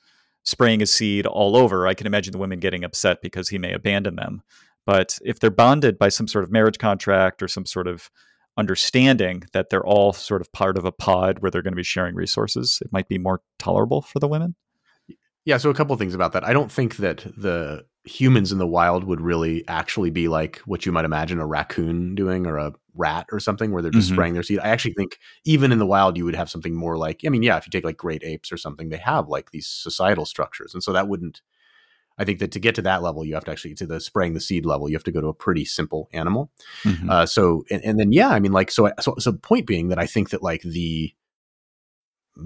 spraying 0.44 0.80
his 0.80 0.94
seed 0.94 1.26
all 1.26 1.56
over, 1.56 1.88
I 1.88 1.94
can 1.94 2.08
imagine 2.08 2.32
the 2.32 2.38
women 2.38 2.60
getting 2.60 2.84
upset 2.84 3.22
because 3.22 3.50
he 3.50 3.58
may 3.58 3.74
abandon 3.74 4.16
them. 4.16 4.42
But 4.86 5.18
if 5.26 5.40
they're 5.40 5.50
bonded 5.50 5.98
by 5.98 6.10
some 6.10 6.28
sort 6.28 6.46
of 6.46 6.52
marriage 6.52 6.78
contract 6.78 7.44
or 7.44 7.48
some 7.48 7.66
sort 7.66 7.88
of 7.88 8.10
understanding 8.58 9.44
that 9.54 9.70
they're 9.70 9.86
all 9.86 10.14
sort 10.14 10.42
of 10.42 10.52
part 10.52 10.78
of 10.78 10.86
a 10.86 10.92
pod 10.92 11.40
where 11.40 11.52
they're 11.52 11.62
going 11.62 11.74
to 11.74 11.78
be 11.78 11.84
sharing 11.84 12.16
resources, 12.16 12.80
it 12.82 12.92
might 12.92 13.08
be 13.08 13.18
more 13.18 13.42
tolerable 13.60 14.02
for 14.02 14.20
the 14.20 14.28
women. 14.28 14.56
Yeah, 15.48 15.56
so 15.56 15.70
a 15.70 15.74
couple 15.74 15.96
things 15.96 16.14
about 16.14 16.34
that. 16.34 16.44
I 16.44 16.52
don't 16.52 16.70
think 16.70 16.98
that 16.98 17.20
the 17.38 17.86
humans 18.04 18.52
in 18.52 18.58
the 18.58 18.68
wild 18.68 19.06
would 19.06 19.22
really 19.22 19.66
actually 19.70 20.10
be 20.10 20.28
like 20.28 20.58
what 20.66 20.86
you 20.86 20.92
might 20.92 21.06
imagine 21.06 21.40
a 21.40 21.48
raccoon 21.48 22.16
doing 22.16 22.46
or 22.46 22.58
a 22.58 22.74
rat 22.96 23.28
or 23.32 23.40
something 23.40 23.72
where 23.72 23.82
they're 23.82 23.90
just 23.90 24.08
mm-hmm. 24.08 24.16
spraying 24.16 24.34
their 24.34 24.44
seed. 24.44 24.60
I 24.60 24.68
actually 24.68 24.96
think 24.96 25.20
even 25.46 25.72
in 25.72 25.80
the 25.80 25.86
wild 25.86 26.18
you 26.18 26.26
would 26.26 26.36
have 26.36 26.50
something 26.50 26.76
more 26.76 26.98
like 26.98 27.22
I 27.26 27.30
mean, 27.30 27.44
yeah, 27.44 27.56
if 27.56 27.66
you 27.66 27.72
take 27.72 27.86
like 27.86 27.96
great 27.96 28.26
apes 28.26 28.52
or 28.52 28.58
something, 28.58 28.90
they 28.90 28.98
have 28.98 29.30
like 29.30 29.52
these 29.52 29.68
societal 29.68 30.26
structures. 30.26 30.74
And 30.74 30.84
so 30.84 30.92
that 30.92 31.08
wouldn't 31.08 31.42
I 32.18 32.26
think 32.26 32.40
that 32.40 32.52
to 32.52 32.60
get 32.60 32.76
to 32.76 32.82
that 32.82 33.02
level, 33.02 33.24
you 33.24 33.34
have 33.36 33.46
to 33.46 33.52
actually 33.52 33.76
to 33.76 33.86
the 33.86 34.02
spraying 34.02 34.34
the 34.34 34.42
seed 34.42 34.66
level. 34.66 34.90
You 34.90 34.98
have 34.98 35.04
to 35.06 35.14
go 35.14 35.22
to 35.22 35.28
a 35.28 35.34
pretty 35.34 35.64
simple 35.64 36.10
animal. 36.12 36.52
Mm-hmm. 36.84 37.10
Uh, 37.10 37.26
so 37.26 37.64
and, 37.72 37.82
and, 37.86 37.98
then 37.98 38.12
yeah, 38.12 38.30
I 38.30 38.40
mean, 38.42 38.52
like 38.52 38.70
so, 38.70 38.92
so. 39.00 39.16
So 39.20 39.32
point 39.32 39.66
being 39.66 39.88
that 39.90 40.00
I 40.00 40.08
think 40.08 40.32
that 40.32 40.44
like 40.44 40.64
the 40.64 41.14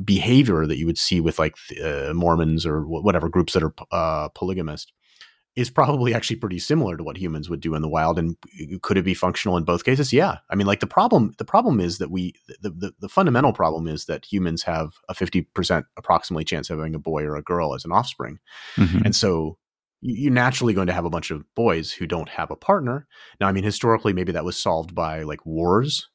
behavior 0.04 0.66
that 0.66 0.78
you 0.78 0.86
would 0.86 0.98
see 0.98 1.20
with 1.20 1.40
like 1.40 1.56
uh, 1.84 2.14
Mormons 2.14 2.66
or 2.66 2.82
whatever 2.86 3.30
groups 3.30 3.54
that 3.54 3.64
are 3.64 3.74
uh, 3.92 4.30
polygamist 4.30 4.92
is 5.56 5.70
probably 5.70 6.14
actually 6.14 6.38
pretty 6.38 6.60
similar 6.60 6.96
to 6.96 7.04
what 7.04 7.18
humans 7.18 7.50
would 7.50 7.60
do 7.60 7.76
in 7.76 7.82
the 7.82 7.90
wild. 7.90 8.18
And 8.18 8.38
could 8.82 8.98
it 8.98 9.04
be 9.04 9.14
functional 9.14 9.58
in 9.58 9.66
both 9.66 9.84
cases? 9.84 10.14
Yeah. 10.14 10.38
I 10.50 10.56
mean, 10.56 10.66
like 10.66 10.80
the 10.80 10.88
problem, 10.88 11.34
the 11.40 11.46
problem 11.46 11.82
is 11.82 11.98
that 11.98 12.10
we, 12.10 12.34
the, 12.62 12.70
the, 12.70 12.94
the 13.02 13.10
fundamental 13.10 13.52
problem 13.52 13.88
is 13.88 14.06
that 14.06 14.24
humans 14.24 14.64
have 14.64 14.94
a 15.10 15.14
50% 15.14 15.84
approximately 15.98 16.46
chance 16.46 16.70
of 16.70 16.78
having 16.78 16.96
a 16.96 17.00
boy 17.00 17.24
or 17.24 17.36
a 17.36 17.44
girl 17.44 17.76
as 17.76 17.84
an 17.84 17.92
offspring. 17.92 18.40
Mm-hmm. 18.78 19.02
And 19.04 19.16
so 19.16 19.58
you're 20.00 20.32
naturally 20.32 20.74
going 20.74 20.88
to 20.88 20.94
have 20.94 21.06
a 21.06 21.10
bunch 21.10 21.32
of 21.32 21.44
boys 21.54 21.92
who 21.92 22.08
don't 22.08 22.30
have 22.30 22.50
a 22.50 22.56
partner. 22.56 23.06
Now, 23.40 23.48
I 23.48 23.52
mean, 23.52 23.66
historically, 23.66 24.14
maybe 24.14 24.32
that 24.32 24.46
was 24.46 24.58
solved 24.58 24.96
by 24.96 25.24
like 25.24 25.46
wars, 25.46 26.10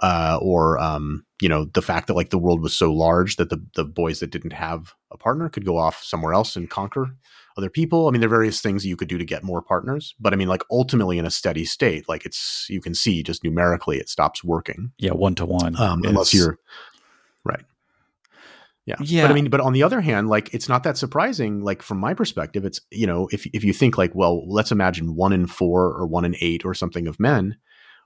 uh, 0.00 0.38
or 0.40 0.78
um, 0.78 1.24
you 1.40 1.48
know, 1.48 1.64
the 1.66 1.82
fact 1.82 2.06
that 2.06 2.14
like 2.14 2.30
the 2.30 2.38
world 2.38 2.62
was 2.62 2.74
so 2.74 2.92
large 2.92 3.36
that 3.36 3.50
the 3.50 3.64
the 3.74 3.84
boys 3.84 4.20
that 4.20 4.30
didn't 4.30 4.52
have 4.52 4.94
a 5.10 5.16
partner 5.16 5.48
could 5.48 5.64
go 5.64 5.76
off 5.76 6.02
somewhere 6.02 6.32
else 6.32 6.56
and 6.56 6.70
conquer 6.70 7.08
other 7.56 7.70
people. 7.70 8.06
I 8.06 8.12
mean, 8.12 8.20
there 8.20 8.28
are 8.28 8.30
various 8.30 8.60
things 8.60 8.86
you 8.86 8.96
could 8.96 9.08
do 9.08 9.18
to 9.18 9.24
get 9.24 9.42
more 9.42 9.60
partners, 9.60 10.14
but 10.20 10.32
I 10.32 10.36
mean, 10.36 10.48
like 10.48 10.62
ultimately 10.70 11.18
in 11.18 11.24
a 11.24 11.30
steady 11.30 11.64
state, 11.64 12.08
like 12.08 12.24
it's 12.24 12.66
you 12.68 12.80
can 12.80 12.94
see 12.94 13.22
just 13.22 13.42
numerically 13.42 13.98
it 13.98 14.08
stops 14.08 14.44
working. 14.44 14.92
Yeah, 14.98 15.12
one 15.12 15.34
to 15.36 15.46
one, 15.46 15.74
unless 15.76 16.32
you're 16.32 16.58
right. 17.44 17.64
Yeah. 18.86 18.96
yeah. 19.00 19.24
But 19.24 19.32
I 19.32 19.34
mean, 19.34 19.50
but 19.50 19.60
on 19.60 19.74
the 19.74 19.82
other 19.82 20.00
hand, 20.00 20.28
like 20.28 20.54
it's 20.54 20.68
not 20.68 20.82
that 20.84 20.96
surprising. 20.96 21.62
Like 21.62 21.82
from 21.82 21.98
my 21.98 22.14
perspective, 22.14 22.64
it's 22.64 22.80
you 22.90 23.06
know, 23.06 23.28
if 23.32 23.46
if 23.52 23.62
you 23.62 23.74
think 23.74 23.98
like, 23.98 24.14
well, 24.14 24.48
let's 24.48 24.72
imagine 24.72 25.14
one 25.14 25.34
in 25.34 25.46
four 25.46 25.86
or 25.86 26.06
one 26.06 26.24
in 26.24 26.34
eight 26.40 26.64
or 26.64 26.72
something 26.72 27.06
of 27.06 27.20
men 27.20 27.58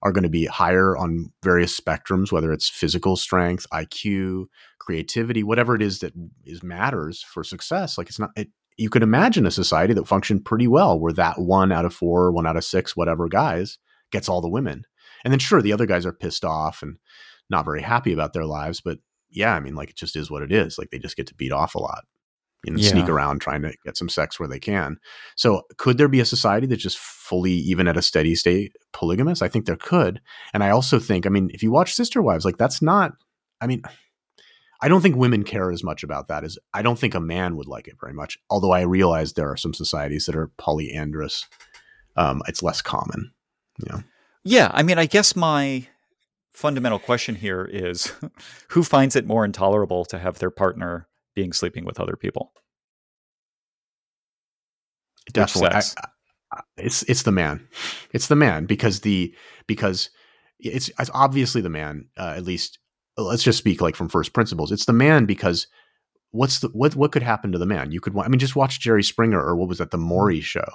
are 0.02 0.12
going 0.12 0.24
to 0.24 0.28
be 0.28 0.46
higher 0.46 0.96
on 0.96 1.32
various 1.42 1.78
spectrums, 1.78 2.32
whether 2.32 2.52
it's 2.52 2.68
physical 2.68 3.16
strength, 3.16 3.66
IQ, 3.72 4.46
creativity, 4.78 5.42
whatever 5.42 5.74
it 5.74 5.82
is 5.82 6.00
that 6.00 6.12
is 6.44 6.62
matters 6.62 7.22
for 7.22 7.44
success. 7.44 7.96
Like 7.96 8.08
it's 8.08 8.18
not 8.18 8.30
it, 8.36 8.48
you 8.76 8.90
could 8.90 9.02
imagine 9.02 9.46
a 9.46 9.50
society 9.50 9.94
that 9.94 10.08
functioned 10.08 10.44
pretty 10.44 10.66
well 10.66 10.98
where 10.98 11.12
that 11.12 11.40
one 11.40 11.70
out 11.70 11.84
of 11.84 11.94
four, 11.94 12.32
one 12.32 12.46
out 12.46 12.56
of 12.56 12.64
six, 12.64 12.96
whatever 12.96 13.28
guys 13.28 13.78
gets 14.10 14.28
all 14.28 14.40
the 14.40 14.48
women. 14.48 14.84
And 15.24 15.32
then 15.32 15.38
sure, 15.38 15.62
the 15.62 15.72
other 15.72 15.86
guys 15.86 16.04
are 16.04 16.12
pissed 16.12 16.44
off 16.44 16.82
and 16.82 16.98
not 17.48 17.64
very 17.64 17.82
happy 17.82 18.12
about 18.12 18.32
their 18.32 18.46
lives, 18.46 18.80
but 18.80 18.98
yeah, 19.30 19.54
I 19.54 19.60
mean, 19.60 19.74
like 19.74 19.90
it 19.90 19.96
just 19.96 20.16
is 20.16 20.30
what 20.30 20.42
it 20.42 20.52
is. 20.52 20.78
Like 20.78 20.90
they 20.90 20.98
just 20.98 21.16
get 21.16 21.26
to 21.28 21.34
beat 21.34 21.52
off 21.52 21.74
a 21.74 21.78
lot 21.78 22.04
and 22.66 22.78
yeah. 22.78 22.90
sneak 22.90 23.08
around 23.08 23.40
trying 23.40 23.62
to 23.62 23.74
get 23.84 23.96
some 23.96 24.08
sex 24.08 24.38
where 24.38 24.48
they 24.48 24.60
can. 24.60 24.98
So 25.36 25.62
could 25.76 25.98
there 25.98 26.08
be 26.08 26.20
a 26.20 26.24
society 26.24 26.66
that's 26.66 26.82
just 26.82 26.98
fully, 26.98 27.52
even 27.52 27.88
at 27.88 27.96
a 27.96 28.02
steady 28.02 28.34
state, 28.34 28.72
polygamous? 28.92 29.42
I 29.42 29.48
think 29.48 29.66
there 29.66 29.76
could. 29.76 30.20
And 30.54 30.62
I 30.62 30.70
also 30.70 30.98
think, 30.98 31.26
I 31.26 31.28
mean, 31.28 31.50
if 31.52 31.62
you 31.62 31.72
watch 31.72 31.94
Sister 31.94 32.22
Wives, 32.22 32.44
like 32.44 32.58
that's 32.58 32.80
not, 32.80 33.12
I 33.60 33.66
mean, 33.66 33.82
I 34.80 34.88
don't 34.88 35.00
think 35.00 35.16
women 35.16 35.44
care 35.44 35.70
as 35.70 35.84
much 35.84 36.02
about 36.02 36.28
that 36.28 36.44
as 36.44 36.58
I 36.74 36.82
don't 36.82 36.98
think 36.98 37.14
a 37.14 37.20
man 37.20 37.56
would 37.56 37.68
like 37.68 37.86
it 37.86 37.96
very 38.00 38.12
much. 38.12 38.38
Although 38.50 38.72
I 38.72 38.82
realize 38.82 39.32
there 39.32 39.50
are 39.50 39.56
some 39.56 39.74
societies 39.74 40.26
that 40.26 40.36
are 40.36 40.50
polyandrous. 40.58 41.46
Um, 42.16 42.42
it's 42.46 42.62
less 42.62 42.82
common, 42.82 43.32
you 43.78 43.86
know. 43.90 44.02
Yeah, 44.44 44.70
I 44.74 44.82
mean, 44.82 44.98
I 44.98 45.06
guess 45.06 45.36
my 45.36 45.86
fundamental 46.52 46.98
question 46.98 47.36
here 47.36 47.64
is 47.64 48.12
who 48.70 48.82
finds 48.82 49.16
it 49.16 49.26
more 49.26 49.44
intolerable 49.44 50.04
to 50.06 50.18
have 50.18 50.38
their 50.38 50.50
partner 50.50 51.06
being 51.34 51.52
sleeping 51.52 51.84
with 51.84 52.00
other 52.00 52.16
people? 52.16 52.52
Definitely. 55.32 55.70
I, 55.70 55.82
I, 56.52 56.60
it's 56.76 57.02
it's 57.04 57.22
the 57.22 57.32
man. 57.32 57.66
It's 58.12 58.26
the 58.26 58.36
man 58.36 58.66
because 58.66 59.00
the 59.00 59.34
because 59.66 60.10
it's, 60.58 60.90
it's 60.98 61.10
obviously 61.14 61.60
the 61.60 61.70
man 61.70 62.06
uh, 62.16 62.34
at 62.36 62.44
least 62.44 62.78
let's 63.16 63.42
just 63.42 63.58
speak 63.58 63.80
like 63.80 63.96
from 63.96 64.08
first 64.08 64.32
principles. 64.32 64.72
It's 64.72 64.84
the 64.84 64.92
man 64.92 65.26
because 65.26 65.66
what's 66.30 66.60
the 66.60 66.68
what 66.68 66.96
what 66.96 67.12
could 67.12 67.22
happen 67.22 67.52
to 67.52 67.58
the 67.58 67.66
man? 67.66 67.92
You 67.92 68.00
could 68.00 68.16
I 68.18 68.28
mean 68.28 68.38
just 68.38 68.56
watch 68.56 68.80
Jerry 68.80 69.02
Springer 69.02 69.40
or 69.40 69.56
what 69.56 69.68
was 69.68 69.78
that 69.78 69.90
the 69.90 69.98
Maury 69.98 70.40
show. 70.40 70.66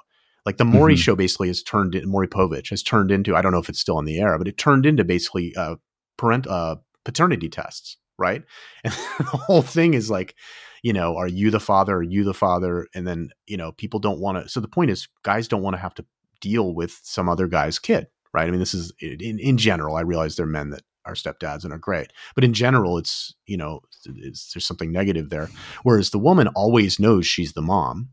Like 0.46 0.58
the 0.58 0.66
Maury 0.66 0.94
mm-hmm. 0.94 1.00
show 1.00 1.16
basically 1.16 1.50
has 1.50 1.62
turned 1.62 1.94
in 1.94 2.10
Maury 2.10 2.28
Povich 2.28 2.70
has 2.70 2.82
turned 2.82 3.12
into 3.12 3.36
I 3.36 3.42
don't 3.42 3.52
know 3.52 3.60
if 3.60 3.70
it's 3.70 3.80
still 3.80 3.98
on 3.98 4.06
the 4.06 4.20
air, 4.20 4.38
but 4.38 4.48
it 4.48 4.58
turned 4.58 4.86
into 4.86 5.04
basically 5.04 5.54
uh, 5.56 5.76
parent 6.18 6.48
uh, 6.48 6.78
paternity 7.04 7.50
tests, 7.50 7.98
right? 8.18 8.44
And 8.84 8.94
the 8.94 9.38
whole 9.48 9.62
thing 9.62 9.94
is 9.94 10.10
like, 10.10 10.36
you 10.84 10.94
know, 10.94 11.18
are 11.18 11.28
you 11.28 11.52
the 11.52 11.60
father? 11.60 11.98
Are 11.98 12.04
you 12.04 12.24
the 12.24 12.34
father? 12.34 12.88
And 12.94 13.08
then 13.08 13.30
you 13.46 13.58
know, 13.58 13.72
people 13.72 14.00
don't 14.00 14.20
want 14.20 14.44
to. 14.44 14.50
So 14.50 14.60
the 14.60 14.68
point 14.68 14.92
is, 14.92 15.08
guys 15.24 15.48
don't 15.48 15.64
want 15.64 15.76
to 15.76 15.82
have 15.82 15.94
to 15.96 16.06
deal 16.40 16.74
with 16.74 17.00
some 17.04 17.28
other 17.28 17.48
guy's 17.48 17.80
kid, 17.80 18.08
right? 18.34 18.48
I 18.48 18.52
mean, 18.52 18.60
this 18.60 18.74
is 18.74 18.92
in 19.00 19.40
in 19.40 19.58
general. 19.58 19.96
I 19.96 20.02
realize 20.02 20.36
there 20.36 20.46
are 20.46 20.50
men 20.50 20.70
that 20.72 20.84
are 21.06 21.14
stepdads 21.14 21.64
and 21.64 21.74
are 21.74 21.80
great, 21.80 22.12
but 22.36 22.44
in 22.44 22.54
general, 22.54 22.98
it's 22.98 23.34
you 23.46 23.58
know, 23.58 23.82
it's, 24.06 24.54
there's 24.54 24.66
something 24.66 24.92
negative 24.92 25.30
there. 25.30 25.50
Whereas 25.84 26.12
the 26.12 26.20
woman 26.20 26.48
always 26.50 27.00
knows 27.00 27.26
she's 27.26 27.54
the 27.54 27.62
mom, 27.62 28.10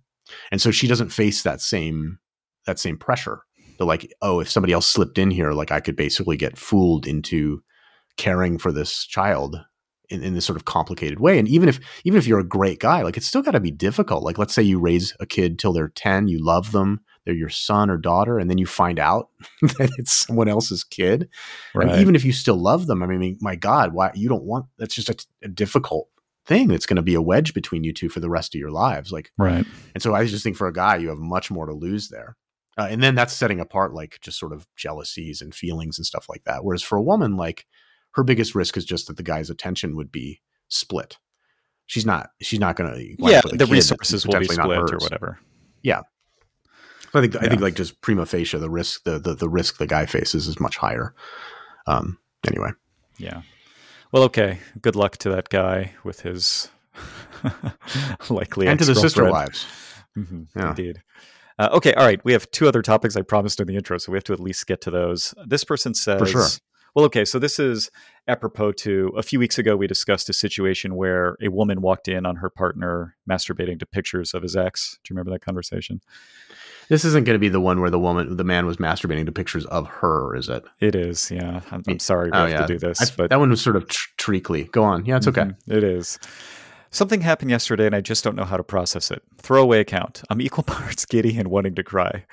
and 0.50 0.60
so 0.60 0.70
she 0.70 0.86
doesn't 0.86 1.10
face 1.10 1.42
that 1.42 1.60
same 1.60 2.18
that 2.66 2.78
same 2.78 2.96
pressure 2.96 3.42
to 3.78 3.84
like 3.84 4.12
oh 4.22 4.40
if 4.40 4.50
somebody 4.50 4.72
else 4.72 4.86
slipped 4.86 5.18
in 5.18 5.30
here 5.30 5.52
like 5.52 5.70
i 5.72 5.80
could 5.80 5.96
basically 5.96 6.36
get 6.36 6.56
fooled 6.56 7.06
into 7.06 7.62
caring 8.16 8.58
for 8.58 8.72
this 8.72 9.04
child 9.04 9.60
in, 10.10 10.22
in 10.22 10.34
this 10.34 10.44
sort 10.44 10.56
of 10.56 10.64
complicated 10.64 11.20
way. 11.20 11.38
And 11.38 11.48
even 11.48 11.68
if 11.68 11.80
even 12.04 12.18
if 12.18 12.26
you're 12.26 12.40
a 12.40 12.44
great 12.44 12.80
guy 12.80 13.02
like 13.02 13.16
it's 13.16 13.26
still 13.26 13.42
got 13.42 13.52
to 13.52 13.60
be 13.60 13.70
difficult. 13.70 14.24
Like 14.24 14.38
let's 14.38 14.54
say 14.54 14.62
you 14.62 14.78
raise 14.78 15.14
a 15.20 15.26
kid 15.26 15.58
till 15.58 15.72
they're 15.72 15.88
10 15.88 16.28
you 16.28 16.44
love 16.44 16.72
them 16.72 17.00
they're 17.24 17.34
your 17.34 17.48
son 17.48 17.88
or 17.90 17.96
daughter 17.96 18.38
and 18.38 18.50
then 18.50 18.58
you 18.58 18.66
find 18.66 18.98
out 18.98 19.28
that 19.62 19.90
it's 19.98 20.12
someone 20.12 20.48
else's 20.48 20.84
kid. 20.84 21.28
Right. 21.74 21.88
I 21.88 21.92
mean, 21.92 22.00
even 22.00 22.14
if 22.14 22.24
you 22.24 22.32
still 22.32 22.56
love 22.56 22.86
them 22.86 23.02
i 23.02 23.06
mean 23.06 23.38
my 23.40 23.56
god 23.56 23.94
why 23.94 24.10
you 24.14 24.28
don't 24.28 24.44
want 24.44 24.66
that's 24.78 24.94
just 24.94 25.08
a, 25.08 25.16
a 25.42 25.48
difficult 25.48 26.08
thing 26.46 26.68
that's 26.68 26.84
going 26.84 26.96
to 26.96 27.02
be 27.02 27.14
a 27.14 27.22
wedge 27.22 27.54
between 27.54 27.84
you 27.84 27.92
two 27.92 28.10
for 28.10 28.20
the 28.20 28.28
rest 28.28 28.54
of 28.54 28.58
your 28.58 28.70
lives 28.70 29.10
like 29.10 29.32
right. 29.38 29.64
And 29.94 30.02
so 30.02 30.14
i 30.14 30.24
just 30.26 30.44
think 30.44 30.56
for 30.56 30.68
a 30.68 30.72
guy 30.72 30.96
you 30.96 31.08
have 31.08 31.18
much 31.18 31.50
more 31.50 31.66
to 31.66 31.72
lose 31.72 32.08
there. 32.08 32.36
Uh, 32.76 32.88
and 32.90 33.02
then 33.02 33.14
that's 33.14 33.32
setting 33.32 33.60
apart 33.60 33.94
like 33.94 34.18
just 34.20 34.38
sort 34.38 34.52
of 34.52 34.66
jealousies 34.76 35.40
and 35.40 35.54
feelings 35.54 35.98
and 35.98 36.06
stuff 36.06 36.26
like 36.28 36.44
that. 36.44 36.64
Whereas 36.64 36.82
for 36.82 36.98
a 36.98 37.02
woman, 37.02 37.36
like 37.36 37.66
her 38.14 38.24
biggest 38.24 38.54
risk 38.54 38.76
is 38.76 38.84
just 38.84 39.06
that 39.08 39.16
the 39.16 39.22
guy's 39.22 39.50
attention 39.50 39.96
would 39.96 40.10
be 40.10 40.40
split. 40.68 41.18
She's 41.86 42.06
not. 42.06 42.30
She's 42.40 42.60
not 42.60 42.76
going 42.76 42.92
to. 42.92 43.16
Yeah, 43.18 43.42
the 43.44 43.66
resources 43.66 44.26
will 44.26 44.40
be 44.40 44.46
split 44.46 44.78
or 44.78 44.98
whatever. 44.98 45.38
Yeah, 45.82 46.00
I 47.12 47.20
think. 47.20 47.34
Yeah. 47.34 47.40
I 47.42 47.48
think 47.48 47.60
like 47.60 47.74
just 47.74 48.00
prima 48.00 48.24
facie, 48.24 48.58
the 48.58 48.70
risk, 48.70 49.04
the, 49.04 49.18
the 49.18 49.34
the 49.34 49.48
risk 49.48 49.78
the 49.78 49.86
guy 49.86 50.06
faces 50.06 50.46
is 50.46 50.58
much 50.58 50.76
higher. 50.76 51.14
Um. 51.86 52.18
Anyway. 52.46 52.70
Yeah. 53.18 53.42
Well, 54.12 54.22
okay. 54.24 54.58
Good 54.80 54.96
luck 54.96 55.16
to 55.18 55.30
that 55.30 55.48
guy 55.48 55.92
with 56.04 56.20
his 56.20 56.68
likely 58.30 58.66
and 58.66 58.78
to 58.78 58.84
the 58.84 58.94
sister 58.94 59.30
wives. 59.30 59.66
Mm-hmm, 60.16 60.42
yeah. 60.56 60.68
Indeed. 60.70 61.02
Uh, 61.58 61.68
okay, 61.72 61.94
all 61.94 62.04
right. 62.04 62.24
We 62.24 62.32
have 62.32 62.50
two 62.50 62.68
other 62.68 62.82
topics 62.82 63.16
I 63.16 63.22
promised 63.22 63.60
in 63.60 63.66
the 63.66 63.76
intro, 63.76 63.98
so 63.98 64.12
we 64.12 64.16
have 64.16 64.24
to 64.24 64.32
at 64.32 64.40
least 64.40 64.66
get 64.66 64.80
to 64.82 64.90
those. 64.90 65.34
This 65.46 65.64
person 65.64 65.94
says, 65.94 66.18
For 66.18 66.26
sure. 66.26 66.46
Well, 66.94 67.04
okay, 67.06 67.24
so 67.24 67.38
this 67.38 67.58
is 67.58 67.90
apropos 68.28 68.72
to 68.72 69.12
a 69.16 69.22
few 69.22 69.38
weeks 69.38 69.58
ago, 69.58 69.76
we 69.76 69.86
discussed 69.86 70.28
a 70.28 70.32
situation 70.32 70.94
where 70.94 71.36
a 71.42 71.48
woman 71.48 71.80
walked 71.80 72.06
in 72.06 72.24
on 72.24 72.36
her 72.36 72.48
partner 72.48 73.16
masturbating 73.28 73.80
to 73.80 73.86
pictures 73.86 74.32
of 74.32 74.42
his 74.42 74.56
ex. 74.56 74.98
Do 75.02 75.12
you 75.12 75.16
remember 75.16 75.32
that 75.32 75.44
conversation? 75.44 76.00
This 76.88 77.04
isn't 77.04 77.24
going 77.24 77.34
to 77.34 77.40
be 77.40 77.48
the 77.48 77.60
one 77.60 77.80
where 77.80 77.90
the 77.90 77.98
woman, 77.98 78.36
the 78.36 78.44
man 78.44 78.66
was 78.66 78.76
masturbating 78.76 79.26
to 79.26 79.32
pictures 79.32 79.64
of 79.66 79.88
her, 79.88 80.36
is 80.36 80.48
it? 80.48 80.64
It 80.80 80.94
is, 80.94 81.30
yeah. 81.30 81.62
I'm, 81.70 81.82
I'm 81.88 81.98
sorry 81.98 82.30
we 82.30 82.36
oh, 82.36 82.42
have 82.42 82.50
yeah. 82.50 82.60
to 82.60 82.66
do 82.66 82.78
this, 82.78 83.00
I, 83.00 83.14
but 83.16 83.30
that 83.30 83.40
one 83.40 83.50
was 83.50 83.60
sort 83.60 83.76
of 83.76 83.88
tr- 83.88 84.10
treacly. 84.18 84.64
Go 84.64 84.84
on, 84.84 85.04
yeah, 85.06 85.16
it's 85.16 85.26
okay. 85.26 85.42
Mm-hmm, 85.42 85.72
it 85.72 85.82
is. 85.82 86.18
Something 86.94 87.22
happened 87.22 87.50
yesterday 87.50 87.86
and 87.86 87.94
I 87.96 88.00
just 88.00 88.22
don't 88.22 88.36
know 88.36 88.44
how 88.44 88.56
to 88.56 88.62
process 88.62 89.10
it. 89.10 89.20
Throwaway 89.38 89.80
account. 89.80 90.22
I'm 90.30 90.40
equal 90.40 90.62
parts 90.62 91.04
giddy 91.04 91.36
and 91.36 91.48
wanting 91.48 91.74
to 91.74 91.82
cry. 91.82 92.24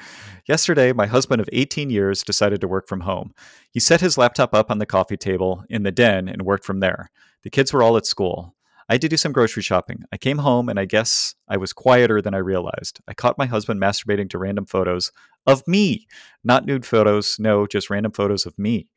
Yesterday, 0.47 0.93
my 0.93 1.07
husband 1.07 1.41
of 1.41 1.49
18 1.51 1.89
years 1.89 2.21
decided 2.21 2.61
to 2.61 2.67
work 2.67 2.87
from 2.87 2.99
home. 2.99 3.33
He 3.71 3.79
set 3.79 4.01
his 4.01 4.19
laptop 4.19 4.53
up 4.53 4.69
on 4.69 4.77
the 4.77 4.85
coffee 4.85 5.17
table 5.17 5.65
in 5.67 5.81
the 5.81 5.91
den 5.91 6.29
and 6.29 6.43
worked 6.43 6.63
from 6.63 6.79
there. 6.79 7.09
The 7.41 7.49
kids 7.49 7.73
were 7.73 7.81
all 7.81 7.97
at 7.97 8.05
school. 8.05 8.53
I 8.87 8.93
had 8.93 9.01
to 9.01 9.09
do 9.09 9.17
some 9.17 9.31
grocery 9.31 9.63
shopping. 9.63 10.03
I 10.13 10.17
came 10.17 10.37
home 10.37 10.69
and 10.69 10.79
I 10.79 10.85
guess 10.85 11.33
I 11.47 11.57
was 11.57 11.73
quieter 11.73 12.21
than 12.21 12.35
I 12.35 12.37
realized. 12.37 12.99
I 13.07 13.15
caught 13.15 13.39
my 13.39 13.47
husband 13.47 13.81
masturbating 13.81 14.29
to 14.29 14.37
random 14.37 14.67
photos 14.67 15.11
of 15.47 15.67
me, 15.67 16.05
not 16.43 16.67
nude 16.67 16.85
photos, 16.85 17.37
no, 17.39 17.65
just 17.65 17.89
random 17.89 18.11
photos 18.11 18.45
of 18.45 18.59
me. 18.59 18.89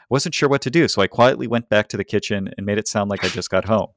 I 0.00 0.06
wasn't 0.10 0.36
sure 0.36 0.48
what 0.48 0.62
to 0.62 0.70
do, 0.70 0.86
so 0.86 1.02
I 1.02 1.08
quietly 1.08 1.48
went 1.48 1.68
back 1.68 1.88
to 1.88 1.96
the 1.96 2.04
kitchen 2.04 2.50
and 2.56 2.64
made 2.64 2.78
it 2.78 2.86
sound 2.86 3.10
like 3.10 3.24
I 3.24 3.28
just 3.28 3.50
got 3.50 3.64
home. 3.64 3.88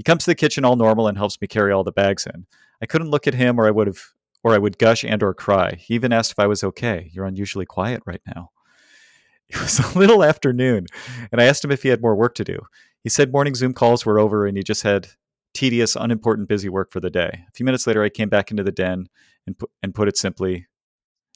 He 0.00 0.02
comes 0.02 0.24
to 0.24 0.30
the 0.30 0.34
kitchen 0.34 0.64
all 0.64 0.76
normal 0.76 1.08
and 1.08 1.18
helps 1.18 1.38
me 1.42 1.46
carry 1.46 1.72
all 1.72 1.84
the 1.84 1.92
bags 1.92 2.24
in. 2.24 2.46
I 2.80 2.86
couldn't 2.86 3.10
look 3.10 3.26
at 3.26 3.34
him 3.34 3.60
or 3.60 3.66
I 3.66 3.70
would 3.70 3.86
have 3.86 4.00
or 4.42 4.54
I 4.54 4.58
would 4.58 4.78
gush 4.78 5.04
and 5.04 5.22
or 5.22 5.34
cry. 5.34 5.74
He 5.74 5.92
even 5.92 6.10
asked 6.10 6.32
if 6.32 6.38
I 6.38 6.46
was 6.46 6.64
okay. 6.64 7.10
You're 7.12 7.26
unusually 7.26 7.66
quiet 7.66 8.02
right 8.06 8.22
now. 8.26 8.48
It 9.50 9.60
was 9.60 9.78
a 9.78 9.98
little 9.98 10.24
afternoon, 10.24 10.86
and 11.30 11.38
I 11.38 11.44
asked 11.44 11.62
him 11.62 11.70
if 11.70 11.82
he 11.82 11.90
had 11.90 12.00
more 12.00 12.16
work 12.16 12.34
to 12.36 12.44
do. 12.44 12.60
He 13.02 13.10
said 13.10 13.30
morning 13.30 13.54
Zoom 13.54 13.74
calls 13.74 14.06
were 14.06 14.18
over 14.18 14.46
and 14.46 14.56
he 14.56 14.62
just 14.62 14.84
had 14.84 15.08
tedious, 15.52 15.96
unimportant, 15.96 16.48
busy 16.48 16.70
work 16.70 16.90
for 16.90 17.00
the 17.00 17.10
day. 17.10 17.44
A 17.46 17.52
few 17.52 17.66
minutes 17.66 17.86
later, 17.86 18.02
I 18.02 18.08
came 18.08 18.30
back 18.30 18.50
into 18.50 18.62
the 18.62 18.72
den 18.72 19.06
and 19.46 19.58
put, 19.58 19.68
and 19.82 19.94
put 19.94 20.08
it 20.08 20.16
simply, 20.16 20.66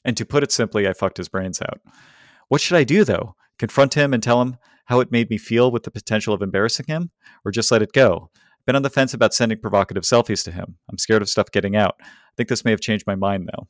and 0.03 0.17
to 0.17 0.25
put 0.25 0.41
it 0.41 0.51
simply, 0.51 0.87
I 0.87 0.93
fucked 0.93 1.17
his 1.17 1.29
brains 1.29 1.61
out. 1.61 1.81
What 2.47 2.61
should 2.61 2.77
I 2.77 2.83
do 2.83 3.03
though? 3.03 3.35
Confront 3.59 3.93
him 3.93 4.11
and 4.11 4.23
tell 4.23 4.41
him 4.41 4.57
how 4.85 5.01
it 5.01 5.11
made 5.11 5.29
me 5.29 5.37
feel 5.37 5.69
with 5.69 5.83
the 5.83 5.91
potential 5.91 6.33
of 6.33 6.41
embarrassing 6.41 6.87
him, 6.87 7.11
or 7.43 7.51
just 7.51 7.71
let 7.71 7.83
it 7.83 7.93
go? 7.93 8.31
Been 8.65 8.75
on 8.75 8.81
the 8.81 8.89
fence 8.89 9.13
about 9.13 9.33
sending 9.33 9.59
provocative 9.59 10.03
selfies 10.03 10.43
to 10.45 10.51
him. 10.51 10.77
I'm 10.89 10.97
scared 10.97 11.21
of 11.21 11.29
stuff 11.29 11.51
getting 11.51 11.75
out. 11.75 11.95
I 12.01 12.33
think 12.35 12.49
this 12.49 12.65
may 12.65 12.71
have 12.71 12.81
changed 12.81 13.05
my 13.05 13.15
mind 13.15 13.49
though. 13.51 13.67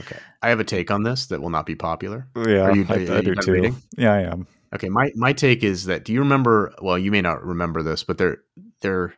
Okay, 0.00 0.18
I 0.42 0.50
have 0.50 0.60
a 0.60 0.64
take 0.64 0.90
on 0.90 1.02
this 1.02 1.26
that 1.26 1.40
will 1.40 1.50
not 1.50 1.66
be 1.66 1.74
popular. 1.74 2.28
Yeah, 2.36 2.60
are 2.60 2.76
you, 2.76 2.86
I, 2.88 2.94
are, 3.06 3.18
I 3.18 3.20
do 3.20 3.34
too. 3.34 3.52
Reading? 3.52 3.76
Yeah, 3.96 4.12
I 4.12 4.20
am. 4.22 4.46
Okay, 4.74 4.88
my 4.88 5.10
my 5.16 5.32
take 5.32 5.64
is 5.64 5.86
that 5.86 6.04
do 6.04 6.12
you 6.12 6.20
remember? 6.20 6.74
Well, 6.80 6.98
you 6.98 7.10
may 7.10 7.22
not 7.22 7.42
remember 7.42 7.82
this, 7.82 8.04
but 8.04 8.18
there 8.18 8.38
there. 8.82 9.14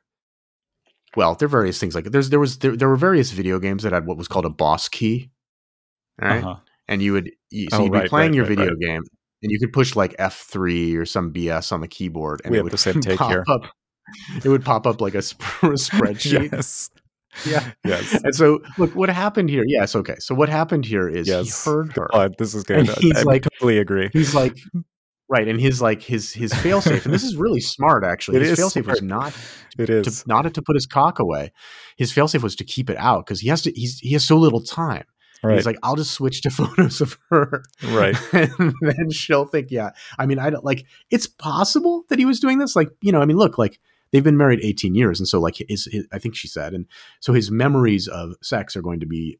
Well, 1.16 1.34
there 1.34 1.46
are 1.46 1.50
various 1.50 1.78
things 1.78 1.94
like 1.94 2.04
there's 2.04 2.30
there 2.30 2.38
was 2.38 2.58
there, 2.58 2.76
there 2.76 2.88
were 2.88 2.96
various 2.96 3.32
video 3.32 3.58
games 3.58 3.82
that 3.82 3.92
had 3.92 4.06
what 4.06 4.16
was 4.16 4.28
called 4.28 4.46
a 4.46 4.50
boss 4.50 4.88
key, 4.88 5.30
right? 6.20 6.44
Uh-huh. 6.44 6.56
And 6.86 7.02
you 7.02 7.12
would 7.14 7.32
you, 7.50 7.68
so 7.70 7.78
oh, 7.78 7.84
you'd 7.84 7.92
be 7.92 7.98
right, 7.98 8.08
playing 8.08 8.30
right, 8.30 8.36
your 8.36 8.44
right, 8.44 8.56
video 8.56 8.74
game, 8.76 9.02
and 9.42 9.50
you 9.50 9.58
could 9.58 9.72
push 9.72 9.96
like 9.96 10.14
F 10.18 10.46
three 10.48 10.94
or 10.94 11.04
some 11.04 11.32
BS 11.32 11.72
on 11.72 11.80
the 11.80 11.88
keyboard, 11.88 12.42
and 12.44 12.52
we 12.52 12.58
it 12.58 12.62
would 12.62 12.72
the 12.72 12.78
same 12.78 13.00
take 13.00 13.18
pop 13.18 13.30
here. 13.30 13.44
Up, 13.48 13.62
it 14.44 14.48
would 14.48 14.64
pop 14.64 14.86
up 14.86 15.00
like 15.00 15.14
a, 15.14 15.22
sp- 15.22 15.40
spreadsheet. 15.62 16.52
yes. 16.52 16.90
Yeah. 17.46 17.70
Yes. 17.84 18.20
And 18.24 18.34
so, 18.34 18.60
look, 18.76 18.94
what 18.94 19.08
happened 19.08 19.50
here? 19.50 19.62
Yes. 19.66 19.94
Okay. 19.94 20.16
So, 20.18 20.34
what 20.34 20.48
happened 20.48 20.84
here 20.84 21.08
is 21.08 21.28
yes. 21.28 21.64
he 21.64 21.70
heard 21.70 21.92
her. 21.94 22.08
God, 22.12 22.34
this 22.38 22.54
is 22.54 22.64
good. 22.64 22.88
he's 22.98 23.18
I, 23.18 23.22
like, 23.22 23.42
totally 23.42 23.78
agree. 23.78 24.10
He's 24.12 24.34
like, 24.34 24.58
right. 25.28 25.46
And 25.46 25.60
his 25.60 25.80
like 25.80 26.02
his 26.02 26.32
his 26.32 26.52
failsafe, 26.52 27.04
and 27.04 27.14
this 27.14 27.22
is 27.22 27.36
really 27.36 27.60
smart 27.60 28.04
actually. 28.04 28.38
It 28.38 28.46
his 28.46 28.58
failsafe 28.58 28.86
was 28.86 29.02
not. 29.02 29.32
It 29.78 29.88
is 29.88 30.22
to, 30.22 30.28
not 30.28 30.52
to 30.52 30.62
put 30.62 30.74
his 30.74 30.86
cock 30.86 31.18
away. 31.18 31.52
His 31.96 32.12
failsafe 32.12 32.42
was 32.42 32.56
to 32.56 32.64
keep 32.64 32.90
it 32.90 32.96
out 32.96 33.26
because 33.26 33.40
he 33.40 33.48
has 33.48 33.62
to. 33.62 33.72
He's 33.72 33.98
he 34.00 34.12
has 34.14 34.24
so 34.24 34.36
little 34.36 34.60
time. 34.60 35.04
Right. 35.42 35.56
He's 35.56 35.64
like, 35.64 35.78
I'll 35.82 35.96
just 35.96 36.12
switch 36.12 36.42
to 36.42 36.50
photos 36.50 37.00
of 37.00 37.18
her. 37.30 37.62
Right. 37.84 38.16
and 38.32 38.74
then 38.82 39.10
she'll 39.10 39.46
think, 39.46 39.70
yeah. 39.70 39.90
I 40.18 40.26
mean, 40.26 40.38
I 40.38 40.50
don't 40.50 40.64
like. 40.64 40.84
It's 41.10 41.26
possible 41.26 42.04
that 42.08 42.18
he 42.18 42.26
was 42.26 42.40
doing 42.40 42.58
this. 42.58 42.76
Like, 42.76 42.90
you 43.00 43.12
know, 43.12 43.22
I 43.22 43.24
mean, 43.24 43.38
look, 43.38 43.56
like 43.56 43.80
they've 44.12 44.24
been 44.24 44.36
married 44.36 44.60
18 44.62 44.94
years 44.94 45.20
and 45.20 45.28
so 45.28 45.40
like 45.40 45.56
his, 45.68 45.86
his, 45.90 46.06
i 46.12 46.18
think 46.18 46.34
she 46.34 46.48
said 46.48 46.74
and 46.74 46.86
so 47.20 47.32
his 47.32 47.50
memories 47.50 48.08
of 48.08 48.34
sex 48.42 48.76
are 48.76 48.82
going 48.82 49.00
to 49.00 49.06
be 49.06 49.38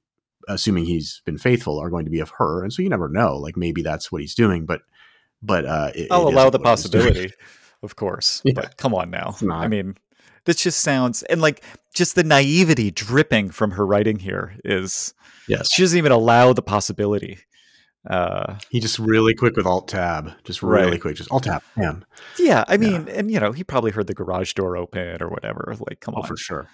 assuming 0.49 0.85
he's 0.85 1.23
been 1.25 1.39
faithful 1.39 1.79
are 1.79 1.91
going 1.91 2.05
to 2.05 2.11
be 2.11 2.21
of 2.21 2.31
her 2.31 2.63
and 2.63 2.73
so 2.73 2.83
you 2.83 2.89
never 2.89 3.09
know 3.09 3.37
like 3.37 3.57
maybe 3.57 3.83
that's 3.83 4.11
what 4.11 4.21
he's 4.21 4.35
doing 4.35 4.67
but 4.67 4.83
but 5.43 5.65
uh 5.65 5.91
it, 5.95 6.09
i'll 6.11 6.29
it 6.29 6.35
allow 6.35 6.51
the 6.51 6.59
possibility 6.59 7.33
of 7.83 7.97
course 7.97 8.43
yeah. 8.45 8.53
but 8.55 8.77
come 8.77 8.95
on 8.95 9.11
now. 9.11 9.35
I 9.51 9.69
mean 9.69 9.97
this 10.45 10.57
just 10.57 10.81
sounds 10.81 11.23
and 11.25 11.41
like 11.41 11.63
just 11.95 12.15
the 12.15 12.25
naivety 12.25 12.91
dripping 12.91 13.51
from 13.51 13.73
her 13.73 13.87
writing 13.87 14.19
here 14.19 14.57
is 14.65 15.15
yes. 15.49 15.71
she 15.73 15.83
doesn't 15.83 15.99
even 15.99 16.13
allow 16.13 16.53
the 16.53 16.63
possibility 16.63 17.39
uh, 18.09 18.57
he 18.71 18.81
just 18.81 18.99
really 18.99 19.35
quick 19.35 19.57
with 19.57 19.67
Alt 19.67 19.89
Tab, 19.89 20.33
just 20.45 20.63
really 20.63 20.93
right. 20.93 21.01
quick, 21.01 21.17
just 21.17 21.31
Alt 21.31 21.45
Tab. 21.45 21.63
Him. 21.77 22.05
Yeah, 22.39 22.65
I 22.67 22.77
mean, 22.77 23.07
yeah. 23.07 23.15
and 23.15 23.31
you 23.31 23.39
know, 23.39 23.53
he 23.53 23.63
probably 23.63 23.91
heard 23.91 24.07
the 24.07 24.15
garage 24.15 24.55
door 24.55 24.77
open 24.77 25.23
or 25.23 25.29
whatever. 25.29 25.77
Like, 25.79 26.01
come 26.01 26.15
oh, 26.17 26.23
on, 26.23 26.27
for 26.27 26.37
sure. 26.37 26.69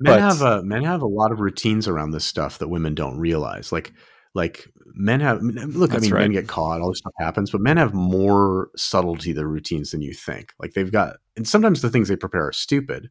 Men 0.00 0.14
but, 0.14 0.20
have 0.20 0.42
a 0.42 0.62
men 0.62 0.84
have 0.84 1.02
a 1.02 1.06
lot 1.06 1.32
of 1.32 1.40
routines 1.40 1.88
around 1.88 2.10
this 2.10 2.24
stuff 2.24 2.58
that 2.58 2.68
women 2.68 2.94
don't 2.94 3.18
realize. 3.18 3.72
Like, 3.72 3.92
like 4.34 4.68
men 4.94 5.20
have 5.20 5.40
look. 5.42 5.94
I 5.94 5.98
mean, 5.98 6.12
right. 6.12 6.20
men 6.20 6.32
get 6.32 6.48
caught. 6.48 6.82
All 6.82 6.90
this 6.90 6.98
stuff 6.98 7.14
happens, 7.18 7.50
but 7.50 7.62
men 7.62 7.78
have 7.78 7.94
more 7.94 8.68
subtlety 8.76 9.32
to 9.32 9.46
routines 9.46 9.90
than 9.90 10.02
you 10.02 10.12
think. 10.12 10.52
Like 10.60 10.74
they've 10.74 10.92
got, 10.92 11.16
and 11.36 11.48
sometimes 11.48 11.80
the 11.80 11.90
things 11.90 12.08
they 12.08 12.16
prepare 12.16 12.46
are 12.46 12.52
stupid. 12.52 13.10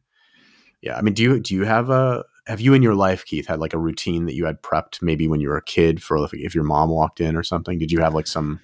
Yeah, 0.80 0.96
I 0.96 1.02
mean, 1.02 1.14
do 1.14 1.24
you 1.24 1.40
do 1.40 1.54
you 1.54 1.64
have 1.64 1.90
a 1.90 2.24
have 2.48 2.60
you 2.60 2.72
in 2.72 2.82
your 2.82 2.94
life, 2.94 3.26
Keith, 3.26 3.46
had 3.46 3.60
like 3.60 3.74
a 3.74 3.78
routine 3.78 4.24
that 4.24 4.34
you 4.34 4.46
had 4.46 4.62
prepped 4.62 5.02
maybe 5.02 5.28
when 5.28 5.40
you 5.40 5.50
were 5.50 5.58
a 5.58 5.62
kid 5.62 6.02
for 6.02 6.16
if, 6.24 6.32
if 6.32 6.54
your 6.54 6.64
mom 6.64 6.88
walked 6.88 7.20
in 7.20 7.36
or 7.36 7.42
something? 7.42 7.78
Did 7.78 7.92
you 7.92 8.00
have 8.00 8.14
like 8.14 8.26
some 8.26 8.60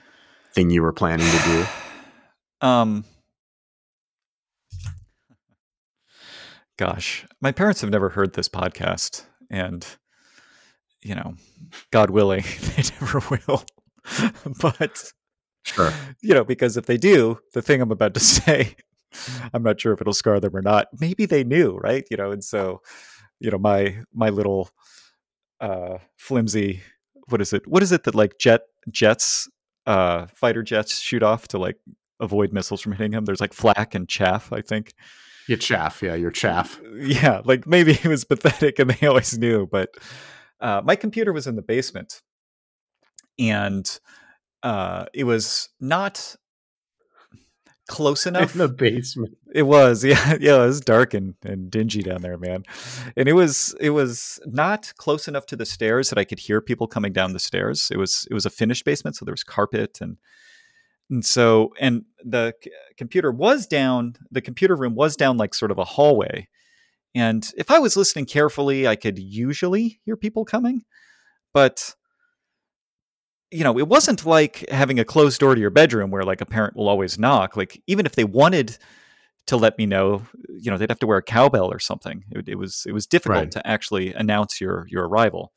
thing 0.52 0.70
you 0.70 0.82
were 0.82 0.92
planning 0.92 1.26
to 1.26 1.42
do? 1.44 1.66
Um, 2.60 3.04
gosh, 6.78 7.26
my 7.42 7.52
parents 7.52 7.82
have 7.82 7.90
never 7.90 8.08
heard 8.08 8.32
this 8.32 8.48
podcast, 8.48 9.26
and 9.50 9.86
you 11.02 11.14
know, 11.14 11.34
God 11.90 12.08
willing, 12.08 12.42
they 12.76 12.84
never 13.00 13.20
will. 13.28 13.64
but 14.62 15.12
sure, 15.64 15.92
you 16.22 16.32
know, 16.32 16.44
because 16.44 16.78
if 16.78 16.86
they 16.86 16.96
do, 16.96 17.38
the 17.52 17.60
thing 17.60 17.82
I'm 17.82 17.90
about 17.90 18.14
to 18.14 18.20
say, 18.20 18.76
I'm 19.52 19.62
not 19.62 19.78
sure 19.78 19.92
if 19.92 20.00
it'll 20.00 20.14
scar 20.14 20.40
them 20.40 20.56
or 20.56 20.62
not. 20.62 20.88
Maybe 20.98 21.26
they 21.26 21.44
knew, 21.44 21.76
right? 21.76 22.06
You 22.10 22.16
know, 22.16 22.30
and 22.30 22.42
so 22.42 22.80
you 23.40 23.50
know 23.50 23.58
my 23.58 23.96
my 24.12 24.28
little 24.30 24.70
uh 25.60 25.98
flimsy 26.16 26.82
what 27.28 27.40
is 27.40 27.52
it 27.52 27.66
what 27.66 27.82
is 27.82 27.92
it 27.92 28.04
that 28.04 28.14
like 28.14 28.38
jet 28.38 28.62
jets 28.90 29.48
uh 29.86 30.26
fighter 30.34 30.62
jets 30.62 30.98
shoot 30.98 31.22
off 31.22 31.48
to 31.48 31.58
like 31.58 31.76
avoid 32.20 32.52
missiles 32.52 32.80
from 32.80 32.92
hitting 32.92 33.12
him 33.12 33.24
there's 33.24 33.40
like 33.40 33.52
flak 33.52 33.94
and 33.94 34.08
chaff 34.08 34.52
i 34.52 34.60
think. 34.60 34.92
You 35.46 35.58
chaff 35.58 36.02
yeah 36.02 36.14
you're 36.14 36.30
chaff. 36.30 36.80
Yeah 36.96 37.42
like 37.44 37.66
maybe 37.66 37.92
it 37.92 38.06
was 38.06 38.24
pathetic 38.24 38.78
and 38.78 38.90
they 38.90 39.06
always 39.06 39.36
knew 39.36 39.66
but 39.66 39.94
uh 40.60 40.80
my 40.84 40.96
computer 40.96 41.32
was 41.34 41.46
in 41.46 41.56
the 41.56 41.62
basement. 41.62 42.22
And 43.38 43.86
uh 44.62 45.04
it 45.12 45.24
was 45.24 45.68
not 45.80 46.36
close 47.88 48.26
enough 48.26 48.52
in 48.54 48.58
the 48.58 48.68
basement. 48.68 49.36
It 49.54 49.62
was, 49.62 50.04
yeah, 50.04 50.36
yeah. 50.40 50.62
It 50.62 50.66
was 50.66 50.80
dark 50.80 51.14
and, 51.14 51.34
and 51.44 51.70
dingy 51.70 52.02
down 52.02 52.22
there, 52.22 52.38
man. 52.38 52.64
And 53.16 53.28
it 53.28 53.34
was 53.34 53.74
it 53.80 53.90
was 53.90 54.40
not 54.46 54.92
close 54.96 55.28
enough 55.28 55.46
to 55.46 55.56
the 55.56 55.66
stairs 55.66 56.10
that 56.10 56.18
I 56.18 56.24
could 56.24 56.40
hear 56.40 56.60
people 56.60 56.86
coming 56.86 57.12
down 57.12 57.32
the 57.32 57.38
stairs. 57.38 57.88
It 57.90 57.98
was 57.98 58.26
it 58.30 58.34
was 58.34 58.46
a 58.46 58.50
finished 58.50 58.84
basement, 58.84 59.16
so 59.16 59.24
there 59.24 59.32
was 59.32 59.44
carpet 59.44 59.98
and 60.00 60.16
and 61.10 61.24
so 61.24 61.72
and 61.78 62.04
the 62.24 62.54
c- 62.62 62.70
computer 62.96 63.30
was 63.30 63.66
down. 63.66 64.14
The 64.30 64.40
computer 64.40 64.76
room 64.76 64.94
was 64.94 65.16
down 65.16 65.36
like 65.36 65.54
sort 65.54 65.70
of 65.70 65.78
a 65.78 65.84
hallway. 65.84 66.48
And 67.16 67.48
if 67.56 67.70
I 67.70 67.78
was 67.78 67.96
listening 67.96 68.26
carefully, 68.26 68.88
I 68.88 68.96
could 68.96 69.20
usually 69.20 70.00
hear 70.04 70.16
people 70.16 70.44
coming, 70.44 70.82
but 71.52 71.94
you 73.54 73.62
know, 73.62 73.78
it 73.78 73.86
wasn't 73.86 74.26
like 74.26 74.68
having 74.68 74.98
a 74.98 75.04
closed 75.04 75.38
door 75.38 75.54
to 75.54 75.60
your 75.60 75.70
bedroom 75.70 76.10
where 76.10 76.24
like 76.24 76.40
a 76.40 76.46
parent 76.46 76.74
will 76.74 76.88
always 76.88 77.20
knock. 77.20 77.56
Like 77.56 77.80
even 77.86 78.04
if 78.04 78.16
they 78.16 78.24
wanted 78.24 78.76
to 79.46 79.56
let 79.56 79.78
me 79.78 79.86
know, 79.86 80.22
you 80.48 80.72
know, 80.72 80.76
they'd 80.76 80.90
have 80.90 80.98
to 80.98 81.06
wear 81.06 81.18
a 81.18 81.22
cowbell 81.22 81.72
or 81.72 81.78
something. 81.78 82.24
It, 82.32 82.48
it 82.48 82.54
was 82.56 82.82
it 82.84 82.90
was 82.92 83.06
difficult 83.06 83.38
right. 83.38 83.50
to 83.52 83.64
actually 83.64 84.12
announce 84.12 84.60
your 84.60 84.86
your 84.88 85.06
arrival. 85.06 85.52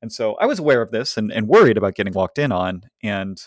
And 0.00 0.12
so 0.12 0.34
I 0.36 0.46
was 0.46 0.60
aware 0.60 0.80
of 0.80 0.92
this 0.92 1.16
and, 1.16 1.32
and 1.32 1.48
worried 1.48 1.76
about 1.76 1.96
getting 1.96 2.12
walked 2.12 2.38
in 2.38 2.52
on. 2.52 2.82
And 3.02 3.42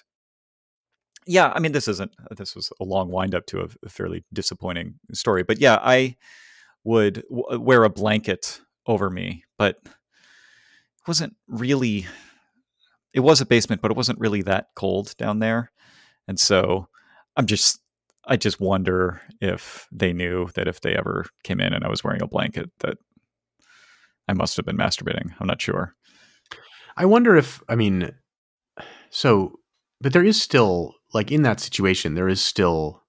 yeah, 1.25 1.53
I 1.55 1.61
mean, 1.61 1.71
this 1.71 1.87
isn't 1.87 2.11
this 2.35 2.55
was 2.57 2.73
a 2.81 2.83
long 2.83 3.09
wind 3.09 3.33
up 3.33 3.45
to 3.47 3.61
a, 3.61 3.69
a 3.85 3.89
fairly 3.89 4.25
disappointing 4.33 4.95
story. 5.13 5.43
But 5.43 5.61
yeah, 5.61 5.79
I 5.81 6.17
would 6.83 7.23
w- 7.29 7.57
wear 7.57 7.85
a 7.85 7.89
blanket 7.89 8.59
over 8.85 9.09
me, 9.09 9.45
but 9.57 9.77
it 9.85 11.07
wasn't 11.07 11.37
really 11.47 12.05
it 13.13 13.21
was 13.21 13.41
a 13.41 13.45
basement, 13.45 13.81
but 13.81 13.91
it 13.91 13.97
wasn't 13.97 14.19
really 14.19 14.41
that 14.43 14.67
cold 14.75 15.15
down 15.17 15.39
there. 15.39 15.71
And 16.27 16.39
so 16.39 16.87
I'm 17.35 17.45
just 17.45 17.79
I 18.25 18.37
just 18.37 18.59
wonder 18.59 19.21
if 19.41 19.87
they 19.91 20.13
knew 20.13 20.47
that 20.55 20.67
if 20.67 20.81
they 20.81 20.95
ever 20.95 21.25
came 21.43 21.59
in 21.59 21.73
and 21.73 21.83
I 21.83 21.89
was 21.89 22.03
wearing 22.03 22.21
a 22.21 22.27
blanket 22.27 22.71
that 22.79 22.97
I 24.27 24.33
must 24.33 24.55
have 24.55 24.65
been 24.65 24.77
masturbating. 24.77 25.33
I'm 25.39 25.47
not 25.47 25.61
sure. 25.61 25.93
I 26.95 27.05
wonder 27.05 27.35
if 27.35 27.61
I 27.67 27.75
mean 27.75 28.11
so 29.09 29.59
but 30.01 30.13
there 30.13 30.23
is 30.23 30.41
still 30.41 30.95
like 31.13 31.31
in 31.31 31.43
that 31.43 31.59
situation 31.59 32.15
there 32.15 32.27
is 32.27 32.41
still 32.41 33.03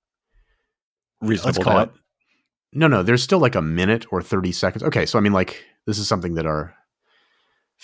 reasonable 1.21 1.49
let's 1.49 1.65
call 1.65 1.79
doubt. 1.79 1.89
it 1.95 2.01
no 2.73 2.87
no 2.87 3.03
there's 3.03 3.23
still 3.23 3.39
like 3.39 3.55
a 3.55 3.63
minute 3.63 4.05
or 4.13 4.21
30 4.21 4.53
seconds 4.53 4.83
okay 4.83 5.07
so 5.07 5.19
i 5.19 5.23
mean 5.23 5.33
like 5.33 5.65
this 5.87 5.99
is 5.99 6.07
something 6.07 6.35
that 6.35 6.45
our 6.45 6.75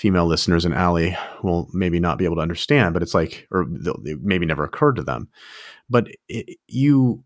female 0.00 0.24
listeners 0.24 0.64
and 0.64 0.74
Allie 0.74 1.14
will 1.42 1.68
maybe 1.74 2.00
not 2.00 2.16
be 2.16 2.24
able 2.24 2.36
to 2.36 2.40
understand, 2.42 2.94
but 2.94 3.02
it's 3.02 3.12
like, 3.12 3.46
or 3.50 3.66
it 4.06 4.22
maybe 4.22 4.46
never 4.46 4.64
occurred 4.64 4.96
to 4.96 5.02
them. 5.02 5.28
But 5.90 6.08
it, 6.26 6.56
you, 6.66 7.22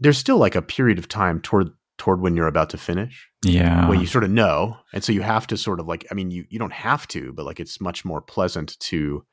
there's 0.00 0.18
still 0.18 0.36
like 0.36 0.54
a 0.54 0.60
period 0.60 0.98
of 0.98 1.08
time 1.08 1.40
toward 1.40 1.70
toward 1.96 2.20
when 2.20 2.36
you're 2.36 2.46
about 2.46 2.68
to 2.70 2.76
finish. 2.78 3.28
Yeah. 3.42 3.88
When 3.88 4.00
you 4.00 4.06
sort 4.06 4.24
of 4.24 4.30
know. 4.30 4.76
And 4.92 5.02
so 5.02 5.12
you 5.12 5.22
have 5.22 5.46
to 5.46 5.56
sort 5.56 5.80
of 5.80 5.86
like, 5.86 6.06
I 6.10 6.14
mean, 6.14 6.30
you, 6.30 6.44
you 6.50 6.58
don't 6.58 6.72
have 6.72 7.06
to, 7.08 7.32
but 7.32 7.46
like 7.46 7.60
it's 7.60 7.80
much 7.80 8.04
more 8.04 8.20
pleasant 8.20 8.78
to 8.80 9.24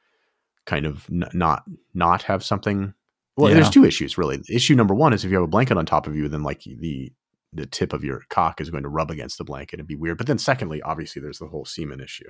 kind 0.65 0.85
of 0.85 1.05
n- 1.09 1.29
not, 1.33 1.63
not 1.93 2.23
have 2.23 2.43
something. 2.43 2.93
Well, 3.37 3.49
Yeah. 3.49 3.55
there's 3.55 3.69
two 3.69 3.85
issues 3.85 4.17
really. 4.17 4.41
Issue 4.49 4.75
number 4.75 4.93
one 4.93 5.13
is 5.13 5.23
if 5.25 5.31
you 5.31 5.37
have 5.37 5.43
a 5.45 5.47
blanket 5.47 5.77
on 5.77 5.85
top 5.85 6.07
of 6.07 6.15
you, 6.15 6.27
then 6.27 6.43
like 6.43 6.61
the, 6.63 7.11
the 7.53 7.65
tip 7.65 7.93
of 7.93 8.03
your 8.03 8.23
cock 8.29 8.59
is 8.59 8.69
going 8.69 8.83
to 8.83 8.89
rub 8.89 9.09
against 9.09 9.37
the 9.37 9.43
blanket 9.43 9.79
and 9.79 9.87
be 9.87 9.95
weird. 9.95 10.17
But 10.17 10.27
then 10.27 10.37
secondly, 10.37 10.81
obviously 10.81 11.21
there's 11.21 11.39
the 11.39 11.47
whole 11.47 11.65
semen 11.65 12.01
issue. 12.01 12.29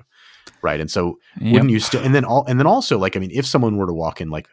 Right. 0.62 0.80
And 0.80 0.90
so 0.90 1.18
Yep. 1.40 1.52
wouldn't 1.52 1.70
you 1.70 1.80
still 1.80 2.02
and 2.02 2.14
then 2.14 2.24
all 2.24 2.44
and 2.46 2.58
then 2.58 2.66
also 2.66 2.98
like 2.98 3.16
i 3.16 3.20
mean 3.20 3.30
if 3.32 3.46
someone 3.46 3.76
were 3.76 3.86
to 3.86 3.92
walk 3.92 4.20
in 4.20 4.30
like 4.30 4.48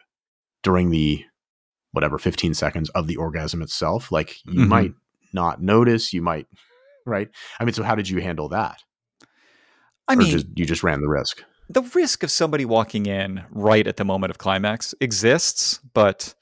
during 0.62 0.90
the 0.90 1.24
whatever 1.92 2.18
15 2.18 2.54
seconds 2.54 2.90
of 2.90 3.06
the 3.06 3.16
orgasm 3.16 3.62
itself 3.62 4.12
like 4.12 4.36
you 4.44 4.60
Mhm. 4.62 4.68
might 4.68 4.92
not 5.32 5.62
notice 5.62 6.12
you 6.12 6.22
might 6.22 6.46
right 7.06 7.28
i 7.60 7.64
mean 7.64 7.72
so 7.72 7.82
how 7.82 7.94
did 7.94 8.08
you 8.08 8.20
handle 8.20 8.48
that 8.50 8.82
I 10.08 10.14
or 10.14 10.16
mean, 10.18 10.30
just 10.30 10.46
you 10.54 10.64
just 10.66 10.82
ran 10.82 11.00
the 11.00 11.08
risk 11.08 11.42
the 11.68 11.82
risk 11.82 12.22
of 12.22 12.30
somebody 12.30 12.64
walking 12.64 13.06
in 13.06 13.42
right 13.50 13.86
at 13.86 13.96
the 13.96 14.04
moment 14.04 14.30
of 14.30 14.38
climax 14.38 14.94
exists, 15.00 15.80
but 15.94 16.34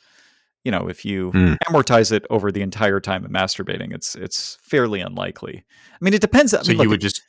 you 0.65 0.71
know, 0.73 0.89
if 0.89 1.05
you 1.05 1.31
Mm. 1.33 1.57
amortize 1.69 2.11
it 2.12 2.25
over 2.31 2.51
the 2.51 2.62
entire 2.62 3.01
time 3.01 3.25
of 3.25 3.31
masturbating, 3.31 3.95
it's 3.95 4.15
it's 4.17 4.59
fairly 4.62 5.01
unlikely. 5.01 5.65
I 5.93 5.99
mean, 6.01 6.15
it 6.15 6.21
depends. 6.21 6.55
I 6.55 6.62
so 6.62 6.69
mean, 6.69 6.79
you 6.79 6.85
look, 6.85 6.91
would 6.91 7.01
just 7.01 7.23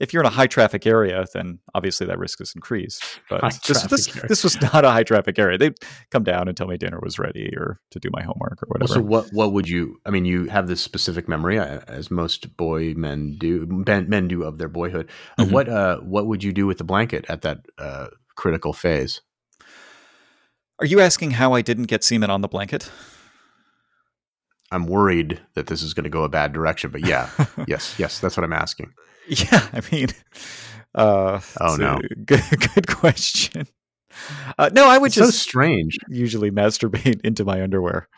if 0.00 0.12
you're 0.12 0.22
in 0.22 0.26
a 0.26 0.30
high 0.30 0.48
traffic 0.48 0.84
area, 0.84 1.24
then 1.32 1.60
obviously 1.74 2.06
that 2.08 2.18
risk 2.18 2.40
is 2.40 2.52
increased. 2.56 3.20
But 3.30 3.40
this, 3.68 3.82
this, 3.84 4.06
this 4.28 4.42
was 4.42 4.60
not 4.60 4.84
a 4.84 4.90
high 4.90 5.04
traffic 5.04 5.38
area. 5.38 5.56
They'd 5.58 5.74
come 6.10 6.24
down 6.24 6.48
and 6.48 6.56
tell 6.56 6.66
me 6.66 6.76
dinner 6.76 6.98
was 7.00 7.20
ready 7.20 7.54
or 7.56 7.78
to 7.92 8.00
do 8.00 8.08
my 8.12 8.20
homework 8.22 8.62
or 8.64 8.66
well, 8.68 8.80
whatever. 8.80 8.94
so 8.94 9.00
what 9.00 9.32
what 9.32 9.52
would 9.52 9.68
you 9.68 10.00
i 10.04 10.10
mean 10.10 10.24
you 10.24 10.46
have 10.46 10.66
this 10.66 10.80
specific 10.80 11.28
memory 11.28 11.56
as 11.58 12.10
most 12.10 12.56
boy 12.56 12.94
men 12.94 13.36
do 13.38 13.64
men, 13.66 14.08
men 14.08 14.26
do 14.28 14.42
of 14.42 14.58
their 14.58 14.68
boyhood 14.68 15.08
Uh, 15.38 15.44
Mhm. 15.44 15.52
what 15.52 15.68
uh 15.68 15.98
what 15.98 16.26
would 16.26 16.42
you 16.42 16.52
do 16.52 16.66
with 16.66 16.78
the 16.78 16.84
blanket 16.84 17.24
at 17.28 17.42
that 17.42 17.58
uh 17.78 18.08
critical 18.34 18.72
phase 18.72 19.20
Are 20.82 20.86
you 20.86 21.00
asking 21.00 21.30
how 21.30 21.52
I 21.54 21.62
didn't 21.62 21.84
get 21.84 22.02
semen 22.04 22.28
on 22.28 22.40
the 22.42 22.48
blanket? 22.48 22.90
i'm 24.72 24.86
worried 24.86 25.38
that 25.54 25.66
this 25.66 25.82
is 25.82 25.92
going 25.92 26.04
to 26.04 26.08
go 26.10 26.24
a 26.24 26.30
bad 26.30 26.50
direction 26.54 26.90
but 26.90 27.06
yeah 27.06 27.28
yes 27.68 27.94
yes 27.98 28.18
that's 28.20 28.38
what 28.38 28.42
i'm 28.44 28.54
asking 28.54 28.90
Yeah, 29.28 29.68
I 29.72 29.82
mean, 29.92 30.08
uh, 30.94 31.40
Oh, 31.60 31.76
no. 31.76 32.00
good, 32.24 32.42
good 32.74 32.88
question. 32.88 33.68
Uh, 34.58 34.70
no, 34.72 34.86
I 34.88 34.96
would 34.98 35.08
It's 35.08 35.16
so 35.16 35.30
strange 35.30 35.98
usually 36.08 36.50
masturbate 36.50 37.20
into 37.24 37.44
my 37.44 37.62
underwear. 37.62 38.08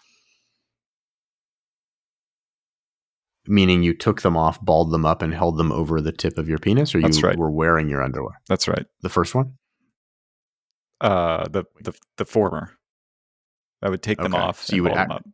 meaning 3.47 3.83
you 3.83 3.93
took 3.93 4.23
them 4.23 4.37
off, 4.37 4.65
balled 4.65 4.91
them 4.93 5.05
up, 5.05 5.21
and 5.23 5.35
held 5.35 5.59
them 5.59 5.71
over 5.73 6.01
the 6.01 6.13
tip 6.13 6.39
of 6.39 6.49
your 6.49 6.59
penis, 6.59 6.95
or 6.95 7.01
you 7.01 7.09
right. 7.21 7.37
were 7.37 7.51
wearing 7.51 7.89
your 7.91 8.03
underwear. 8.03 8.41
That's 8.49 8.67
right. 8.69 8.87
The 9.03 9.11
first 9.11 9.35
one. 9.35 9.55
Uh, 11.05 11.47
the 11.49 11.65
the 11.83 11.93
the 12.17 12.25
former. 12.25 12.71
I 13.83 13.89
would 13.91 14.03
take 14.03 14.19
them 14.19 14.35
Okay, 14.35 14.43
off 14.43 14.63
so 14.63 14.75
you 14.75 14.83
would 14.85 14.91
ball 14.91 14.97
them 14.97 15.11
act- 15.13 15.27
up. 15.27 15.29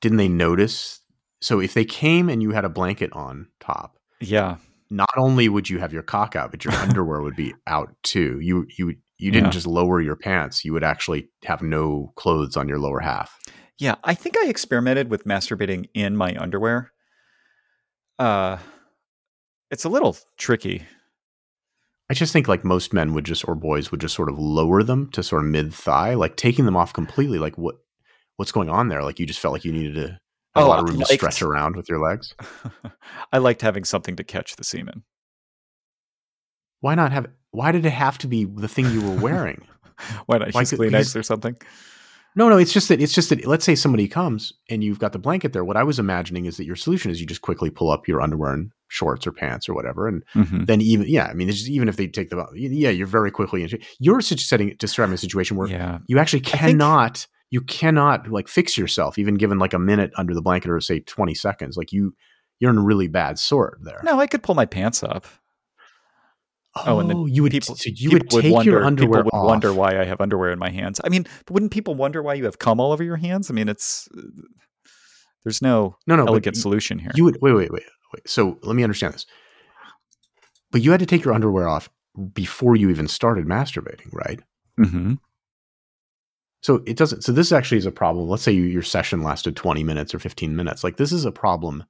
Didn't 0.00 0.18
they 0.18 0.28
notice? 0.28 1.00
So 1.42 1.60
if 1.60 1.74
they 1.74 1.84
came 1.84 2.28
and 2.30 2.42
you 2.42 2.50
had 2.52 2.64
a 2.64 2.68
blanket 2.70 3.12
on 3.12 3.48
top, 3.60 3.98
Yeah, 4.20 4.56
not 4.88 5.10
only 5.18 5.48
would 5.50 5.68
you 5.68 5.78
have 5.78 5.92
your 5.92 6.02
cock 6.02 6.34
out, 6.34 6.50
but 6.50 6.64
your 6.64 6.72
underwear 6.84 7.20
would 7.22 7.36
be 7.36 7.54
out 7.66 7.94
too. 8.02 8.40
You 8.40 8.66
you 8.78 8.94
you 9.18 9.30
didn't 9.30 9.46
Yeah. 9.46 9.50
just 9.50 9.66
lower 9.66 10.00
your 10.00 10.16
pants; 10.16 10.64
you 10.64 10.72
would 10.72 10.84
actually 10.84 11.28
have 11.44 11.60
no 11.62 12.12
clothes 12.16 12.56
on 12.56 12.66
your 12.68 12.78
lower 12.78 13.00
half. 13.00 13.38
yeah. 13.78 13.96
I 14.04 14.14
think 14.14 14.36
I 14.38 14.46
experimented 14.48 15.10
with 15.10 15.24
masturbating 15.26 15.88
in 15.92 16.16
my 16.16 16.34
underwear. 16.38 16.92
Uh, 18.18 18.56
it's 19.70 19.84
a 19.84 19.88
little 19.90 20.16
tricky. 20.38 20.82
I 22.08 22.14
just 22.14 22.32
think 22.32 22.46
like 22.48 22.64
most 22.64 22.92
men 22.92 23.14
would 23.14 23.24
just 23.24 23.46
or 23.48 23.54
boys 23.54 23.90
would 23.90 24.00
just 24.00 24.14
sort 24.14 24.28
of 24.28 24.38
lower 24.38 24.82
them 24.82 25.10
to 25.10 25.22
sort 25.22 25.42
of 25.44 25.48
mid 25.50 25.74
thigh, 25.74 26.14
like 26.14 26.36
taking 26.36 26.64
them 26.64 26.76
off 26.76 26.92
completely. 26.92 27.38
Like 27.38 27.58
what 27.58 27.76
what's 28.36 28.52
going 28.52 28.68
on 28.68 28.88
there? 28.88 29.02
Like 29.02 29.18
you 29.18 29.26
just 29.26 29.40
felt 29.40 29.52
like 29.52 29.64
you 29.64 29.72
needed 29.72 29.94
to 29.96 30.08
have 30.08 30.18
Oh, 30.54 30.66
a 30.66 30.68
lot 30.68 30.78
of 30.78 30.88
room 30.88 30.98
liked- 30.98 31.10
to 31.10 31.16
stretch 31.16 31.42
around 31.42 31.74
with 31.76 31.88
your 31.88 31.98
legs. 32.00 32.34
I 33.32 33.38
liked 33.38 33.60
having 33.62 33.84
something 33.84 34.16
to 34.16 34.24
catch 34.24 34.56
the 34.56 34.64
semen. 34.64 35.02
Why 36.80 36.94
not 36.94 37.12
have? 37.12 37.26
Why 37.50 37.72
did 37.72 37.86
it 37.86 37.90
have 37.90 38.18
to 38.18 38.28
be 38.28 38.44
the 38.44 38.68
thing 38.68 38.90
you 38.90 39.00
were 39.02 39.16
wearing? 39.20 39.66
Why 40.26 40.38
not 40.38 40.52
Why 40.52 40.60
use 40.60 40.70
could- 40.70 40.78
Kleenex 40.78 41.16
or 41.16 41.22
something? 41.22 41.56
No, 42.36 42.48
no. 42.48 42.56
It's 42.58 42.72
just 42.72 42.88
that 42.88 43.00
it's 43.00 43.12
just 43.14 43.30
that. 43.30 43.44
Let's 43.46 43.64
say 43.64 43.74
somebody 43.74 44.06
comes 44.06 44.52
and 44.70 44.84
you've 44.84 44.98
got 45.00 45.12
the 45.12 45.18
blanket 45.18 45.52
there. 45.52 45.64
What 45.64 45.76
I 45.76 45.82
was 45.82 45.98
imagining 45.98 46.46
is 46.46 46.56
that 46.58 46.64
your 46.66 46.76
solution 46.76 47.10
is 47.10 47.20
you 47.20 47.26
just 47.26 47.42
quickly 47.42 47.70
pull 47.70 47.90
up 47.90 48.06
your 48.06 48.20
underwear 48.20 48.52
and 48.52 48.70
shorts 48.88 49.26
or 49.26 49.32
pants 49.32 49.68
or 49.68 49.74
whatever, 49.74 50.06
and 50.06 50.22
Mhm. 50.34 50.66
then 50.66 50.80
even 50.80 51.08
yeah, 51.08 51.26
I 51.26 51.34
mean, 51.34 51.48
it's 51.48 51.58
just, 51.58 51.70
even 51.70 51.88
if 51.88 51.96
they 51.96 52.06
take 52.06 52.32
out, 52.32 52.50
yeah, 52.54 52.90
you're 52.90 53.06
very 53.08 53.30
quickly 53.32 53.62
into. 53.64 53.78
You're 53.98 54.20
such 54.20 54.44
setting 54.44 54.74
describing 54.78 55.14
a 55.14 55.18
situation 55.18 55.56
where 55.56 55.66
Yeah, 55.68 55.98
you 56.06 56.18
actually 56.18 56.40
think- 56.40 56.54
cannot. 56.60 57.26
you 57.50 57.60
cannot 57.62 58.28
like 58.30 58.48
fix 58.48 58.76
yourself, 58.78 59.18
even 59.18 59.34
given 59.36 59.58
like 59.58 59.72
a 59.74 59.78
minute 59.78 60.10
under 60.16 60.34
the 60.34 60.42
blanket 60.42 60.70
or 60.70 60.80
say 60.80 61.00
twenty 61.00 61.34
seconds. 61.34 61.76
Like 61.76 61.90
you, 61.92 62.14
you're 62.60 62.70
in 62.70 62.78
a 62.78 62.82
really 62.82 63.08
bad 63.08 63.38
sort 63.38 63.78
there. 63.82 64.00
no, 64.04 64.20
I 64.20 64.26
could 64.26 64.42
pull 64.42 64.54
my 64.54 64.66
pants 64.66 65.02
up. 65.02 65.26
Oh, 66.84 67.00
and 67.00 67.08
then 67.08 67.26
you 67.28 67.42
would 67.42 67.52
people, 67.52 67.74
so 67.74 67.90
you 67.94 68.10
would 68.10 68.28
take 68.28 68.52
wonder, 68.52 68.70
your 68.70 68.84
underwear 68.84 69.22
people 69.22 69.40
would 69.40 69.44
off. 69.44 69.48
wonder 69.48 69.72
why 69.72 69.98
I 69.98 70.04
have 70.04 70.20
underwear 70.20 70.50
in 70.50 70.58
my 70.58 70.70
hands. 70.70 71.00
I 71.04 71.08
mean, 71.08 71.26
wouldn't 71.48 71.72
people 71.72 71.94
wonder 71.94 72.22
why 72.22 72.34
you 72.34 72.44
have 72.44 72.58
cum 72.58 72.80
all 72.80 72.92
over 72.92 73.02
your 73.02 73.16
hands? 73.16 73.50
I 73.50 73.54
mean, 73.54 73.68
it's 73.68 74.08
there's 75.44 75.62
no 75.62 75.96
no, 76.06 76.16
no, 76.16 76.26
elegant 76.26 76.56
solution 76.56 76.98
here. 76.98 77.12
You 77.14 77.24
would 77.24 77.38
wait, 77.40 77.52
wait, 77.52 77.72
wait, 77.72 77.82
wait. 78.12 78.28
So 78.28 78.58
let 78.62 78.76
me 78.76 78.82
understand 78.82 79.14
this. 79.14 79.26
But 80.70 80.82
you 80.82 80.90
had 80.90 81.00
to 81.00 81.06
take 81.06 81.24
your 81.24 81.32
underwear 81.32 81.68
off 81.68 81.88
before 82.34 82.76
you 82.76 82.90
even 82.90 83.08
started 83.08 83.46
masturbating, 83.46 84.12
right? 84.12 84.40
Mm-hmm. 84.78 85.14
So 86.62 86.82
it 86.86 86.96
doesn't. 86.96 87.22
So 87.22 87.32
this 87.32 87.52
actually 87.52 87.78
is 87.78 87.86
a 87.86 87.92
problem. 87.92 88.28
Let's 88.28 88.42
say 88.42 88.52
you, 88.52 88.64
your 88.64 88.82
session 88.82 89.22
lasted 89.22 89.56
twenty 89.56 89.84
minutes 89.84 90.14
or 90.14 90.18
fifteen 90.18 90.56
minutes. 90.56 90.82
Like 90.82 90.96
this 90.96 91.12
is 91.12 91.24
a 91.24 91.32
problem 91.32 91.84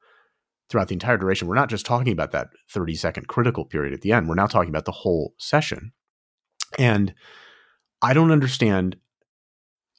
throughout 0.70 0.88
the 0.88 0.94
entire 0.94 1.16
duration. 1.18 1.48
We're 1.48 1.54
not 1.54 1.70
just 1.70 1.86
talking 1.86 2.12
about 2.12 2.32
that 2.32 2.48
thirty 2.70 2.94
second 2.94 3.28
critical 3.28 3.64
period 3.64 3.92
at 3.94 4.02
the 4.02 4.12
end. 4.12 4.28
We're 4.28 4.34
now 4.34 4.46
talking 4.46 4.70
about 4.70 4.84
the 4.86 4.92
whole 4.92 5.34
session. 5.38 5.92
And 6.78 7.14
I 8.02 8.14
don't 8.14 8.32
understand. 8.32 8.96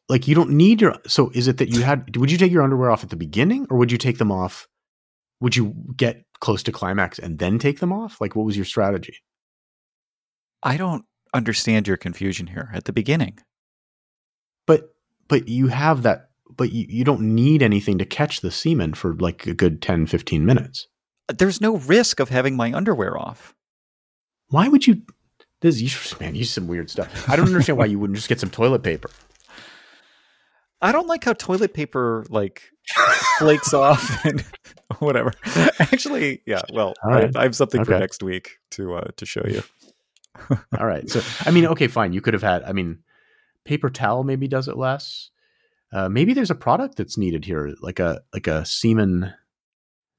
Like 0.09 0.27
you 0.27 0.35
don't 0.35 0.51
need 0.51 0.81
your. 0.81 0.95
So 1.07 1.31
is 1.33 1.47
it 1.47 1.57
that 1.57 1.69
you 1.69 1.81
had? 1.83 2.15
Would 2.17 2.31
you 2.31 2.37
take 2.37 2.51
your 2.51 2.63
underwear 2.63 2.91
off 2.91 3.03
at 3.03 3.09
the 3.09 3.15
beginning, 3.17 3.67
or 3.69 3.77
would 3.77 3.91
you 3.91 3.97
take 3.97 4.17
them 4.19 4.31
off? 4.31 4.67
Would 5.41 5.55
you 5.55 5.75
get 5.95 6.25
close 6.39 6.63
to 6.63 6.71
climax 6.71 7.19
and 7.19 7.39
then 7.39 7.59
take 7.59 7.79
them 7.79 7.93
off? 7.93 8.21
Like 8.21 8.35
what 8.35 8.45
was 8.45 8.55
your 8.55 8.65
strategy? 8.65 9.17
I 10.63 10.77
don't 10.77 11.05
understand 11.33 11.87
your 11.87 11.97
confusion 11.97 12.47
here 12.47 12.69
at 12.73 12.85
the 12.85 12.93
beginning. 12.93 13.37
but 14.67 14.89
but 15.27 15.47
you 15.49 15.67
have 15.67 16.03
that 16.03 16.26
but 16.55 16.71
you, 16.71 16.85
you 16.89 17.03
don't 17.03 17.21
need 17.21 17.61
anything 17.61 17.97
to 17.97 18.05
catch 18.05 18.41
the 18.41 18.51
semen 18.51 18.93
for 18.93 19.13
like 19.15 19.45
a 19.47 19.53
good 19.53 19.81
10 19.81 20.05
15 20.07 20.45
minutes 20.45 20.87
There's 21.37 21.61
no 21.61 21.77
risk 21.77 22.19
of 22.19 22.29
having 22.29 22.55
my 22.55 22.73
underwear 22.73 23.17
off. 23.17 23.53
why 24.49 24.67
would 24.67 24.87
you 24.87 25.01
this 25.61 25.81
you 25.81 25.89
man 26.19 26.35
you 26.35 26.43
some 26.43 26.67
weird 26.67 26.89
stuff 26.89 27.29
i 27.29 27.35
don't 27.35 27.47
understand 27.47 27.77
why 27.77 27.85
you 27.85 27.99
wouldn't 27.99 28.15
just 28.17 28.29
get 28.29 28.39
some 28.39 28.49
toilet 28.49 28.83
paper 28.83 29.09
I 30.79 30.91
don't 30.91 31.07
like 31.07 31.23
how 31.23 31.33
toilet 31.33 31.73
paper 31.73 32.23
like 32.29 32.61
flakes 33.39 33.73
off 33.73 34.23
and 34.25 34.45
whatever. 34.99 35.33
Actually, 35.79 36.43
yeah. 36.45 36.61
Well, 36.71 36.93
right. 37.03 37.35
I, 37.35 37.39
I 37.39 37.43
have 37.43 37.55
something 37.55 37.83
for 37.83 37.97
next 37.97 38.21
week 38.21 38.59
to 38.71 38.93
uh, 38.93 39.07
to 39.17 39.25
show 39.25 39.41
you. 39.47 39.63
all 40.77 40.85
right 40.85 41.09
so 41.09 41.19
i 41.47 41.51
mean 41.51 41.65
okay 41.65 41.87
fine 41.87 42.13
you 42.13 42.21
could 42.21 42.35
have 42.35 42.43
had 42.43 42.61
i 42.63 42.71
mean 42.71 42.99
paper 43.65 43.89
towel 43.89 44.23
maybe 44.23 44.47
does 44.47 44.67
it 44.67 44.77
less 44.77 45.31
uh, 45.93 46.09
maybe 46.09 46.33
there's 46.33 46.51
a 46.51 46.55
product 46.55 46.97
that's 46.97 47.17
needed 47.17 47.45
here 47.45 47.73
like 47.81 47.99
a 47.99 48.21
like 48.33 48.47
a 48.47 48.65
semen 48.65 49.33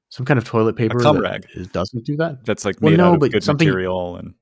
some 0.09 0.25
kind 0.25 0.37
of 0.39 0.43
toilet 0.43 0.75
paper 0.75 0.97
a 0.97 1.01
cum 1.01 1.17
that 1.17 1.21
rag. 1.21 1.45
is- 1.53 1.67
doesn't 1.67 2.03
do 2.05 2.15
that 2.17 2.43
That's 2.45 2.65
like 2.65 2.77
Well, 2.81 2.91
made 2.91 2.97
no, 2.97 3.09
out 3.09 3.13
of 3.15 3.19
but 3.19 3.31
good 3.31 3.43
something- 3.43 3.67
material 3.67 4.15
and 4.17 4.33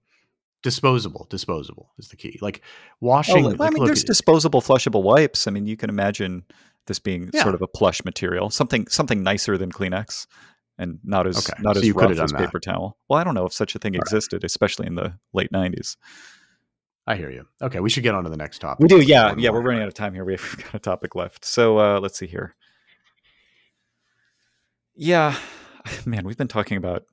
disposable 0.64 1.28
disposable 1.30 1.92
is 1.98 2.08
the 2.10 2.16
key 2.16 2.38
like 2.42 2.62
Oh, 2.64 2.96
washing 3.02 3.44
well, 3.44 3.56
I 3.62 3.70
mean, 3.70 3.80
look, 3.80 3.88
there's 3.88 4.04
disposable, 4.04 4.62
flushable 4.62 5.04
wipes. 5.04 5.48
I 5.48 5.52
mean, 5.52 5.68
you 5.68 5.78
can 5.78 5.90
imagine 5.90 6.44
this 6.88 7.00
being 7.00 7.30
Yeah. 7.34 7.44
sort 7.44 7.54
of 7.56 7.62
a 7.62 7.68
plush 7.68 8.04
material, 8.06 8.50
something 8.50 8.88
something 8.88 9.22
nicer 9.24 9.58
than 9.58 9.72
Kleenex, 9.72 10.26
and 10.80 11.00
not 11.04 11.28
as 11.28 11.38
Okay, 11.50 11.62
not 11.62 11.76
so 11.76 11.82
as 11.82 11.88
you 11.88 11.94
could 11.94 12.02
rough 12.04 12.10
have 12.12 12.18
done 12.18 12.26
as 12.26 12.32
that. 12.32 12.40
paper 12.40 12.60
towel. 12.60 12.98
Well, 13.10 13.20
I 13.20 13.24
don't 13.24 13.36
know 13.36 13.46
if 13.46 13.54
such 13.54 13.76
a 13.76 13.80
thing 13.80 13.94
All 13.96 14.00
right. 14.00 14.02
existed, 14.08 14.44
especially 14.44 14.88
in 14.88 14.96
the 14.96 15.14
late 15.34 15.52
'90s. 15.52 15.96
I 17.08 17.16
hear 17.16 17.30
you 17.32 17.46
okay 17.62 17.80
we 17.80 17.90
should 17.90 18.04
get 18.04 18.14
on 18.14 18.24
to 18.26 18.30
the 18.30 18.38
next 18.38 18.60
topic 18.60 18.80
We 18.82 18.88
do, 18.88 19.02
yeah, 19.02 19.34
yeah. 19.38 19.50
We're 19.50 19.62
running 19.62 19.82
out 19.82 19.88
of 19.88 19.94
time 19.94 20.14
here. 20.14 20.26
We've 20.26 20.58
got 20.64 20.76
a 20.76 20.80
topic 20.80 21.16
left, 21.16 21.46
so 21.46 21.80
uh, 21.80 22.00
let's 22.00 22.18
see 22.20 22.28
here. 22.28 22.56
Yeah, 24.96 25.36
man, 26.06 26.26
we've 26.26 26.38
been 26.38 26.48
talking 26.48 26.78
about 26.78 27.04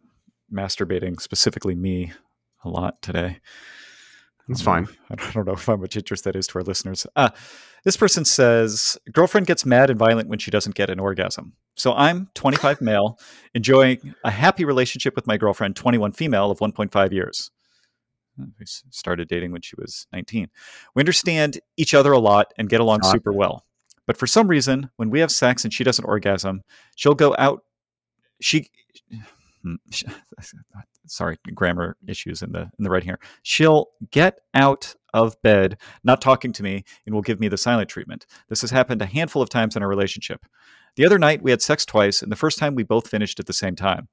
masturbating, 0.52 1.20
specifically 1.20 1.74
me, 1.74 2.12
a 2.64 2.68
lot 2.68 3.00
today. 3.02 3.38
It's 4.48 4.60
I 4.62 4.64
fine. 4.64 4.88
I 5.10 5.14
don't- 5.14 5.28
I 5.28 5.32
don't 5.32 5.46
know 5.46 5.54
how 5.54 5.76
much 5.76 5.96
interest 5.96 6.24
that 6.24 6.36
is 6.36 6.46
to 6.48 6.58
our 6.58 6.62
listeners. 6.64 7.06
Uh, 7.16 7.30
this 7.84 7.96
person 7.96 8.24
says 8.24 8.96
girlfriend 9.12 9.46
gets 9.46 9.64
mad 9.66 9.90
and 9.90 9.98
violent 9.98 10.28
when 10.28 10.38
she 10.38 10.50
doesn't 10.50 10.74
get 10.74 10.90
an 10.90 10.98
orgasm. 10.98 11.52
So 11.76 11.92
I'm 11.94 12.28
25 12.34 12.80
male, 12.80 13.18
enjoying 13.54 14.14
a 14.24 14.30
happy 14.30 14.64
relationship 14.64 15.14
with 15.16 15.26
my 15.26 15.36
girlfriend, 15.36 15.76
21 15.76 16.12
female 16.12 16.50
of 16.50 16.58
1.5 16.60 17.12
years. 17.12 17.50
We 18.38 18.66
started 18.66 19.28
dating 19.28 19.52
when 19.52 19.62
she 19.62 19.76
was 19.76 20.06
19. 20.12 20.48
We 20.94 21.00
understand 21.00 21.60
each 21.76 21.94
other 21.94 22.12
a 22.12 22.18
lot 22.18 22.52
and 22.58 22.68
get 22.68 22.80
along 22.80 23.02
super 23.02 23.32
well. 23.32 23.64
But 24.06 24.16
for 24.16 24.26
some 24.26 24.48
reason, 24.48 24.90
when 24.96 25.10
we 25.10 25.20
have 25.20 25.30
sex 25.30 25.64
and 25.64 25.72
she 25.72 25.84
doesn't 25.84 26.04
orgasm, 26.04 26.62
she'll 26.96 27.14
go 27.14 27.34
out. 27.38 27.62
She, 28.40 28.68
hmm, 29.62 29.76
sorry, 31.06 31.38
grammar 31.54 31.96
issues 32.06 32.42
in 32.42 32.52
the 32.52 32.70
in 32.78 32.84
the 32.84 32.90
right 32.90 33.04
here. 33.04 33.18
She'll 33.42 33.88
get 34.10 34.40
out 34.52 34.94
of 35.14 35.40
bed, 35.42 35.78
not 36.02 36.20
talking 36.20 36.52
to 36.52 36.62
me, 36.62 36.84
and 37.06 37.14
will 37.14 37.22
give 37.22 37.40
me 37.40 37.48
the 37.48 37.56
silent 37.56 37.88
treatment. 37.88 38.26
This 38.48 38.60
has 38.62 38.72
happened 38.72 39.00
a 39.00 39.06
handful 39.06 39.42
of 39.42 39.48
times 39.48 39.76
in 39.76 39.82
our 39.82 39.88
relationship. 39.88 40.44
The 40.96 41.06
other 41.06 41.18
night 41.18 41.42
we 41.42 41.50
had 41.50 41.62
sex 41.62 41.86
twice, 41.86 42.20
and 42.20 42.30
the 42.30 42.36
first 42.36 42.58
time 42.58 42.74
we 42.74 42.82
both 42.82 43.08
finished 43.08 43.40
at 43.40 43.46
the 43.46 43.52
same 43.52 43.76
time 43.76 44.08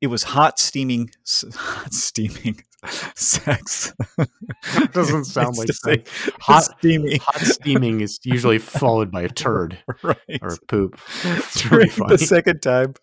it 0.00 0.08
was 0.08 0.22
hot 0.22 0.58
steaming 0.58 1.10
hot 1.54 1.92
steaming 1.92 2.62
sex. 3.14 3.92
Doesn't 4.92 5.24
sound 5.24 5.56
like 5.56 5.72
say, 5.72 6.04
hot 6.40 6.64
steaming 6.64 7.18
hot 7.20 7.40
steaming. 7.40 8.00
is 8.00 8.18
usually 8.24 8.58
followed 8.58 9.10
by 9.10 9.22
a 9.22 9.28
turd 9.28 9.78
right. 10.02 10.38
or 10.40 10.56
poop. 10.68 11.00
Really 11.70 11.88
the 11.88 12.18
second 12.18 12.60
time. 12.62 12.94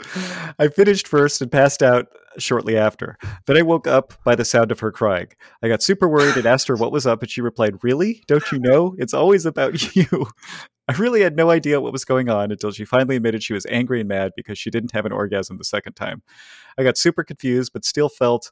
I 0.60 0.70
finished 0.70 1.08
first 1.08 1.41
and 1.41 1.52
passed 1.52 1.84
out 1.84 2.08
shortly 2.38 2.78
after. 2.78 3.18
Then 3.46 3.58
i 3.58 3.62
woke 3.62 3.88
up 3.88 4.14
by 4.24 4.36
the 4.36 4.46
sound 4.46 4.72
of 4.72 4.80
her 4.80 4.91
crying. 4.91 5.28
I 5.62 5.68
got 5.68 5.84
super 5.84 6.08
worried 6.08 6.38
and 6.38 6.46
asked 6.46 6.68
her 6.68 6.76
what 6.76 6.91
was 6.91 7.08
up 7.08 7.22
and 7.22 7.30
she 7.30 7.41
replied 7.41 7.84
really? 7.84 8.24
Don't 8.28 8.50
you 8.52 8.60
know? 8.60 8.96
It's 8.98 9.14
always 9.14 9.46
about 9.46 9.96
you 9.96 10.28
I 10.88 10.94
really 10.94 11.22
had 11.22 11.36
no 11.36 11.50
idea 11.50 11.82
what 11.82 11.92
was 11.92 12.06
going 12.06 12.30
on 12.30 12.52
until 12.52 12.72
she 12.72 12.86
finally 12.86 13.16
admitted 13.16 13.42
she 13.42 13.54
was 13.54 13.66
angry 13.68 14.00
and 14.00 14.08
mad 14.08 14.34
because 14.36 14.58
she 14.58 14.70
didn't 14.70 14.92
have 14.92 15.06
an 15.06 15.12
orgasm 15.12 15.58
the 15.58 15.64
second 15.64 15.94
time. 15.94 16.22
I 16.78 16.84
got 16.84 16.98
super 16.98 17.24
confused, 17.24 17.74
but 17.74 17.86
still 17.86 18.10
felt 18.10 18.52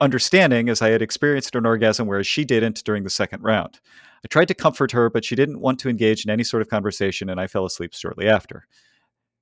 understanding 0.00 0.68
as 0.68 0.80
I 0.80 0.90
had 0.90 1.02
experienced 1.02 1.54
an 1.54 1.66
orgasm, 1.66 2.06
whereas 2.06 2.26
she 2.26 2.44
didn't 2.44 2.84
during 2.84 3.04
the 3.04 3.10
second 3.10 3.42
round. 3.42 3.80
I 4.24 4.28
tried 4.28 4.48
to 4.48 4.54
comfort 4.54 4.92
her, 4.92 5.10
but 5.10 5.24
she 5.24 5.36
didn't 5.36 5.60
want 5.60 5.78
to 5.80 5.88
engage 5.88 6.24
in 6.24 6.30
any 6.30 6.44
sort 6.44 6.62
of 6.62 6.68
conversation, 6.68 7.28
and 7.28 7.40
I 7.40 7.46
fell 7.46 7.66
asleep 7.66 7.92
shortly 7.94 8.28
after. 8.28 8.66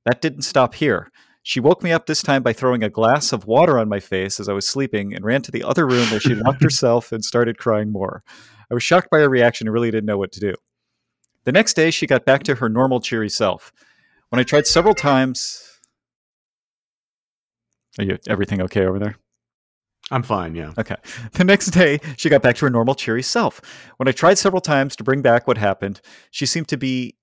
That 0.04 0.20
didn't 0.20 0.42
stop 0.42 0.74
here. 0.74 1.10
She 1.42 1.60
woke 1.60 1.82
me 1.82 1.92
up 1.92 2.06
this 2.06 2.22
time 2.22 2.42
by 2.42 2.54
throwing 2.54 2.82
a 2.82 2.90
glass 2.90 3.32
of 3.32 3.46
water 3.46 3.78
on 3.78 3.88
my 3.88 4.00
face 4.00 4.40
as 4.40 4.48
I 4.48 4.54
was 4.54 4.66
sleeping 4.66 5.14
and 5.14 5.24
ran 5.24 5.42
to 5.42 5.50
the 5.50 5.62
other 5.62 5.86
room 5.86 6.10
where 6.10 6.20
she 6.20 6.34
locked 6.34 6.62
herself 6.62 7.12
and 7.12 7.24
started 7.24 7.58
crying 7.58 7.92
more. 7.92 8.22
I 8.70 8.74
was 8.74 8.82
shocked 8.82 9.10
by 9.10 9.20
her 9.20 9.28
reaction 9.28 9.66
and 9.66 9.74
really 9.74 9.90
didn't 9.90 10.06
know 10.06 10.18
what 10.18 10.32
to 10.32 10.40
do. 10.40 10.54
The 11.44 11.52
next 11.52 11.74
day, 11.74 11.90
she 11.90 12.06
got 12.06 12.24
back 12.24 12.42
to 12.44 12.56
her 12.56 12.68
normal, 12.68 13.00
cheery 13.00 13.30
self. 13.30 13.72
When 14.30 14.40
I 14.40 14.42
tried 14.42 14.66
several 14.66 14.94
times, 14.94 15.62
are 17.98 18.04
you 18.04 18.18
everything 18.26 18.60
okay 18.62 18.86
over 18.86 18.98
there? 18.98 19.16
I'm 20.10 20.22
fine, 20.22 20.54
yeah. 20.54 20.72
Okay. 20.76 20.96
The 21.32 21.44
next 21.44 21.66
day, 21.68 21.98
she 22.16 22.28
got 22.28 22.42
back 22.42 22.56
to 22.56 22.66
her 22.66 22.70
normal, 22.70 22.94
cheery 22.94 23.22
self. 23.22 23.60
When 23.96 24.08
I 24.08 24.12
tried 24.12 24.38
several 24.38 24.60
times 24.60 24.96
to 24.96 25.04
bring 25.04 25.22
back 25.22 25.46
what 25.46 25.56
happened, 25.56 26.00
she 26.30 26.46
seemed 26.46 26.68
to 26.68 26.76
be 26.76 27.16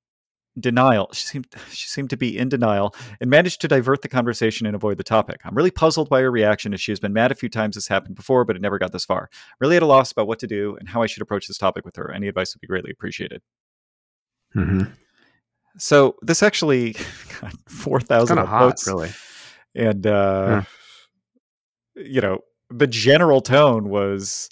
denial. 0.59 1.09
She 1.13 1.26
seemed 1.26 1.47
she 1.69 1.88
seemed 1.88 2.09
to 2.09 2.17
be 2.17 2.38
in 2.38 2.49
denial 2.49 2.93
and 3.19 3.30
managed 3.30 3.61
to 3.61 3.67
divert 3.67 4.01
the 4.01 4.09
conversation 4.09 4.65
and 4.67 4.76
avoid 4.76 4.97
the 4.97 5.03
topic. 5.03 5.41
I'm 5.45 5.55
really 5.55 5.72
puzzled 5.72 6.09
by 6.09 6.22
her 6.22 6.32
reaction 6.32 6.74
as 6.74 6.82
she 6.82 6.91
has 6.91 6.99
been 6.99 7.13
mad 7.13 7.32
a 7.32 7.36
few 7.36 7.49
times 7.49 7.76
this 7.76 7.88
happened 7.88 8.15
before, 8.15 8.43
but 8.45 8.55
it 8.55 8.61
never 8.61 8.80
got 8.80 8.91
this 8.91 9.05
far. 9.05 9.30
Really 9.59 9.78
at 9.78 9.84
a 9.84 9.86
loss 9.86 10.11
about 10.11 10.28
what 10.28 10.39
to 10.39 10.47
do 10.47 10.76
and 10.80 10.89
how 10.89 11.01
I 11.01 11.05
should 11.05 11.22
approach 11.22 11.47
this 11.47 11.57
topic 11.57 11.86
with 11.86 11.95
her. 11.95 12.11
Any 12.11 12.28
advice 12.28 12.53
would 12.53 12.61
be 12.61 12.67
greatly 12.67 12.91
appreciated. 12.91 13.41
Mm-hmm. 14.55 14.83
So 15.77 16.15
this 16.21 16.43
actually 16.43 16.95
got 17.41 17.53
four 17.67 17.99
thousand 17.99 18.43
votes, 18.45 18.87
really, 18.87 19.11
and 19.75 20.05
uh, 20.05 20.63
yeah. 21.95 22.03
you 22.03 22.21
know 22.21 22.39
the 22.69 22.87
general 22.87 23.41
tone 23.41 23.89
was 23.89 24.49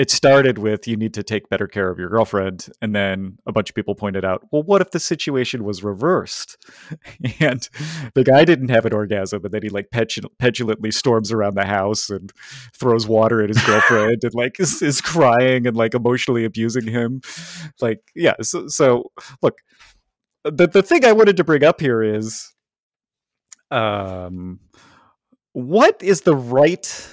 it 0.00 0.10
started 0.10 0.56
with 0.56 0.88
you 0.88 0.96
need 0.96 1.12
to 1.12 1.22
take 1.22 1.50
better 1.50 1.66
care 1.66 1.90
of 1.90 1.98
your 1.98 2.08
girlfriend 2.08 2.68
and 2.80 2.94
then 2.94 3.36
a 3.46 3.52
bunch 3.52 3.68
of 3.68 3.74
people 3.74 3.94
pointed 3.94 4.24
out 4.24 4.42
well 4.50 4.62
what 4.62 4.80
if 4.80 4.92
the 4.92 4.98
situation 4.98 5.62
was 5.62 5.84
reversed? 5.84 6.56
And 7.40 7.68
the 8.14 8.24
guy 8.24 8.44
didn't 8.46 8.70
have 8.70 8.86
an 8.86 8.94
orgasm 8.94 9.44
and 9.44 9.52
then 9.52 9.62
he 9.62 9.68
like 9.68 9.90
petul- 9.90 10.30
petulantly 10.38 10.90
storms 10.90 11.30
around 11.30 11.54
the 11.54 11.66
house 11.66 12.08
and 12.08 12.32
throws 12.74 13.06
water 13.06 13.42
at 13.42 13.50
his 13.50 13.62
girlfriend 13.62 14.18
and 14.22 14.34
like 14.34 14.58
is, 14.58 14.80
is, 14.80 15.02
crying 15.02 15.66
and 15.66 15.76
like 15.76 15.94
emotionally 15.94 16.46
abusing 16.46 16.86
him. 16.86 17.20
Like 17.82 18.00
yeah 18.14 18.36
so, 18.40 18.68
so 18.68 19.10
look 19.42 19.58
the, 20.44 20.66
the 20.66 20.82
thing 20.82 21.04
i 21.04 21.12
wanted 21.12 21.36
to 21.36 21.44
bring 21.44 21.62
up 21.62 21.78
here 21.78 22.02
is 22.02 22.54
um 23.70 24.60
what 25.52 26.02
is 26.02 26.22
the 26.22 26.36
right 26.36 27.08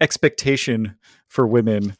expectation 0.00 0.96
for 1.30 1.46
women 1.46 1.96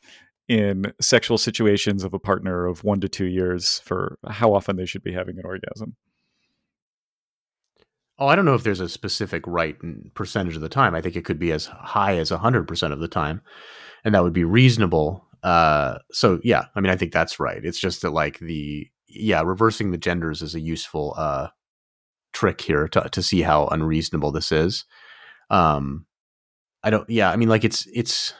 in 0.48 0.92
sexual 1.00 1.38
situations 1.38 2.02
of 2.02 2.12
a 2.12 2.18
partner 2.18 2.66
of 2.66 2.82
one 2.82 3.00
to 3.00 3.08
two 3.08 3.26
years 3.26 3.78
for 3.84 4.18
how 4.28 4.52
often 4.52 4.76
they 4.76 4.84
should 4.84 5.04
be 5.04 5.12
having 5.12 5.38
an 5.38 5.44
orgasm? 5.46 5.96
Oh, 8.18 8.26
I 8.26 8.34
don't 8.34 8.44
know 8.44 8.54
if 8.54 8.64
there's 8.64 8.80
a 8.80 8.88
specific 8.88 9.44
right 9.46 9.76
percentage 10.14 10.56
of 10.56 10.60
the 10.60 10.68
time. 10.68 10.94
I 10.96 11.00
think 11.00 11.14
it 11.14 11.24
could 11.24 11.38
be 11.38 11.52
as 11.52 11.66
high 11.66 12.16
as 12.18 12.30
100% 12.32 12.92
of 12.92 12.98
the 12.98 13.08
time, 13.08 13.40
and 14.04 14.12
that 14.14 14.24
would 14.24 14.32
be 14.32 14.44
reasonable. 14.44 15.24
Uh, 15.44 15.98
so, 16.10 16.40
yeah, 16.42 16.64
I 16.74 16.80
mean, 16.80 16.90
I 16.90 16.96
think 16.96 17.12
that's 17.12 17.38
right. 17.38 17.64
It's 17.64 17.80
just 17.80 18.02
that, 18.02 18.10
like, 18.10 18.40
the, 18.40 18.88
yeah, 19.06 19.40
reversing 19.42 19.92
the 19.92 19.98
genders 19.98 20.42
is 20.42 20.56
a 20.56 20.60
useful 20.60 21.14
uh, 21.16 21.48
trick 22.32 22.60
here 22.60 22.88
to, 22.88 23.08
to 23.08 23.22
see 23.22 23.40
how 23.40 23.68
unreasonable 23.68 24.32
this 24.32 24.50
is. 24.50 24.84
Um, 25.48 26.06
I 26.82 26.90
don't, 26.90 27.08
yeah, 27.08 27.30
I 27.30 27.36
mean, 27.36 27.48
like, 27.48 27.64
it's, 27.64 27.86
it's, 27.94 28.34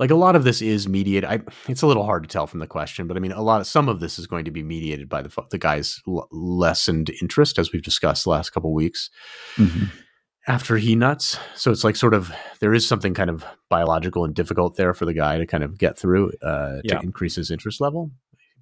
like 0.00 0.10
a 0.10 0.16
lot 0.16 0.34
of 0.34 0.44
this 0.44 0.62
is 0.62 0.88
mediated. 0.88 1.28
I, 1.28 1.40
it's 1.68 1.82
a 1.82 1.86
little 1.86 2.06
hard 2.06 2.22
to 2.22 2.28
tell 2.28 2.46
from 2.46 2.58
the 2.60 2.66
question, 2.66 3.06
but 3.06 3.18
I 3.18 3.20
mean, 3.20 3.32
a 3.32 3.42
lot 3.42 3.60
of 3.60 3.66
some 3.66 3.86
of 3.86 4.00
this 4.00 4.18
is 4.18 4.26
going 4.26 4.46
to 4.46 4.50
be 4.50 4.62
mediated 4.62 5.10
by 5.10 5.20
the 5.20 5.30
the 5.50 5.58
guy's 5.58 6.00
l- 6.08 6.26
lessened 6.32 7.10
interest, 7.20 7.58
as 7.58 7.70
we've 7.70 7.82
discussed 7.82 8.24
the 8.24 8.30
last 8.30 8.50
couple 8.50 8.72
weeks. 8.72 9.10
Mm-hmm. 9.56 9.84
After 10.48 10.78
he 10.78 10.96
nuts, 10.96 11.38
so 11.54 11.70
it's 11.70 11.84
like 11.84 11.96
sort 11.96 12.14
of 12.14 12.32
there 12.60 12.72
is 12.72 12.88
something 12.88 13.12
kind 13.12 13.28
of 13.28 13.44
biological 13.68 14.24
and 14.24 14.34
difficult 14.34 14.76
there 14.76 14.94
for 14.94 15.04
the 15.04 15.12
guy 15.12 15.36
to 15.36 15.46
kind 15.46 15.62
of 15.62 15.78
get 15.78 15.98
through 15.98 16.32
uh, 16.42 16.78
yeah. 16.82 16.96
to 16.96 17.04
increase 17.04 17.36
his 17.36 17.50
interest 17.50 17.78
level. 17.78 18.10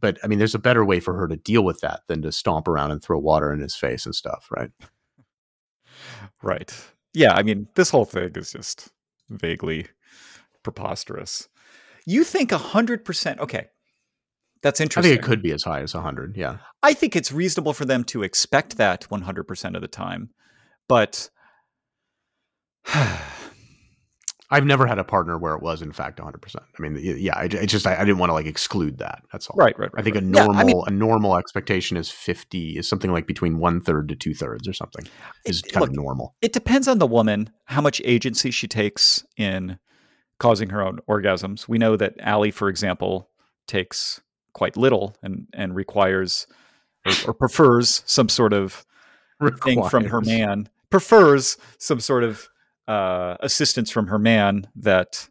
But 0.01 0.19
I 0.25 0.27
mean, 0.27 0.41
there's 0.41 0.57
a 0.57 0.61
better 0.61 0.85
way 0.85 0.99
for 0.99 1.15
her 1.15 1.29
to 1.29 1.37
deal 1.37 1.63
with 1.63 1.81
that 1.81 2.01
than 2.09 2.21
to 2.23 2.33
stomp 2.33 2.67
around 2.67 2.91
and 2.91 3.01
throw 3.01 3.19
water 3.19 3.53
in 3.53 3.61
his 3.61 3.77
face 3.77 4.07
and 4.07 4.15
stuff, 4.15 4.49
right? 4.51 4.71
Right. 6.43 6.73
Yeah. 7.15 7.33
I 7.35 7.43
mean, 7.43 7.67
this 7.75 7.91
whole 7.91 8.05
thing 8.05 8.31
is 8.37 8.53
just 8.53 8.91
vaguely 9.31 9.89
preposterous. 10.73 11.49
You 12.07 12.25
think 12.25 12.51
100%, 12.51 13.39
okay. 13.39 13.67
That's 14.63 14.81
interesting. 14.81 15.13
I 15.13 15.15
think 15.15 15.25
it 15.25 15.27
could 15.27 15.43
be 15.43 15.53
as 15.53 15.63
high 15.63 15.81
as 15.81 15.95
100, 15.95 16.37
yeah. 16.37 16.59
I 16.83 16.93
think 16.93 17.17
it's 17.17 17.33
reasonable 17.33 17.73
for 17.73 17.85
them 17.85 18.05
to 18.05 18.23
expect 18.23 18.77
that 18.77 19.07
100% 19.11 19.75
of 19.75 19.81
the 19.81 19.89
time. 19.89 20.31
But 20.89 21.31
I've 24.51 24.65
never 24.65 24.87
had 24.87 24.99
a 24.99 25.05
partner 25.05 25.39
where 25.39 25.55
it 25.55 25.63
was 25.63 25.81
in 25.81 25.93
fact 25.93 26.19
100%. 26.19 26.57
I 26.57 26.83
mean, 26.83 26.99
yeah, 27.01 27.37
I, 27.37 27.45
I 27.45 27.67
just 27.67 27.87
I, 27.87 27.95
I, 27.95 28.05
didn't 28.05 28.19
want 28.19 28.31
to 28.31 28.35
like 28.35 28.47
exclude 28.47 28.99
that. 28.99 29.23
That's 29.33 29.49
all. 29.49 29.57
Right, 29.57 29.79
right, 29.79 29.91
right 29.93 30.01
I 30.01 30.03
think 30.03 30.17
right. 30.17 30.25
a 30.25 30.27
normal 30.27 30.55
yeah, 30.55 30.61
I 30.61 30.65
mean, 30.65 30.83
a 30.87 30.91
normal 30.91 31.37
expectation 31.37 31.97
is 31.97 32.11
50 32.11 32.79
is 32.79 32.89
something 32.89 33.13
like 33.13 33.27
between 33.27 33.59
one 33.59 33.81
third 33.81 34.09
to 34.09 34.17
two 34.17 34.35
thirds 34.35 34.67
or 34.67 34.73
something 34.73 35.07
is 35.45 35.61
it, 35.61 35.73
kind 35.73 35.83
look, 35.83 35.91
of 35.91 35.97
normal. 35.97 36.35
It 36.43 36.53
depends 36.53 36.89
on 36.89 36.99
the 36.99 37.07
woman 37.07 37.51
how 37.67 37.81
much 37.81 38.03
agency 38.05 38.51
she 38.51 38.67
takes 38.67 39.25
in 39.37 39.79
causing 40.39 40.71
her 40.71 40.83
own 40.83 41.01
orgasms. 41.09 41.69
We 41.69 41.79
know 41.79 41.97
that 41.97 42.15
Allie, 42.21 42.51
for 42.51 42.69
example, 42.69 43.29
takes 43.67 44.21
quite 44.53 44.77
little 44.77 45.17
and 45.23 45.47
and 45.53 45.75
requires 45.75 46.47
or, 47.07 47.13
or 47.29 47.35
prefers 47.35 48.03
some 48.07 48.29
sort 48.29 48.53
of 48.53 48.85
requires. 49.41 49.61
thing 49.65 49.89
from 49.89 50.05
her 50.07 50.21
man. 50.21 50.69
Prefers 50.91 51.59
some 51.79 52.01
sort 52.01 52.25
of 52.25 52.49
uh, 52.87 53.37
assistance 53.41 53.91
from 53.91 54.07
her 54.07 54.19
man 54.19 54.67
that 54.77 55.29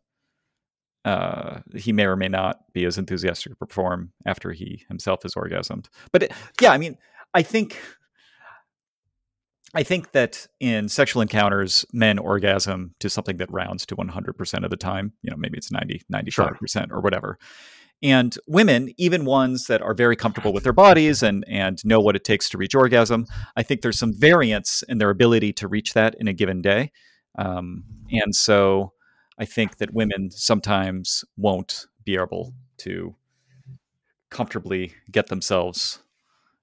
uh, 1.04 1.62
he 1.74 1.92
may 1.92 2.06
or 2.06 2.16
may 2.16 2.28
not 2.28 2.60
be 2.74 2.86
as 2.86 2.98
enthusiastic 2.98 3.52
to 3.52 3.56
perform 3.56 4.12
after 4.26 4.52
he 4.52 4.84
himself 4.88 5.26
is 5.26 5.36
orgasmed. 5.36 5.88
But 6.12 6.24
it, 6.24 6.32
yeah, 6.62 6.72
I 6.72 6.78
mean, 6.78 6.98
I 7.34 7.42
think 7.42 7.80
I 9.78 9.84
think 9.84 10.14
that 10.14 10.48
in 10.60 10.90
sexual 10.90 11.22
encounters, 11.22 11.86
men 11.94 12.18
orgasm 12.18 12.96
to 13.00 13.12
something 13.12 13.38
that 13.38 13.52
rounds 13.52 13.86
to 13.86 13.96
100% 13.96 14.64
of 14.64 14.72
the 14.72 14.76
time. 14.76 15.14
You 15.22 15.30
know, 15.30 15.38
maybe 15.38 15.56
it's 15.56 15.72
90, 15.72 16.02
95% 16.12 16.32
sure. 16.32 16.86
or 16.90 17.00
whatever. 17.00 17.38
And 18.02 18.36
women, 18.48 18.92
even 18.98 19.24
ones 19.24 19.68
that 19.68 19.84
are 19.84 19.94
very 19.94 20.16
comfortable 20.16 20.52
with 20.52 20.64
their 20.64 20.74
bodies 20.74 21.22
and, 21.22 21.46
and 21.48 21.80
know 21.86 22.00
what 22.00 22.16
it 22.16 22.24
takes 22.24 22.50
to 22.50 22.58
reach 22.58 22.74
orgasm, 22.74 23.28
I 23.56 23.62
think 23.62 23.82
there's 23.82 24.00
some 24.00 24.14
variance 24.18 24.84
in 24.90 24.98
their 24.98 25.12
ability 25.12 25.54
to 25.54 25.68
reach 25.68 25.94
that 25.94 26.16
in 26.18 26.28
a 26.28 26.34
given 26.34 26.64
day. 26.64 26.92
Um, 27.38 27.84
and 28.10 28.34
so 28.34 28.94
I 29.38 29.46
think 29.46 29.78
that 29.78 29.94
women 29.94 30.32
sometimes 30.32 31.24
won't 31.38 31.86
be 32.04 32.16
able 32.16 32.56
to 32.78 33.16
comfortably 34.32 34.96
get 35.12 35.28
themselves 35.28 36.00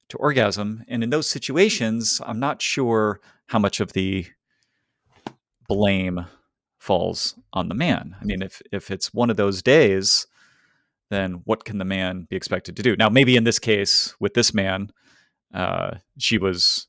to 0.09 0.16
orgasm. 0.18 0.84
And 0.88 1.02
in 1.02 1.11
those 1.11 1.28
situations, 1.28 2.20
I'm 2.24 2.40
not 2.40 2.62
sure 2.62 3.20
how 3.46 3.59
much 3.59 3.80
of 3.80 3.92
the 3.92 4.26
blame 5.68 6.26
falls 6.78 7.34
on 7.52 7.68
the 7.68 7.74
man. 7.74 8.16
I 8.20 8.24
mean, 8.24 8.42
if 8.42 8.61
if 8.72 8.90
it's 8.90 9.14
one 9.14 9.30
of 9.30 9.36
those 9.36 9.62
days, 9.62 10.26
then 11.11 11.42
what 11.44 11.64
can 11.64 11.78
the 11.78 11.84
man 11.84 12.26
be 12.28 12.36
expected 12.36 12.76
to 12.76 12.82
do? 12.82 12.96
Now, 12.96 13.09
maybe 13.09 13.36
in 13.36 13.44
this 13.44 13.59
case 13.59 14.14
with 14.20 14.34
this 14.34 14.52
man, 14.52 14.90
uh, 15.55 15.96
she 16.18 16.38
was, 16.38 16.88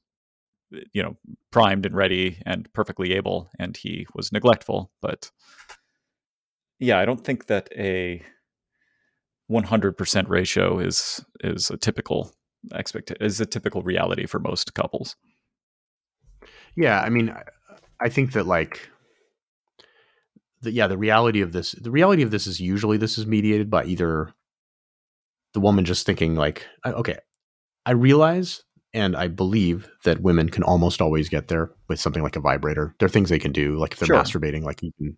you 0.91 1.01
know, 1.01 1.15
primed 1.51 1.85
and 1.85 1.95
ready 1.95 2.41
and 2.45 2.71
perfectly 2.73 3.13
able, 3.13 3.49
and 3.57 3.77
he 3.77 4.07
was 4.13 4.31
neglectful. 4.31 4.91
But 5.01 5.31
yeah, 6.79 6.99
I 6.99 7.05
don't 7.05 7.23
think 7.23 7.47
that 7.47 7.69
a 7.77 8.21
100% 9.49 10.29
ratio 10.29 10.79
is 10.79 11.23
is 11.41 11.69
a 11.69 11.77
typical 11.77 12.33
expect 12.73 13.13
is 13.19 13.39
a 13.39 13.45
typical 13.45 13.81
reality 13.81 14.25
for 14.25 14.39
most 14.39 14.73
couples. 14.73 15.15
Yeah, 16.75 16.99
I 16.99 17.09
mean, 17.09 17.35
I 17.99 18.09
think 18.09 18.33
that 18.33 18.45
like 18.47 18.89
the, 20.61 20.71
yeah, 20.71 20.87
the 20.87 20.97
reality 20.97 21.41
of 21.41 21.51
this, 21.51 21.71
the 21.73 21.91
reality 21.91 22.23
of 22.23 22.31
this 22.31 22.47
is 22.47 22.59
usually 22.59 22.97
this 22.97 23.17
is 23.17 23.25
mediated 23.25 23.69
by 23.69 23.85
either 23.85 24.33
the 25.53 25.59
woman 25.59 25.85
just 25.85 26.05
thinking 26.05 26.35
like, 26.35 26.65
okay, 26.85 27.17
I 27.85 27.91
realize 27.91 28.63
and 28.93 29.15
I 29.15 29.27
believe 29.27 29.89
that 30.05 30.21
women 30.21 30.49
can 30.49 30.63
almost 30.63 31.01
always 31.01 31.27
get 31.27 31.49
there 31.49 31.71
with 31.89 31.99
something 31.99 32.23
like 32.23 32.37
a 32.37 32.41
vibrator. 32.41 32.95
There 32.97 33.07
are 33.07 33.09
things 33.09 33.29
they 33.29 33.39
can 33.39 33.51
do, 33.51 33.77
like 33.77 33.91
if 33.91 33.99
they're 33.99 34.07
sure. 34.07 34.15
masturbating, 34.15 34.63
like 34.63 34.81
you 34.81 34.91
can. 34.97 35.17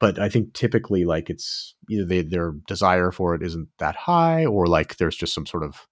But 0.00 0.18
I 0.18 0.28
think 0.28 0.54
typically, 0.54 1.04
like 1.04 1.30
it's 1.30 1.76
either 1.88 2.04
they, 2.04 2.22
their 2.22 2.52
desire 2.66 3.12
for 3.12 3.36
it 3.36 3.42
isn't 3.42 3.68
that 3.78 3.94
high, 3.94 4.44
or 4.44 4.66
like 4.66 4.96
there's 4.96 5.16
just 5.16 5.34
some 5.34 5.46
sort 5.46 5.62
of, 5.62 5.86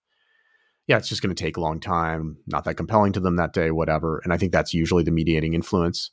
yeah, 0.91 0.97
it's 0.97 1.09
just 1.09 1.23
going 1.23 1.33
to 1.33 1.41
take 1.41 1.57
a 1.57 1.61
long 1.61 1.79
time, 1.79 2.37
not 2.49 2.65
that 2.65 2.75
compelling 2.75 3.13
to 3.13 3.21
them 3.21 3.37
that 3.37 3.53
day, 3.53 3.71
whatever. 3.71 4.21
And 4.25 4.33
I 4.33 4.37
think 4.37 4.51
that's 4.51 4.75
usually 4.75 5.05
the 5.05 5.13
mediating 5.13 5.55
influence. 5.55 6.11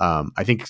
Um, 0.00 0.32
I 0.38 0.44
think 0.44 0.66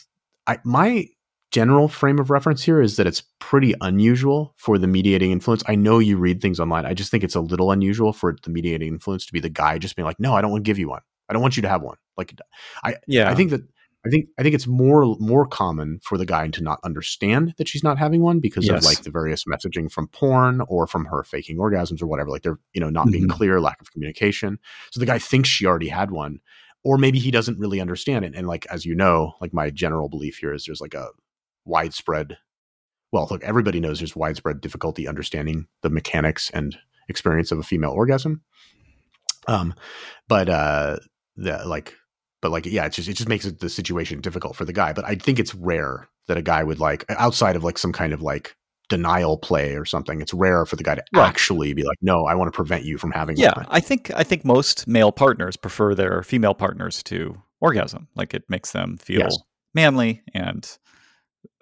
I 0.49 0.59
my 0.65 1.07
general 1.53 1.87
frame 1.87 2.19
of 2.19 2.31
reference 2.31 2.65
here 2.65 2.83
is 2.83 2.97
that 2.97 3.07
it's 3.07 3.23
pretty 3.39 3.73
unusual 3.81 4.55
for 4.57 4.77
the 4.77 4.89
mediating 4.89 5.31
influence. 5.31 5.63
I 5.69 5.77
know 5.77 6.01
you 6.01 6.17
read 6.17 6.43
things 6.43 6.59
online. 6.59 6.85
I 6.85 6.95
just 6.95 7.13
think 7.13 7.23
it's 7.23 7.37
a 7.37 7.41
little 7.41 7.71
unusual 7.71 8.13
for 8.13 8.35
the 8.43 8.51
mediating 8.51 8.89
influence 8.89 9.25
to 9.27 9.33
be 9.33 9.39
the 9.39 9.49
guy 9.49 9.79
just 9.79 9.95
being 9.95 10.05
like, 10.05 10.19
"No, 10.19 10.35
I 10.35 10.41
don't 10.41 10.51
want 10.51 10.65
to 10.65 10.69
give 10.69 10.81
you 10.81 10.89
one. 10.89 11.03
I 11.29 11.33
don't 11.33 11.41
want 11.41 11.55
you 11.57 11.63
to 11.63 11.69
have 11.69 11.83
one." 11.83 11.97
Like, 12.17 12.35
I 12.83 12.97
yeah, 13.07 13.31
I 13.31 13.37
think 13.37 13.51
that 13.51 13.61
I 14.07 14.11
think 14.11 14.29
I 14.39 14.43
think 14.43 14.55
it's 14.55 14.67
more 14.67 15.17
more 15.19 15.47
common 15.47 15.99
for 16.03 16.19
the 16.19 16.27
guy 16.27 16.49
to 16.49 16.63
not 16.63 16.79
understand 16.85 17.55
that 17.57 17.69
she's 17.69 17.83
not 17.83 17.99
having 17.99 18.21
one 18.21 18.41
because 18.41 18.67
yes. 18.67 18.79
of 18.79 18.85
like 18.85 19.03
the 19.03 19.11
various 19.11 19.45
messaging 19.45 19.91
from 19.91 20.09
porn 20.09 20.61
or 20.69 20.87
from 20.87 21.07
her 21.07 21.23
faking 21.23 21.57
orgasms 21.57 22.03
or 22.03 22.07
whatever. 22.07 22.31
Like 22.31 22.43
they're 22.43 22.59
you 22.75 22.81
know 22.81 22.91
not 22.91 23.07
mm-hmm. 23.07 23.13
being 23.13 23.29
clear, 23.29 23.61
lack 23.61 23.81
of 23.81 23.93
communication. 23.93 24.59
So 24.91 25.01
the 25.01 25.07
guy 25.07 25.19
thinks 25.19 25.49
she 25.49 25.67
already 25.67 25.89
had 25.89 26.11
one, 26.11 26.41
or 26.83 26.99
maybe 26.99 27.19
he 27.19 27.31
doesn't 27.31 27.59
really 27.59 27.81
understand 27.81 28.25
it. 28.25 28.35
And 28.35 28.47
like 28.47 28.67
as 28.67 28.85
you 28.85 28.95
know, 28.95 29.35
like 29.41 29.55
my 29.55 29.71
general 29.71 30.09
belief 30.09 30.39
here 30.39 30.53
is 30.53 30.67
there's 30.67 30.83
like 30.83 30.95
a 30.95 31.09
widespread 31.65 32.37
well 33.11 33.27
look 33.31 33.43
everybody 33.43 33.81
knows 33.81 34.01
there's 34.01 34.15
widespread 34.17 34.61
difficulty 34.61 35.09
understanding 35.09 35.67
the 35.83 35.89
mechanics 35.89 36.51
and 36.51 36.77
experience 37.09 37.51
of 37.51 37.59
a 37.59 37.63
female 37.63 37.93
orgasm 37.93 38.43
um 39.47 39.73
but 40.29 40.49
uh 40.49 40.99
the 41.37 41.65
like 41.65 41.95
but 42.45 42.51
like 42.53 42.67
yeah 42.67 42.85
it 42.85 42.93
just 42.93 43.09
it 43.09 43.15
just 43.15 43.27
makes 43.27 43.47
it, 43.47 43.61
the 43.61 43.71
situation 43.71 44.21
difficult 44.21 44.55
for 44.55 44.67
the 44.67 44.73
guy 44.73 44.93
but 44.93 45.03
i 45.07 45.15
think 45.15 45.39
it's 45.39 45.55
rare 45.55 46.07
that 46.27 46.37
a 46.37 46.43
guy 46.43 46.63
would 46.63 46.79
like 46.79 47.03
outside 47.09 47.57
of 47.57 47.65
like 47.65 47.79
some 47.79 47.91
kind 47.91 48.13
of 48.13 48.21
like 48.21 48.55
denial 48.91 49.39
play 49.39 49.77
or 49.77 49.87
something 49.87 50.21
it's 50.21 50.35
rare 50.35 50.67
for 50.67 50.77
the 50.77 50.85
guy 50.85 50.95
to 50.95 51.03
right. 51.15 51.27
actually 51.27 51.73
be 51.73 51.85
like 51.85 51.97
no 52.03 52.27
i 52.27 52.35
want 52.35 52.47
to 52.47 52.55
prevent 52.55 52.85
you 52.85 52.99
from 52.99 53.11
having 53.13 53.35
yeah 53.39 53.55
i 53.69 53.81
think 53.81 54.11
i 54.15 54.23
think 54.23 54.45
most 54.45 54.87
male 54.87 55.11
partners 55.11 55.57
prefer 55.57 55.95
their 55.95 56.23
female 56.23 56.53
partners 56.53 57.03
to 57.03 57.35
orgasm 57.63 58.07
like 58.15 58.35
it 58.35 58.45
makes 58.51 58.73
them 58.73 58.99
feel 58.99 59.21
yes. 59.21 59.39
manly 59.73 60.23
and 60.35 60.77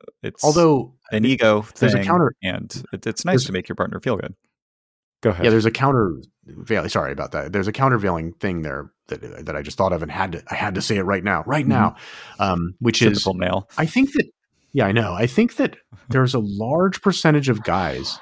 uh, 0.01 0.11
it's 0.25 0.43
although 0.43 0.93
an 1.13 1.25
ego 1.25 1.63
thing, 1.63 1.91
there's 1.91 1.95
a 1.95 2.05
counter, 2.05 2.35
and 2.43 2.83
it, 2.93 3.07
it's 3.07 3.25
nice 3.25 3.45
to 3.45 3.53
make 3.53 3.69
your 3.69 3.77
partner 3.77 4.01
feel 4.01 4.17
good. 4.17 4.35
Go 5.23 5.31
ahead. 5.31 5.45
Yeah, 5.45 5.51
there's 5.51 5.67
a 5.67 5.71
countervailing. 5.71 6.89
Sorry 6.89 7.13
about 7.13 7.33
that. 7.33 7.53
There's 7.53 7.69
a 7.69 7.73
countervailing 7.73 8.35
thing 8.35 8.63
there 8.63 8.91
that 9.07 9.47
that 9.47 9.57
I 9.57 9.63
just 9.63 9.79
thought 9.79 9.93
of 9.93 10.03
and 10.03 10.11
had 10.11 10.33
to 10.33 10.43
I 10.51 10.55
had 10.55 10.75
to 10.75 10.83
say 10.83 10.97
it 10.97 11.03
right 11.03 11.25
now, 11.25 11.45
right 11.47 11.67
now, 11.67 11.91
mm-hmm. 11.91 12.43
um, 12.43 12.75
which 12.81 12.99
Typical 12.99 13.33
is 13.33 13.39
male. 13.39 13.71
I 13.79 13.87
think 13.87 14.13
that 14.13 14.29
yeah, 14.73 14.87
I 14.87 14.93
know. 14.93 15.13
I 15.15 15.27
think 15.27 15.57
that 15.57 15.77
there's 16.09 16.35
a 16.35 16.41
large 16.41 17.03
percentage 17.03 17.49
of 17.49 17.63
guys, 17.63 18.19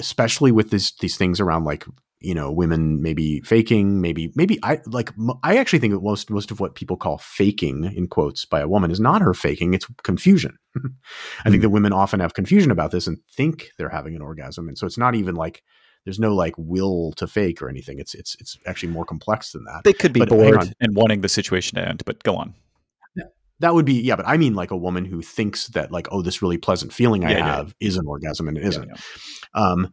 especially 0.00 0.50
with 0.50 0.70
this 0.70 0.92
these 0.96 1.16
things 1.16 1.40
around 1.40 1.64
like 1.64 1.84
you 2.20 2.34
know 2.34 2.50
women 2.50 3.02
maybe 3.02 3.40
faking 3.40 4.00
maybe 4.00 4.32
maybe 4.34 4.58
i 4.62 4.80
like 4.86 5.10
i 5.42 5.56
actually 5.56 5.78
think 5.78 5.92
that 5.92 6.02
most 6.02 6.30
most 6.30 6.50
of 6.50 6.60
what 6.60 6.74
people 6.74 6.96
call 6.96 7.18
faking 7.18 7.84
in 7.84 8.08
quotes 8.08 8.44
by 8.44 8.60
a 8.60 8.68
woman 8.68 8.90
is 8.90 9.00
not 9.00 9.22
her 9.22 9.34
faking 9.34 9.74
it's 9.74 9.86
confusion. 10.02 10.56
I 10.76 10.78
mm 10.78 11.50
think 11.50 11.62
that 11.62 11.70
women 11.70 11.92
often 11.92 12.20
have 12.20 12.34
confusion 12.34 12.70
about 12.70 12.90
this 12.90 13.06
and 13.06 13.18
think 13.32 13.70
they're 13.78 13.88
having 13.88 14.14
an 14.14 14.22
orgasm 14.22 14.68
and 14.68 14.76
so 14.76 14.86
it's 14.86 14.98
not 14.98 15.14
even 15.14 15.34
like 15.34 15.62
there's 16.04 16.18
no 16.18 16.34
like 16.34 16.54
will 16.56 17.12
to 17.12 17.26
fake 17.26 17.60
or 17.60 17.68
anything 17.68 17.98
it's 17.98 18.14
it's 18.14 18.36
it's 18.40 18.58
actually 18.66 18.90
more 18.90 19.04
complex 19.04 19.52
than 19.52 19.64
that. 19.64 19.82
They 19.84 19.92
could 19.92 20.12
be 20.12 20.20
but 20.20 20.28
bored 20.28 20.74
and 20.80 20.96
wanting 20.96 21.20
the 21.20 21.28
situation 21.28 21.76
to 21.76 21.88
end 21.88 22.02
but 22.04 22.22
go 22.22 22.36
on. 22.36 22.54
That 23.60 23.74
would 23.74 23.86
be 23.86 23.94
yeah 23.94 24.16
but 24.16 24.26
i 24.26 24.36
mean 24.36 24.54
like 24.54 24.70
a 24.70 24.76
woman 24.76 25.06
who 25.06 25.22
thinks 25.22 25.68
that 25.68 25.90
like 25.90 26.08
oh 26.10 26.20
this 26.20 26.42
really 26.42 26.58
pleasant 26.58 26.92
feeling 26.92 27.24
i 27.24 27.30
yeah, 27.30 27.56
have 27.56 27.74
yeah. 27.80 27.88
is 27.88 27.96
an 27.96 28.06
orgasm 28.06 28.48
and 28.48 28.58
it 28.58 28.64
isn't. 28.64 28.86
yeah, 28.86 28.96
um 29.54 29.90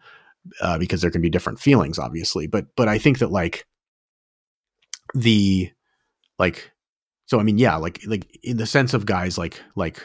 uh, 0.62 0.78
because 0.78 1.02
there 1.02 1.12
can 1.12 1.22
be 1.22 1.30
different 1.30 1.60
feelings, 1.60 2.00
obviously. 2.00 2.48
But 2.48 2.68
but 2.76 2.88
I 2.88 2.98
think 2.98 3.20
that 3.20 3.32
like 3.32 3.66
the 5.14 5.72
like 6.39 6.72
so 7.26 7.39
I 7.39 7.44
mean 7.44 7.58
yeah 7.58 7.76
like 7.76 8.00
like 8.08 8.39
in 8.44 8.58
the 8.58 8.66
sense 8.66 8.94
of 8.94 9.06
guys 9.06 9.38
like 9.38 9.62
like 9.76 10.02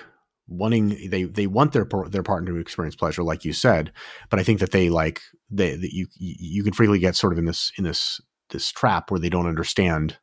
wanting 0.49 1.11
they 1.11 1.24
they 1.24 1.47
want 1.47 1.72
their 1.72 1.86
their 2.09 2.22
partner 2.22 2.53
to 2.53 2.59
experience 2.59 2.97
pleasure 2.97 3.22
like 3.22 3.45
you 3.45 3.53
said 3.53 3.93
but 4.30 4.41
i 4.41 4.43
think 4.43 4.61
that 4.61 4.70
they 4.70 4.89
like 4.89 5.20
they 5.51 5.76
that 5.76 5.93
you 5.93 6.07
you 6.16 6.64
can 6.64 6.72
frequently 6.72 6.99
get 6.99 7.14
sort 7.14 7.34
of 7.34 7.39
in 7.39 7.45
this 7.45 7.70
in 7.76 7.84
this 7.84 8.18
this 8.49 8.72
trap 8.72 9.11
where 9.11 9.20
they 9.20 9.28
don't 9.28 9.47
understand 9.47 10.16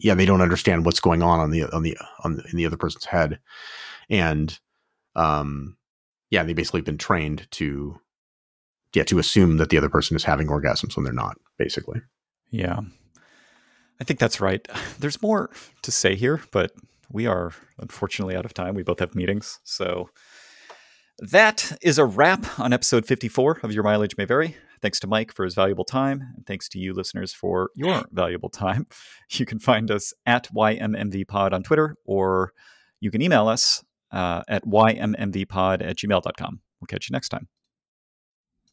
yeah 0.00 0.14
they 0.14 0.26
don't 0.26 0.42
understand 0.42 0.84
what's 0.84 0.98
going 0.98 1.22
on 1.22 1.38
on 1.38 1.50
the 1.50 1.62
on 1.72 1.84
the 1.84 1.96
on 2.24 2.34
the, 2.36 2.44
in 2.50 2.56
the 2.56 2.66
other 2.66 2.76
person's 2.76 3.04
head 3.04 3.38
and 4.10 4.58
um 5.14 5.76
yeah 6.30 6.42
they 6.42 6.52
basically 6.52 6.80
been 6.80 6.98
trained 6.98 7.46
to 7.52 7.96
yeah, 8.96 9.04
to 9.04 9.18
assume 9.18 9.58
that 9.58 9.68
the 9.68 9.76
other 9.76 9.90
person 9.90 10.16
is 10.16 10.24
having 10.24 10.48
orgasms 10.48 10.96
when 10.96 11.04
they're 11.04 11.12
not, 11.12 11.36
basically. 11.58 12.00
Yeah. 12.50 12.80
I 14.00 14.04
think 14.04 14.18
that's 14.18 14.40
right. 14.40 14.66
There's 14.98 15.20
more 15.20 15.50
to 15.82 15.92
say 15.92 16.14
here, 16.14 16.40
but 16.50 16.72
we 17.12 17.26
are 17.26 17.52
unfortunately 17.78 18.36
out 18.36 18.46
of 18.46 18.54
time. 18.54 18.74
We 18.74 18.82
both 18.82 19.00
have 19.00 19.14
meetings. 19.14 19.60
So 19.64 20.08
that 21.18 21.76
is 21.82 21.98
a 21.98 22.06
wrap 22.06 22.58
on 22.58 22.72
episode 22.72 23.04
54 23.04 23.60
of 23.62 23.72
Your 23.74 23.84
Mileage 23.84 24.16
May 24.16 24.24
Vary. 24.24 24.56
Thanks 24.80 24.98
to 25.00 25.06
Mike 25.06 25.30
for 25.30 25.44
his 25.44 25.54
valuable 25.54 25.84
time, 25.84 26.22
and 26.34 26.46
thanks 26.46 26.66
to 26.70 26.78
you 26.78 26.94
listeners 26.94 27.34
for 27.34 27.70
your 27.74 28.02
valuable 28.12 28.48
time. 28.48 28.86
You 29.30 29.44
can 29.44 29.58
find 29.58 29.90
us 29.90 30.14
at 30.24 30.48
YMMVPod 30.54 31.52
on 31.52 31.62
Twitter, 31.62 31.96
or 32.06 32.52
you 33.00 33.10
can 33.10 33.20
email 33.20 33.48
us 33.48 33.82
uh, 34.12 34.42
at 34.48 34.64
ymmvpod 34.64 35.86
at 35.86 35.96
gmail.com. 35.96 36.60
We'll 36.80 36.86
catch 36.86 37.10
you 37.10 37.12
next 37.12 37.30
time. 37.30 37.48